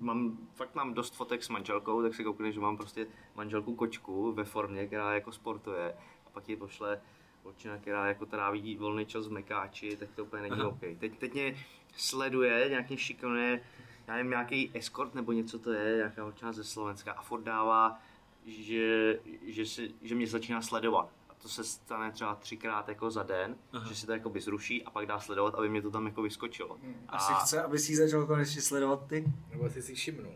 [0.00, 4.32] mám, fakt mám dost fotek s manželkou, tak se koukne, že mám prostě manželku kočku
[4.32, 5.92] ve formě, která jako sportuje
[6.26, 7.00] a pak ji pošle
[7.44, 10.68] holčina, která jako tráví volný čas v mekáči, tak to úplně není Aha.
[10.68, 10.80] OK.
[10.98, 11.56] Teď, teď mě
[11.96, 13.60] sleduje, nějaký šikanuje,
[14.10, 17.98] já nevím, nějaký escort nebo něco to je, nějaká holčina ze Slovenska a furt dává,
[18.46, 21.08] že, že, si, že mě začíná sledovat.
[21.28, 23.88] A to se stane třeba třikrát jako za den, Aha.
[23.88, 26.78] že si to jako zruší a pak dá sledovat, aby mě to tam jako vyskočilo.
[27.08, 29.24] Asi A- chce, aby si ji začal konečně sledovat ty.
[29.50, 30.32] Nebo si si všimnul.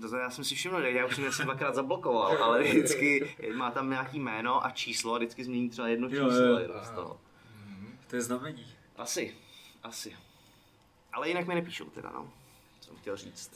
[0.00, 3.90] To já jsem si všiml, já už jsem asi dvakrát zablokoval, ale vždycky má tam
[3.90, 6.44] nějaký jméno a číslo a vždycky změní třeba jedno Jo, číslo.
[6.46, 6.58] jo.
[6.58, 7.20] jenom z toho.
[8.06, 8.66] To je znamení.
[8.96, 9.34] Asi,
[9.82, 10.16] asi.
[11.12, 12.32] Ale jinak mi nepíšou teda, no.
[12.88, 13.50] Jsem chtěl říct.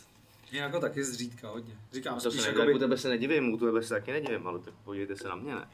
[0.51, 1.75] Mě jako taky zřídka hodně.
[1.93, 2.75] Říkám, To spíš se jakoby...
[2.75, 5.55] u tebe se nedivím, u tebe se taky nedivím, ale tak podívejte se na mě,
[5.55, 5.69] ne?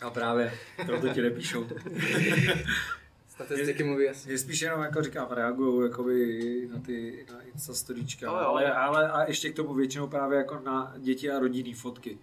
[0.00, 0.52] A právě,
[0.86, 1.66] proto ti nepíšou.
[3.28, 4.32] Statistiky mluví jasně.
[4.32, 8.38] Je spíš jenom, jako říkám, reagují jakoby na ty na Insta storíčka, Jo, jo.
[8.38, 12.18] ale, ale a ještě k tomu většinou právě jako na děti a rodinný fotky.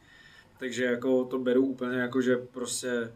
[0.57, 3.11] Takže jako to beru úplně jako, že prostě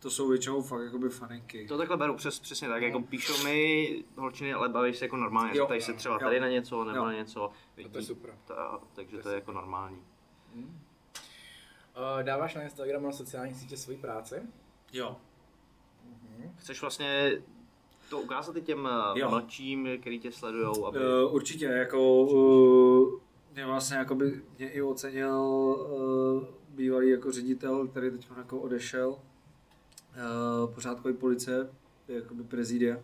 [0.00, 1.66] to jsou většinou fakt jakoby faninky.
[1.68, 5.58] To takhle beru přes, přesně tak, jako píšou mi holčiny, ale baví se jako normálně.
[5.58, 5.66] Jo.
[5.66, 6.20] Ptají se třeba Jo.
[6.20, 7.04] tady na něco, nebo Jo.
[7.04, 7.50] na něco.
[7.92, 8.38] to je super.
[8.44, 10.02] Ta, takže to je jako normální.
[10.54, 14.42] Uh, dáváš na Instagram a na sociální sítě svoji práci?
[14.92, 15.16] Jo.
[16.56, 17.32] Chceš vlastně
[18.10, 19.14] to ukázat i těm Jo.
[19.14, 19.30] jo.
[19.30, 20.98] mladším, který tě sledujou, aby...
[20.98, 23.20] Uh, určitě, jako uh,
[23.52, 29.18] mě vlastně jakoby, mě i ocenil uh, bývalý jako ředitel, který teď jako odešel,
[30.74, 31.68] pořádkový policie,
[32.08, 32.96] jakoby prezidia,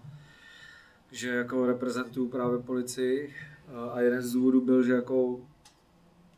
[1.11, 3.35] že jako reprezentuju právě policii
[3.93, 5.41] a jeden z důvodů byl, že jako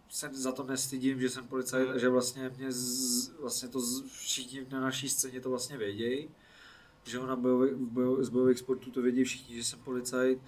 [0.09, 4.03] se za to nestydím, že jsem policajt a že vlastně mě z, vlastně to z,
[4.03, 6.29] všichni na naší scéně to vlastně vědějí,
[7.05, 10.39] že ona bojový, v bojo, z bojových sportů to vědí všichni, že jsem policajt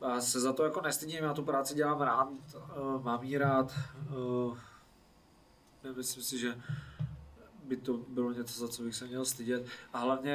[0.00, 2.28] a se za to jako nestydím, já tu práci dělám rád,
[3.02, 3.72] mám ji rád,
[5.84, 6.56] nemyslím si, že
[7.68, 10.32] by to bylo něco, za co bych se měl stydět a hlavně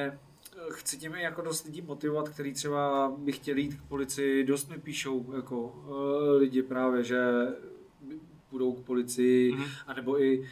[0.56, 4.70] eh, chci tím jako dost lidí motivovat, který třeba by chtěli jít k policii, dost
[4.70, 7.22] mi píšou jako uh, lidi právě, že
[8.50, 9.66] půjdou k policii, Mhm.
[9.88, 10.50] anebo i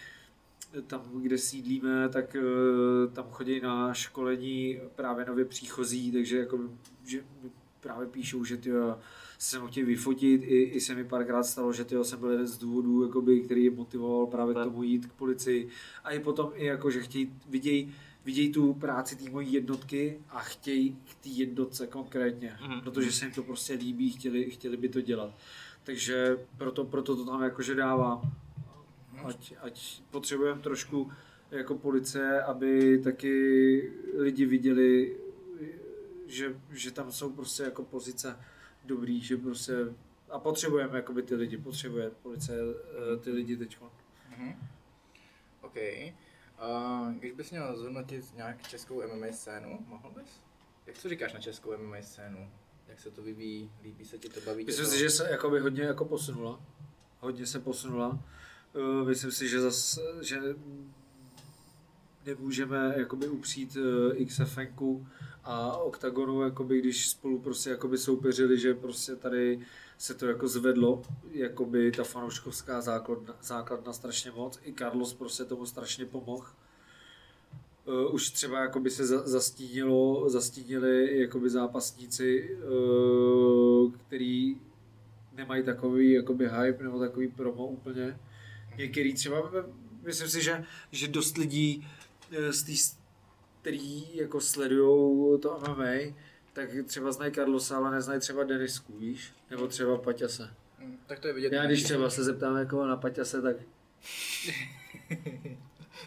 [0.88, 2.41] tam, kde sídlíme, tak eh,
[3.14, 6.60] tam chodí na školení právě nově příchozí, takže jako,
[7.06, 7.23] že
[7.81, 8.69] právě píšou, že ty
[9.41, 12.57] se chtějí vyfotit, I, i se mi párkrát stalo, že tyjo, jsem byl jeden z
[12.57, 14.64] důvodů, jakoby, který je motivoval právě k Tak.
[14.68, 15.68] tomu jít k policii.
[16.03, 17.95] A i potom i jako, že chtějí, vidějí,
[18.26, 22.82] vidějí tu práci té mojí jednotky a chtějí k té jednotce konkrétně, Mhm.
[22.82, 25.34] protože se jim to prostě líbí, chtěli, chtěli by to dělat.
[25.84, 28.22] Takže proto, proto to tam jakože dávám.
[29.24, 31.11] Ať, ať potřebujeme trošku
[31.52, 35.18] jako policie, aby taky lidi viděli,
[36.28, 38.38] že, že tam jsou prostě jako pozice
[38.85, 39.73] dobrý, že prostě
[40.30, 43.77] a potřebujeme jakoby ty lidi, potřebuje policie eh, ty lidi teď.
[44.30, 44.53] Mhm.
[45.61, 45.76] OK.
[45.76, 50.41] Uh, když bys měl zhodnotit nějak českou MMA scénu, mohl bys?
[50.85, 52.51] Jak co říkáš na českou MMA scénu?
[52.88, 53.72] Jak se to vyvíjí?
[53.84, 54.91] Líbí se ti to, baví Myslím to?
[54.91, 56.60] si, že se jakoby hodně jako posunula.
[57.19, 58.19] Hodně se posunula.
[58.76, 60.39] Eh, Myslím si, že zas, že
[62.26, 63.78] nemůžeme jakoby upřít
[64.22, 65.08] eh, XFNku
[65.44, 69.60] a Octagonu, jakoby, když spolu prostě jakoby soupeřili, že prostě tady
[69.98, 71.02] se to jako zvedlo,
[71.32, 74.60] jakoby ta fanouškovská základna, základna strašně moc.
[74.64, 76.46] I Carlos prostě tomu strašně pomohl.
[77.86, 84.58] Uh, už třeba jakoby se za- zastínilo, zastínili jakoby zápasníci, uh, který
[85.34, 88.20] nemají takový jakoby hype nebo takový promo úplně.
[88.78, 89.52] Některý třeba,
[90.04, 91.88] myslím si, že, že dost lidí
[92.49, 92.72] z té,
[93.61, 96.14] který jako sledujou to MMA,
[96.53, 99.34] tak třeba znají Carlosa, ale neznají třeba Denisku, víš?
[99.49, 100.53] Nebo třeba Paťase.
[100.80, 101.51] Hm, Tak to je vidět.
[101.53, 103.56] Já když třeba se zeptám jako na Paťase, tak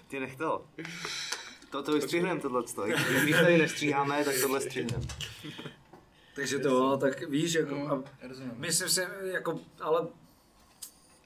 [0.08, 0.66] Ty nech to.
[1.70, 2.86] To, to vystřihneme tohleto.
[3.22, 5.04] Když tady nestříháme, tak tohle stříhneme.
[6.34, 8.52] takže to, tak víš, jako, a Hm, rozumím.
[8.56, 10.06] myslím si, jako, ale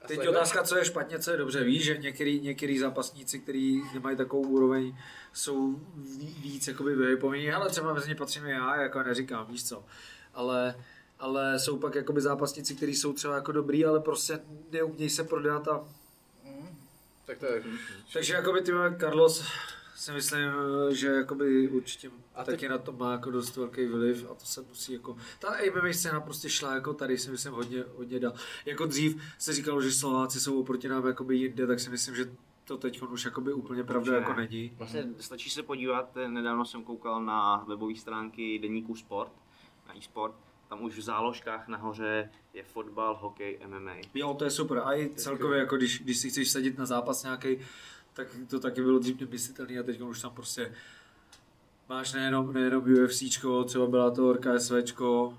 [0.01, 0.37] A Teď sleduješ?
[0.37, 1.63] otázka, co je špatně, co je dobře.
[1.63, 4.97] Víš, že některý, některý zápasníci, kteří nemají takovou úroveň,
[5.33, 9.67] jsou ví- víc jakoby vyhypovaní, ale třeba mezi ně patřím i já, jako neříkám, víš
[9.67, 9.83] co.
[10.33, 10.75] Ale,
[11.19, 14.39] ale jsou pak jakoby zápasníci, kteří jsou třeba jako dobrý, ale prostě
[14.71, 15.85] neumějí se prodat a
[17.25, 17.63] Tak to je...
[18.13, 19.43] takže jakoby ty Carlos
[19.97, 20.39] si myslím,
[20.89, 24.33] že jakoby určitě A a teď- taky na to má jako dost velký vliv a
[24.33, 28.19] to se musí jako, ta MMA scéna prostě šla jako tady si myslím hodně, hodně
[28.19, 28.33] dál.
[28.65, 32.31] Jako dřív se říkalo, že Slováci jsou oproti nám jakoby jinde, tak si myslím, že
[32.65, 34.47] to teď už jakoby úplně pravda Určitě jako ne.
[34.51, 34.71] není.
[34.77, 39.31] Vlastně stačí se podívat, eh, nedávno jsem koukal na webové stránky Deníku Sport,
[39.87, 40.35] na e-sport,
[40.69, 43.95] tam už v záložkách nahoře je fotbal, hokej, MMA.
[44.13, 44.81] Jo, to je super.
[44.85, 47.57] A i celkově, jako když, když si chceš sadit na zápas nějaký,
[48.17, 50.71] tak to taky bylo dřív nemyslitelný a teď už tam prostě
[51.89, 55.37] máš nejenom, nejenom UFCčko, třeba byla to KSVčko,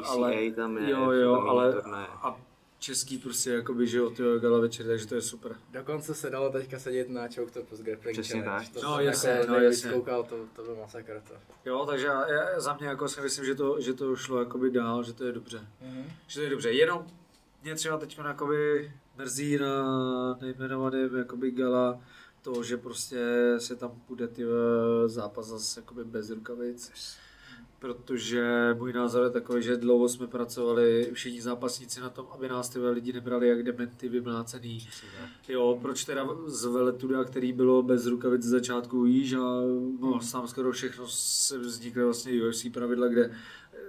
[0.00, 1.82] ACA tam je, jo, jo, tam ale
[2.22, 2.40] a
[2.78, 5.56] český prostě jakoby, že jo, gala večer, takže to je super.
[5.72, 8.66] Dokonce se dalo teďka sedět na Choke to Plus Grappling Přesně Challenge.
[8.66, 8.74] tak.
[8.82, 9.98] To No, jsem jasně, jako no, nejvíc jasně.
[9.98, 11.34] koukal, to, to byl masakr to.
[11.64, 14.70] Jo, takže já, já, za mě jako si myslím, že to, že to šlo jakoby
[14.70, 15.66] dál, že to je dobře.
[15.80, 16.04] Mhm.
[16.26, 17.06] Že to je dobře, jenom
[17.62, 22.00] mě třeba teď jakoby mrzí na nejmenovaném jakoby gala
[22.42, 23.18] to, že prostě
[23.58, 24.44] se tam půjde ty
[25.06, 26.92] zápas zase jakoby bez rukavic.
[27.78, 32.68] Protože můj názor je takový, že dlouho jsme pracovali všichni zápasníci na tom, aby nás
[32.68, 34.88] ty lidi nebrali jak dementy vymlácený.
[35.48, 39.60] Jo, proč teda z Veletuda, který bylo bez rukavic z začátku, víš, a
[40.00, 43.30] no, sám skoro všechno se vznikly vlastně UFC pravidla, kde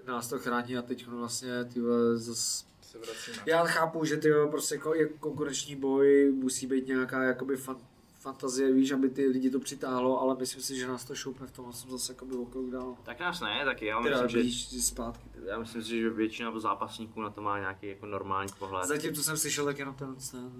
[0.07, 1.81] nás to chrání a teď vlastně ty
[2.15, 2.65] zase
[2.95, 3.37] Se vracíme.
[3.45, 7.77] já chápu, že ty prostě ko- je konkurenční boj, musí být nějaká jakoby fan,
[8.19, 11.51] fantazie, víš, aby ty lidi to přitáhlo, ale myslím si, že nás to šoupne v
[11.51, 12.97] tom, jsem zase jakoby o krok dál.
[13.03, 15.29] Tak nás ne, tak já Teda myslím, že, zpátky.
[15.33, 15.47] Teda.
[15.51, 18.85] já myslím si, že většina zápasníků na to má nějaký jako normální pohled.
[18.87, 20.51] Zatím, co jsem slyšel, tak jenom ten snad.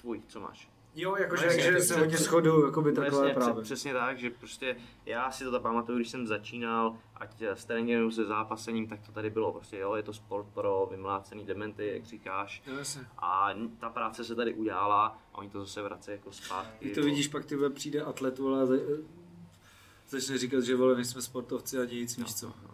[0.00, 0.68] Tvůj, co máš?
[0.96, 3.54] Jo, jakože že ty se hodně shodu, jakoby takhle Přesně, právě.
[3.54, 4.76] pře- přesně tak, že prostě
[5.06, 9.12] já si to tak pamatuju, když jsem začínal, ať s tréninkem se zápasením, tak to
[9.12, 12.62] tady bylo prostě, jo, je to sport pro vymlácený dementy, jak říkáš.
[12.78, 13.06] Jasně.
[13.18, 13.48] A
[13.80, 16.88] ta práce se tady udělala a oni to zase vrací jako zpátky.
[16.88, 18.74] Ty to vidíš, pak ty přijde atlet, vole, a za-
[20.08, 22.48] začne říkat, že vole, my jsme sportovci a nic, víš co.
[22.48, 22.73] A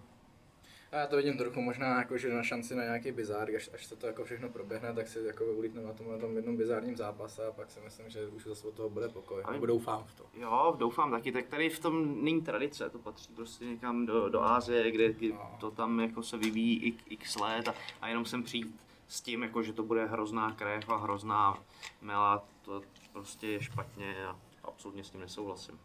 [0.93, 3.97] já to vidím trochu možná jako, že na šanci na nějaký bizár, až, až se
[3.97, 7.47] to jako všechno proběhne, tak si jako ulítnu na tom, na tom jednom bizárním zápase
[7.47, 9.43] a pak si myslím, že už zase od toho bude pokoj.
[9.45, 10.25] Ale- Nebo doufám v to.
[10.35, 14.43] Jo, doufám taky, tak tady v tom není tradice, to patří prostě někam do, do
[14.43, 15.57] Ázie, kde No.
[15.61, 19.43] to tam jako se vyvíjí x, x let a, a jenom jsem přijít s tím,
[19.43, 21.59] jako, že to bude hrozná krev a hrozná
[22.01, 25.79] mela, to prostě je špatně a absolutně s tím nesouhlasím.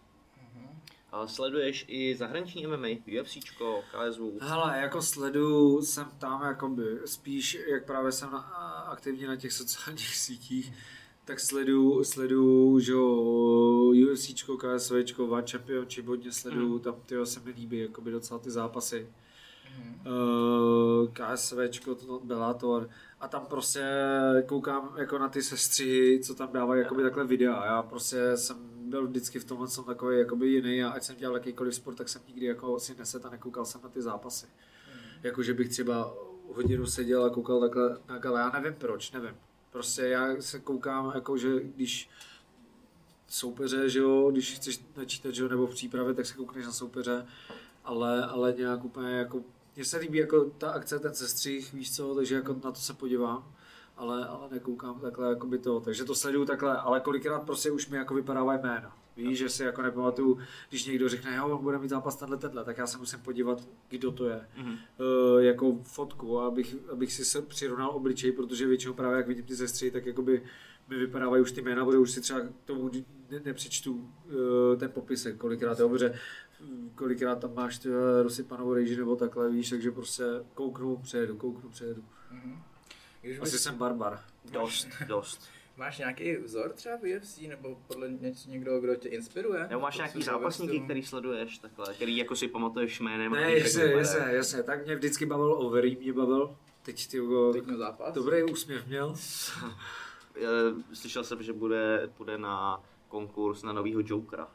[1.16, 2.88] Ale sleduješ i zahraniční MMA,
[3.22, 8.40] UFCčko, KSV, Hele, jako sledu jsem tam jakoby, spíš jak právě jsem na,
[8.92, 10.74] aktivně na těch sociálních sítích,
[11.26, 13.06] tak sledu, sledu, že jo,
[14.12, 16.80] UFCčko, KSVčko, One Championship hodně sledu, Mhm.
[16.80, 19.08] tam tyjo se mi líbí jakoby docela ty zápasy.
[19.78, 20.00] Mhm.
[20.08, 22.90] Uh, KSVčko, to Bellator
[23.20, 23.84] a tam prostě
[24.46, 27.66] koukám jako na ty sestřihy, co tam dávají jakoby takhle videa.
[27.66, 31.36] Já prostě jsem byl vždycky v tomhle jsem takový jakoby jiný a ať jsem dělal
[31.36, 34.46] jakýkoliv sport, tak jsem nikdy jako si neset a nekoukal jsem na ty zápasy.
[35.24, 36.14] Jako, že bych třeba
[36.54, 38.40] hodinu seděl a koukal takhle na gale.
[38.40, 39.36] Já nevím proč, nevím.
[39.72, 42.10] Prostě já se koukám, jako, že když
[43.28, 46.72] soupeře, že jo, když chceš načítat, že jo, nebo v přípravě, tak se koukneš na
[46.72, 47.26] soupeře,
[47.84, 49.44] ale, ale nějak úplně jako,
[49.76, 52.94] mně se líbí jako ta akce, ten sestřih, víš co, takže jako na to se
[52.94, 53.55] podívám,
[53.98, 57.90] ale, ale nekoukám takhle jako by to, takže to sleduju takhle, ale kolikrát prostě už
[57.90, 58.98] mi jako vypadávají jména.
[59.18, 60.38] Víš, že si jako nepamatuju,
[60.70, 63.68] když někdo řekne, jo, on bude mít zápas tenhle, tenhle, tak já se musím podívat,
[63.90, 64.48] kdo to je.
[64.58, 64.72] Mhm.
[64.72, 69.56] Uh, jako fotku, abych, abych si se přirovnal obličej, protože většinou právě jak vidím ty
[69.56, 70.44] sestry, tak jakoby
[70.88, 72.92] mi vypadávají už ty jména, bude už si třeba k tomu
[73.32, 76.14] ne, nepřečtu uh, ten popisek, kolikrát, jo, protože
[76.96, 80.24] kolikrát tam máš eh, rozsypanou rejži nebo takhle, víš, takže prostě
[80.54, 82.04] kouknu, přejedu, kouknu, přejedu.
[83.26, 84.20] Když Asi bys, jsem barbar.
[84.52, 85.50] dost, dost.
[85.78, 89.68] máš nějaký vzor třeba v UFC, nebo podle něč, někdo, kdo tě inspiruje?
[89.70, 93.32] Nebo máš nějaký zápasníky, který sleduješ takhle, který jako si pamatuješ jménem?
[93.32, 97.20] Ne, jasně, jasně, jasně, tak mě vždycky bavil Overy, mě bavil, teď ty
[97.54, 98.14] Teď měl zápas?
[98.14, 99.16] dobrý úsměv měl.
[100.38, 102.84] Eh, Slyšel jsem, že bude, bude na
[103.16, 104.48] konkurs na novýho Jokera.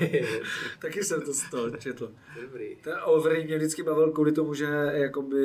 [0.78, 2.12] Taky jsem to z toho četl.
[2.42, 2.76] Dobrý.
[2.76, 5.42] Ten Overeem mě vždycky bavil kvůli tomu, že jakoby,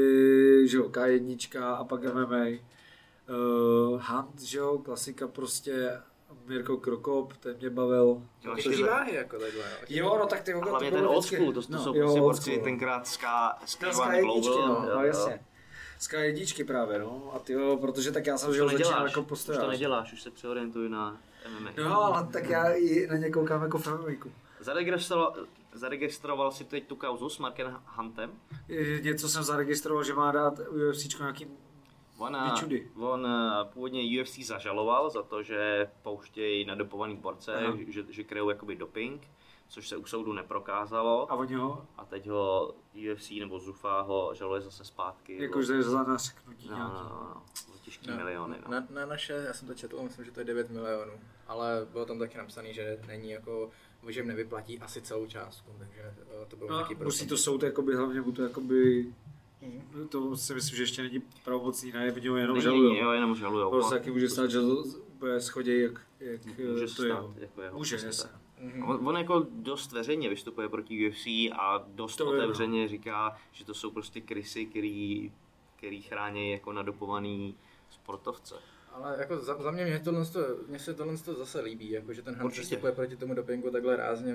[0.67, 2.45] že jo, K1 a pak MMA.
[2.45, 5.91] Uh, Hunt, že jo, klasika prostě,
[6.45, 8.21] Mirko Krokop, ten mě bavil.
[8.43, 9.63] Jo, za- váhy jako takhle.
[9.89, 12.03] Jo, no tak ty vole, hlavně to ten old school, to, to no, jsou jo,
[12.03, 14.15] prostě borci tenkrát Ska No, One Sky Global.
[14.15, 15.39] jedničky, no, jo, no jasně.
[15.99, 17.31] Sky jedničky právě, no.
[17.35, 19.30] A ty jo, protože tak já jsem Už to jo, začínal neděláš, jako už to
[19.30, 19.67] postojář.
[19.69, 21.21] neděláš, už se přeorientuj na
[21.60, 21.70] MMA.
[21.78, 24.32] No, ale tak já i na ně koukám jako MMA.
[24.60, 25.36] Zaregistroval,
[25.74, 28.32] zaregistroval si teď tu kauzu s Markem Huntem?
[29.02, 31.48] Něco jsem zaregistroval, že má dát UFC nějaký
[32.18, 32.91] On, Vyčudy.
[32.95, 37.78] on eh, původně UFC zažaloval za to, že pouštějí nadopovaný borce, Aha.
[37.88, 39.28] že, že kryjou jakoby doping,
[39.68, 41.32] což se u soudu neprokázalo.
[41.32, 42.74] a oni ho, A teď ho
[43.11, 45.41] UFC nebo Zufa ho žaluje zase zpátky.
[45.44, 46.94] jakože za naseknutí no, nějaký.
[46.94, 47.41] no, no, no,
[47.74, 48.56] za těžký No, miliony.
[48.65, 48.72] No.
[48.72, 51.11] Na, na, naše, já jsem to četl, myslím, že to je 9 milionů,
[51.53, 53.69] ale bylo tam taky napsané, že není jako,
[54.09, 57.63] že jim nevyplatí asi celou částku, takže eh, to bylo No, nějaký musí to soud
[57.63, 59.13] jakoby, hlavně mu to jakoby,
[60.09, 62.95] to si myslím, že ještě není pravomocný, ne, oni ho jenom Není, žalujou.
[62.95, 63.69] Jo, jenom žalujou.
[63.69, 67.41] Prostě taky může stát, že to úplně schodí, jak, jak Může to stát, je.
[67.41, 68.30] jako jeho, Může, jasně.
[68.59, 68.84] Mhm.
[68.89, 71.25] On, on jako dost veřejně vystupuje proti UFC
[71.59, 72.43] a dost To je, no.
[72.43, 75.31] otevřeně říká, že to jsou prostě krysy, který,
[75.75, 77.55] který chrání jako nadopovaný
[77.89, 78.55] sportovce.
[78.94, 82.14] Ale jako za, za mě, mě, tohle, to, mě se tohle to zase líbí, jako
[82.14, 82.61] že ten Hunt Určitě.
[82.61, 84.34] přistupuje proti tomu dopingu takhle rázně.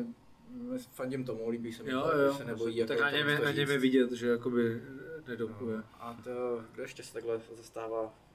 [0.51, 2.79] Mm, Fandím tomu, líbí se mi Jo, to, jo, že se nebojí.
[2.87, 4.83] tak jako na něm, je- to na něm je vidět, že jakoby
[5.29, 5.77] nedopuje.
[5.77, 8.28] No, A to, kdo ještě se takhle zastává, eh,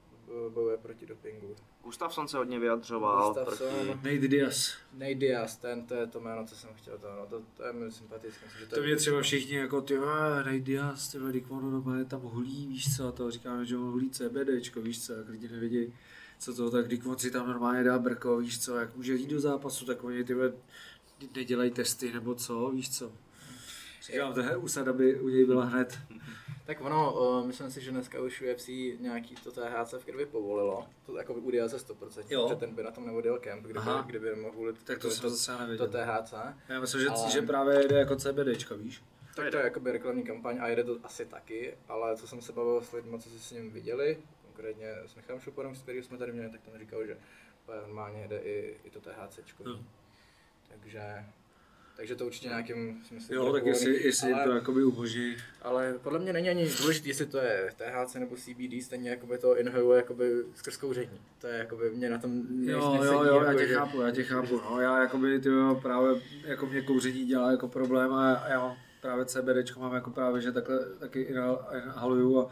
[0.50, 1.56] bojuje proti dopingu?
[1.84, 3.68] Gustafsson se hodně vyjadřoval Gustafsson.
[3.68, 3.88] proti...
[4.14, 4.72] Nate Diaz.
[4.92, 7.72] Nate Diaz, ten, to je to jméno, co jsem chtěl, to, no, to, to je
[7.72, 8.44] mi sympatické.
[8.46, 11.70] Myslím, že To je- mě třeba všichni jako ty, "Ah, Nate Diaz, ty vole, ono
[11.70, 15.28] normálně tam hulí, víš co, a to říkáme, že on hulí CBDčko, víš co, jak
[15.28, 15.92] lidi nevědí,
[16.38, 19.30] co to, tak když on si tam normálně dá brko, víš co, jak může jít
[19.30, 20.34] do zápasu, tak oni ty
[21.36, 23.12] nedělají testy nebo co, víš co.
[24.06, 25.98] Říkám, to usada by u něj byla hned.
[26.66, 28.68] Tak ono, uh, myslím si, že dneska už UFC
[29.00, 30.86] nějaký to THC v krvi povolilo.
[31.06, 32.46] To jako by u Diaze 100%, Jo.
[32.48, 34.04] že ten by na tom neodjel kemp, kdyby, Aha.
[34.06, 35.86] kdyby mohl Tak to to, jsem zase to.
[35.88, 36.34] THC.
[36.68, 39.02] Já myslím, že, Ale- že právě jde jako CBDčko, víš.
[39.36, 42.52] Tak to je jakoby reklamní kampaň a jede to asi taky, ale co jsem se
[42.52, 46.18] bavil s lidmi, co si s ním viděli, konkrétně s Michalem Šuporem, s kterým jsme
[46.18, 47.16] tady měli, tak ten říkal, že
[47.86, 49.38] normálně jde i, i to THC.
[49.64, 49.84] No.
[50.68, 51.24] Takže,
[51.96, 55.36] takže to určitě nějakým smyslem Jo, tak jestli, jestli ale, to jakoby umožní.
[55.62, 59.58] ale podle mě není ani důležité, jestli to je THC nebo CBD, stejně jakoby to
[59.58, 61.20] inhaluje jakoby skrz kouření.
[61.40, 64.10] To je jakoby mě na tom Jo, jo, jo, já jako, tě že- chápu, já
[64.10, 64.60] tě chápu.
[64.70, 65.48] No, já jakoby, ty
[65.82, 70.10] právě jako mě kouření dělá jako problém a já, já mám právě CBDčko mám jako
[70.10, 72.50] právě, že takhle taky inhal- inhaluju a,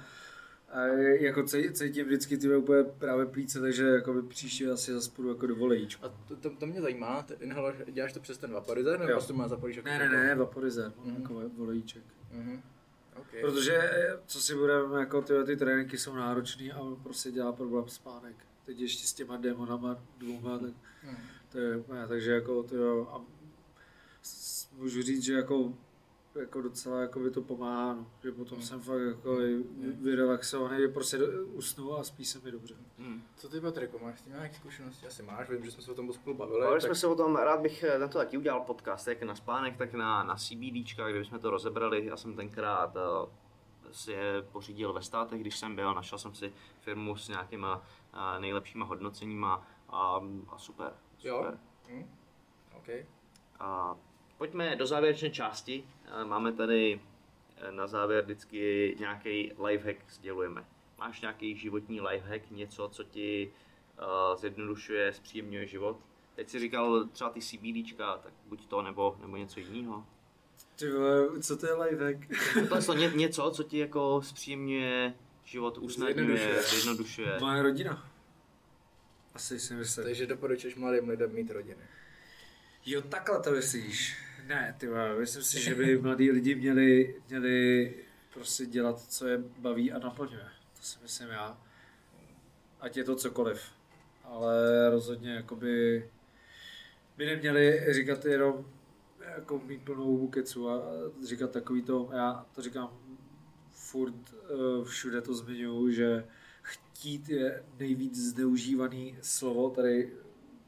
[0.73, 0.87] a
[1.21, 5.47] jako cí- cítím vždycky ty úplně právě plíce, takže jakoby příště asi zase půjdu jako
[5.47, 6.05] do volejíčku.
[6.05, 9.33] A to, to, to, mě zajímá, ty inhaler, děláš to přes ten vaporizer, nebo prostě
[9.33, 11.23] má zapalíš jako Ne, ne, ne, vaporizer, mám Mhm.
[11.23, 12.03] jako volejíček.
[12.33, 12.63] Mhm.
[13.17, 13.41] Okay.
[13.41, 17.89] Protože, eh, co si budeme, jako ty, ty tréninky jsou náročné a prostě dělá problém
[17.89, 18.37] spánek.
[18.67, 20.71] Teď ještě s těma démonama dvouma, tak
[21.03, 21.17] Hmm.
[21.53, 23.21] to je úplně, takže jako to jo, a
[24.79, 25.75] můžu říct, že jako,
[26.35, 28.07] jako docela jako by to pomáhá, no.
[28.23, 28.67] že potom Hmm.
[28.67, 29.63] jsem fakt jako i
[30.03, 32.75] vyrelaxovaný, že prostě do- usnu a spí se mi dobře.
[32.99, 33.23] Hmm.
[33.37, 35.07] Co ty, Patriku, máš s tím nějaké zkušenosti?
[35.07, 36.61] Asi máš, vím, že jsme se o tom spolu bavili.
[36.61, 39.23] Bavili tak- jsme se o tom, rád bych eh, na to taky udělal podcast, jak
[39.23, 42.07] na spánek, tak na, na CBDčka, kde bychom to rozebrali.
[42.07, 43.29] Já jsem tenkrát uh,
[43.93, 48.41] si je pořídil ve státech, když jsem byl, našel jsem si firmu s nějakýma uh,
[48.41, 50.93] nejlepšíma hodnoceníma a, a super,
[51.25, 51.37] Jo?
[51.37, 51.59] super.
[51.89, 52.11] Hm?
[52.77, 52.89] OK.
[53.61, 53.97] A
[54.43, 55.85] pojďme do závěrečné části.
[56.05, 57.01] Eh, Máme tady
[57.57, 60.65] eh, na závěr vždycky nějaký lifehack sdělujeme.
[60.99, 63.53] Máš nějaký životní lifehack, něco, co ti
[63.99, 65.97] uh, zjednodušuje, zpříjemňuje život?
[66.37, 70.07] Teď si říkal třeba ty CBDčka, tak buď to nebo, nebo něco jiného.
[70.77, 72.19] Ty vole, co to je lifehack?
[72.69, 75.15] To je to ně, něco, co ti jako zpříjemňuje
[75.45, 76.63] život, usnadňuje, Zjednodušuje.
[76.63, 77.39] zjednodušuje.
[77.41, 78.09] Moje rodina.
[79.35, 80.05] Asi si myslím.
[80.05, 81.83] Takže doporučuješ mladým lidem mít rodiny.
[82.87, 84.17] Jo, takhle to myslíš.
[84.47, 84.89] Ne, ty
[85.19, 87.95] myslím si, že by mladí lidi měli, měli
[88.35, 90.49] prostě dělat, co je baví a naplňuje.
[90.77, 91.61] To si myslím já.
[92.81, 93.63] Ať je to cokoliv.
[94.25, 96.11] Ale rozhodně jakoby
[97.17, 98.67] by neměli říkat jenom
[99.37, 100.83] jako mít plnou hubu kecu a
[101.27, 102.99] říkat takový to, já to říkám
[103.71, 106.27] furt eh, všude to zmiňuju, že
[106.63, 110.13] chtít je nejvíc zneužívaný slovo tady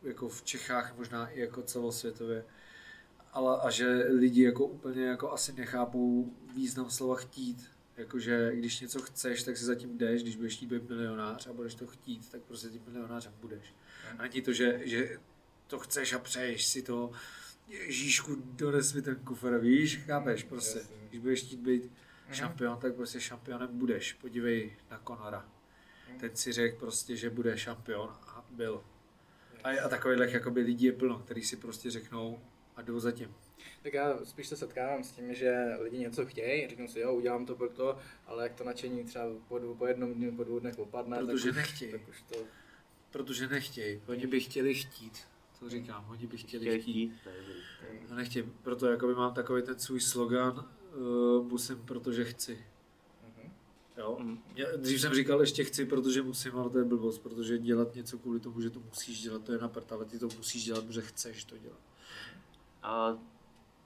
[0.03, 2.45] jako v Čechách, možná i jako celosvětově.
[3.35, 7.71] Ale a že lidi jako úplně jako asi nechápou význam slova chtít.
[7.97, 11.75] Jakože když něco chceš, tak si zatím jdeš, když budeš chtít být milionář a budeš
[11.75, 13.75] to chtít, tak prostě tím milionářem budeš.
[14.19, 15.19] A není to, že, že
[15.67, 17.11] to chceš a přeješ si to,
[17.69, 20.81] Ježíšku, dones mi ten kufr, víš, chápeš, prostě.
[21.09, 21.93] Když budeš chtít být
[22.31, 24.13] šampion, tak prostě šampionem budeš.
[24.13, 25.49] Podívej na Conora.
[26.21, 28.85] Ten si řekl prostě, že bude šampion a byl.
[29.65, 32.41] A, a takových jakoby lidí je plno, který si prostě řeknou
[32.77, 33.35] a jdou za tím.
[33.83, 37.47] Tak já spíš se setkávám s tím, že lidi něco chtějí, řeknou si, jo, udělám
[37.47, 40.79] to proto, ale jak to nadšení třeba po, dvou, po jednom dnu, po dvou dnech
[40.79, 41.93] opadne, Protože tak, nechtějí.
[41.93, 42.37] tak už to...
[43.11, 44.01] Protože nechtějí.
[44.07, 45.19] Oni by chtěli chtít.
[45.61, 46.93] To říkám, oni by chtěli Chtěli chtít.
[46.93, 47.37] chtít, to je
[47.91, 48.11] dobrý.
[48.11, 48.53] A nechtějí.
[48.63, 52.65] Proto jakoby mám takový ten svůj slogan, uh, musím, protože chci.
[53.37, 53.53] Mhm.
[53.99, 54.17] Jo?
[54.21, 54.39] Mhm.
[54.57, 58.19] Já, dřív jsem říkal ještě chci, protože musím, ale to je blbost, protože dělat něco
[58.19, 60.85] kvůli tomu, že to musíš dělat, to je na prd, ale ty to musíš dělat,
[60.85, 61.79] protože chceš to dělat.
[62.85, 63.19] A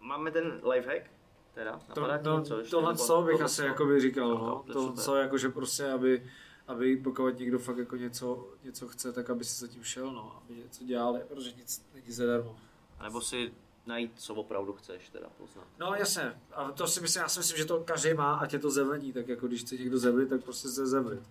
[0.00, 1.10] máme ten lifehack?
[1.54, 2.70] Teda, To, to, něco ještě?
[2.70, 3.62] tohle Nebo co bych tohle asi co?
[3.62, 4.62] jakoby říkal, Aha, no.
[4.72, 6.30] to je to, co jakože prostě, aby,
[6.66, 10.54] aby pokud někdo fakt jako něco, něco chce, tak aby si zatím šel, no, aby
[10.56, 12.56] něco dělali, protože nic není zadarmo.
[12.98, 13.52] A nebo si
[13.86, 15.64] najít, co opravdu chceš teda poznat.
[15.78, 18.58] No jasně, a to si myslím, já si myslím, že to každý má, ať je
[18.58, 21.22] to zevlení, tak jako když chce někdo zevlit, tak prostě se zevlit.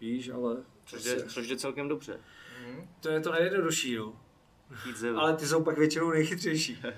[0.00, 0.56] Víš, ale
[0.86, 2.20] Což jde, což jde celkem dobře.
[2.66, 2.88] Mhm.
[3.00, 4.20] to je to nejjednodušší, no.
[5.16, 6.82] Ale ty jsou pak většinou nejchytřejší.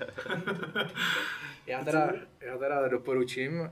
[1.67, 3.67] Já teda, já teda doporučím uh,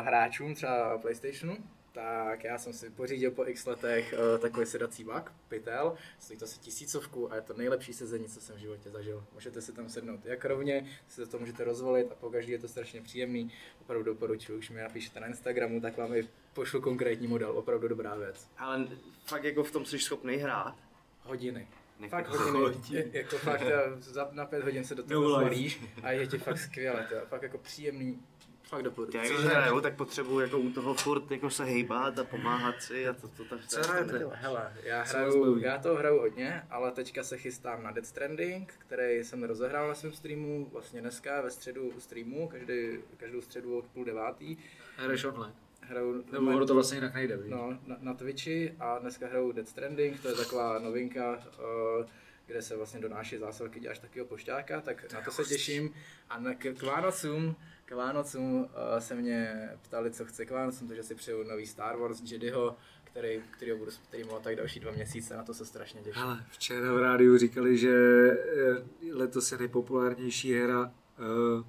[0.00, 1.56] hráčům třeba PlayStationu,
[1.92, 6.44] tak já jsem si pořídil po x letech uh, takový sedací vak, pytel, stojí to
[6.44, 9.24] asi tisícovku a je to nejlepší sezení, co jsem v životě zažil.
[9.34, 12.68] Můžete si tam sednout jak rovně, si to můžete rozvolit a po každý je to
[12.68, 13.52] strašně příjemný.
[13.80, 18.14] Opravdu doporučuji, už mi napíšete na Instagramu, tak vám i pošlu konkrétní model, opravdu dobrá
[18.14, 18.48] věc.
[18.58, 18.88] Ale
[19.24, 20.74] fakt jako v tom jsi schopný hrát.
[21.22, 21.68] Hodiny.
[22.08, 23.62] Fakt hodiny, je, jako fakt
[23.98, 27.20] za, na pět hodin se do toho zvalíš a je ti fakt skvěle, to je
[27.20, 28.22] fakt jako příjemný,
[28.62, 29.18] fakt doporučuji.
[29.18, 33.08] Já když hraju, tak potřebuju jako u toho furt jako se hejbat a pomáhat si
[33.08, 34.26] a to, to, to, to, Co hrajete?
[34.32, 39.24] Hele, já, hraju, já to hraju hodně, ale teďka se chystám na Dead Stranding, který
[39.24, 44.04] jsem rozehrál na svém streamu, vlastně dneska ve středu streamu, každý, každou středu od půl
[44.04, 44.56] devátý.
[44.96, 45.54] Hraješ online.
[45.92, 47.50] Hraju Nebo ono to vlastně jinak nejde, víš?
[47.50, 52.06] no, na, na Twitchi a dneska hraju Dead Stranding, to je taková novinka, uh,
[52.46, 55.94] kde se vlastně donáší zásilky, děláš takového pošťáka, tak na to se těším.
[56.30, 60.88] A na, k, k Vánocům, k Vánocům uh, se mě ptali, co chce k Vánocům,
[60.88, 65.36] takže si přeju nový Star Wars Jediho, který, který budu streamovat tak další dva měsíce,
[65.36, 66.22] na to se strašně těším.
[66.22, 71.64] Ale včera v rádiu říkali, že eh, letos je nejpopulárnější hra, uh,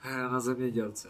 [0.00, 1.08] hra na zemědělce.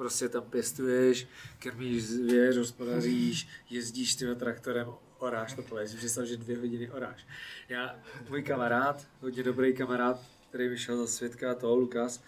[0.00, 1.28] Prostě tam pěstuješ,
[1.58, 4.86] krmíš zvěř, hospodaříš, jezdíš tím traktorem,
[5.18, 5.84] oráš to pole.
[5.84, 7.26] Představ, že dvě hodiny oráš.
[7.68, 7.96] Já,
[8.28, 12.22] můj kamarád, hodně dobrý kamarád, který vyšel za svědka toho, Lukas,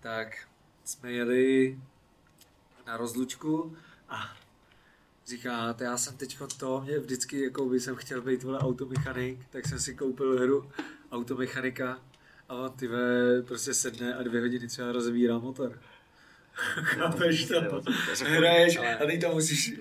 [0.00, 0.48] tak
[0.84, 1.78] jsme jeli
[2.86, 3.76] na rozlučku
[4.08, 4.36] a
[5.26, 9.38] říká, to já jsem teď to, mě vždycky jako by jsem chtěl být vole automechanik,
[9.50, 10.70] tak jsem si koupil hru
[11.12, 12.00] automechanika
[12.48, 12.88] a on ty
[13.46, 15.80] prostě sedne a dvě hodiny třeba rozebírá motor.
[16.82, 17.82] Chápeš to?
[18.24, 19.72] Hraješ a ty to musíš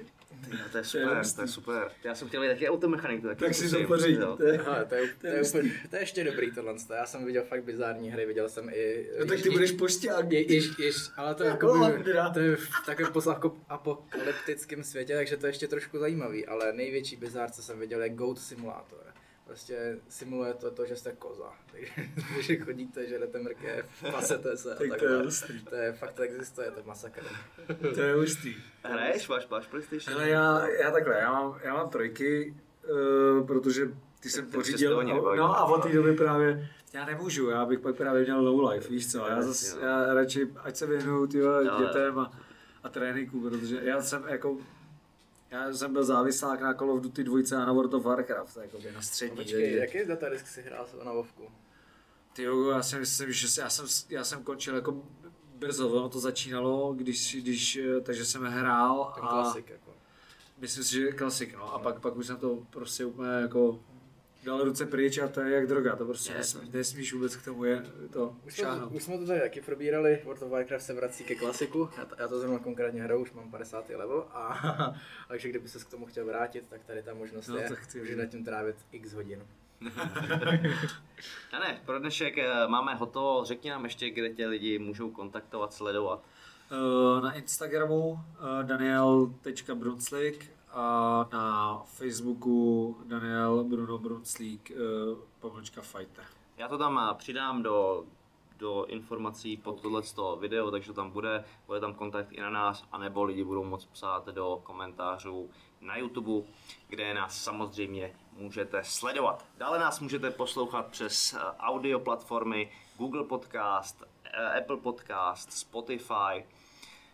[0.52, 1.91] no, to je super, to je super.
[2.03, 4.60] Já jsem chtěl být taky automechanik, to taky tak si to to to je,
[5.19, 5.57] to, je, hustý.
[5.57, 6.73] úplně, to je ještě dobrý tohle.
[6.95, 9.10] Já jsem viděl fakt bizární hry, viděl jsem i...
[9.19, 10.31] No tak ty budeš pošťák.
[10.31, 12.30] Je, jež, jež, ale to je, Jako Ondra.
[12.30, 17.52] to je v takovém postapokalyptickém světě, takže to je ještě trošku zajímavý, ale největší bizár,
[17.52, 19.06] co jsem viděl, je Goat Simulator.
[19.45, 21.51] Prostě simuluje to, to že jste koza.
[21.72, 25.65] Takže že chodíte, žerete mrkev, pasete se a Tak to je hustý.
[25.65, 27.22] To je fakt, to existuje, to je masakr.
[27.95, 28.55] To je hustý.
[28.84, 30.17] Hraješ, máš, máš PlayStation?
[30.17, 32.55] Hele, já, já takhle, já mám, já mám trojky,
[32.89, 35.38] uh, protože ty jsem pořídil, nebaví.
[35.38, 38.89] no a od té doby právě, já nemůžu, já bych pak právě měl low life,
[38.89, 39.88] víš co, já, Jasně, zas, no.
[39.88, 41.73] já radši, ať se věnuju tyhle jo.
[41.80, 42.31] dětem a,
[42.84, 44.57] a tréninku, protože já jsem jako,
[45.51, 48.91] já jsem byl závislák na Call of Duty 2 a na World of Warcraft, jakoby
[48.91, 49.38] na střední.
[49.38, 51.43] Počkej, takže- jaký datadisk si hrál na Vovku?
[52.34, 55.03] Ty jo, já si myslím, že se- já jsem, já jsem končil jako
[55.55, 59.91] brzo, ono to začínalo, když, když, eh, takže jsem hrál Ten a klasik jako.
[60.57, 61.73] myslím si, že klasik, no.
[61.73, 63.80] A pak, pak už jsem to prostě úplně jako
[64.45, 66.59] dal ruce pryč a to je jak droga, to prostě Jasně.
[66.61, 68.91] nesmí, nesmíš vůbec k tomu je to Už jsme, šáhnout.
[68.93, 72.15] už jsme to tady taky probírali, World of Warcraft se vrací ke klasiku, já to,
[72.19, 73.89] já to zrovna konkrétně hraju, už mám 50.
[73.89, 74.93] level, a,
[75.27, 77.99] takže kdyby se k tomu chtěl vrátit, tak tady ta možnost No, je, tak ty-
[77.99, 79.43] může na tím trávit x hodin.
[81.51, 85.73] A ne, pro dnešek eh, máme hotovo, řekni nám ještě, kde tě lidi můžou kontaktovat,
[85.73, 86.23] sledovat.
[86.72, 90.51] Eh, Na Instagramu eh, daniel.brunslik
[91.31, 94.76] na Facebooku Daniel Bruno Brunslik eh,
[95.39, 96.26] pomlčka fighter.
[96.57, 98.06] Já to tam eh, přidám do,
[98.57, 103.23] do informací pod tohleto video, takže tam bude, bude tam kontakt i na nás, anebo
[103.23, 105.49] lidi budou moct psát do komentářů
[105.81, 106.47] na YouTube,
[106.88, 109.45] kde nás samozřejmě můžete sledovat.
[109.57, 114.03] Dále nás můžete poslouchat přes eh, audio platformy Google Podcast,
[114.57, 116.45] Apple Podcast, Spotify,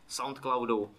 [0.08, 0.92] Soundcloudu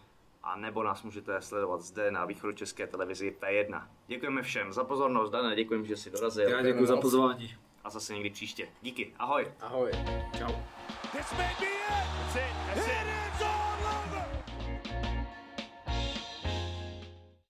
[0.44, 3.82] a nebo nás můžete sledovat zde na východu České televizi P1.
[4.06, 7.54] Děkujeme všem za pozornost, Dane, děkujeme, že jsi dorazil Já děkuji za pozvání.
[7.84, 8.68] a zase někdy příště.
[8.82, 9.46] Díky, ahoj.
[9.60, 9.90] Ahoj.
[10.38, 10.52] Čau.
[11.12, 12.06] This may be it.
[12.24, 12.74] That's it.
[12.74, 13.11] That's it.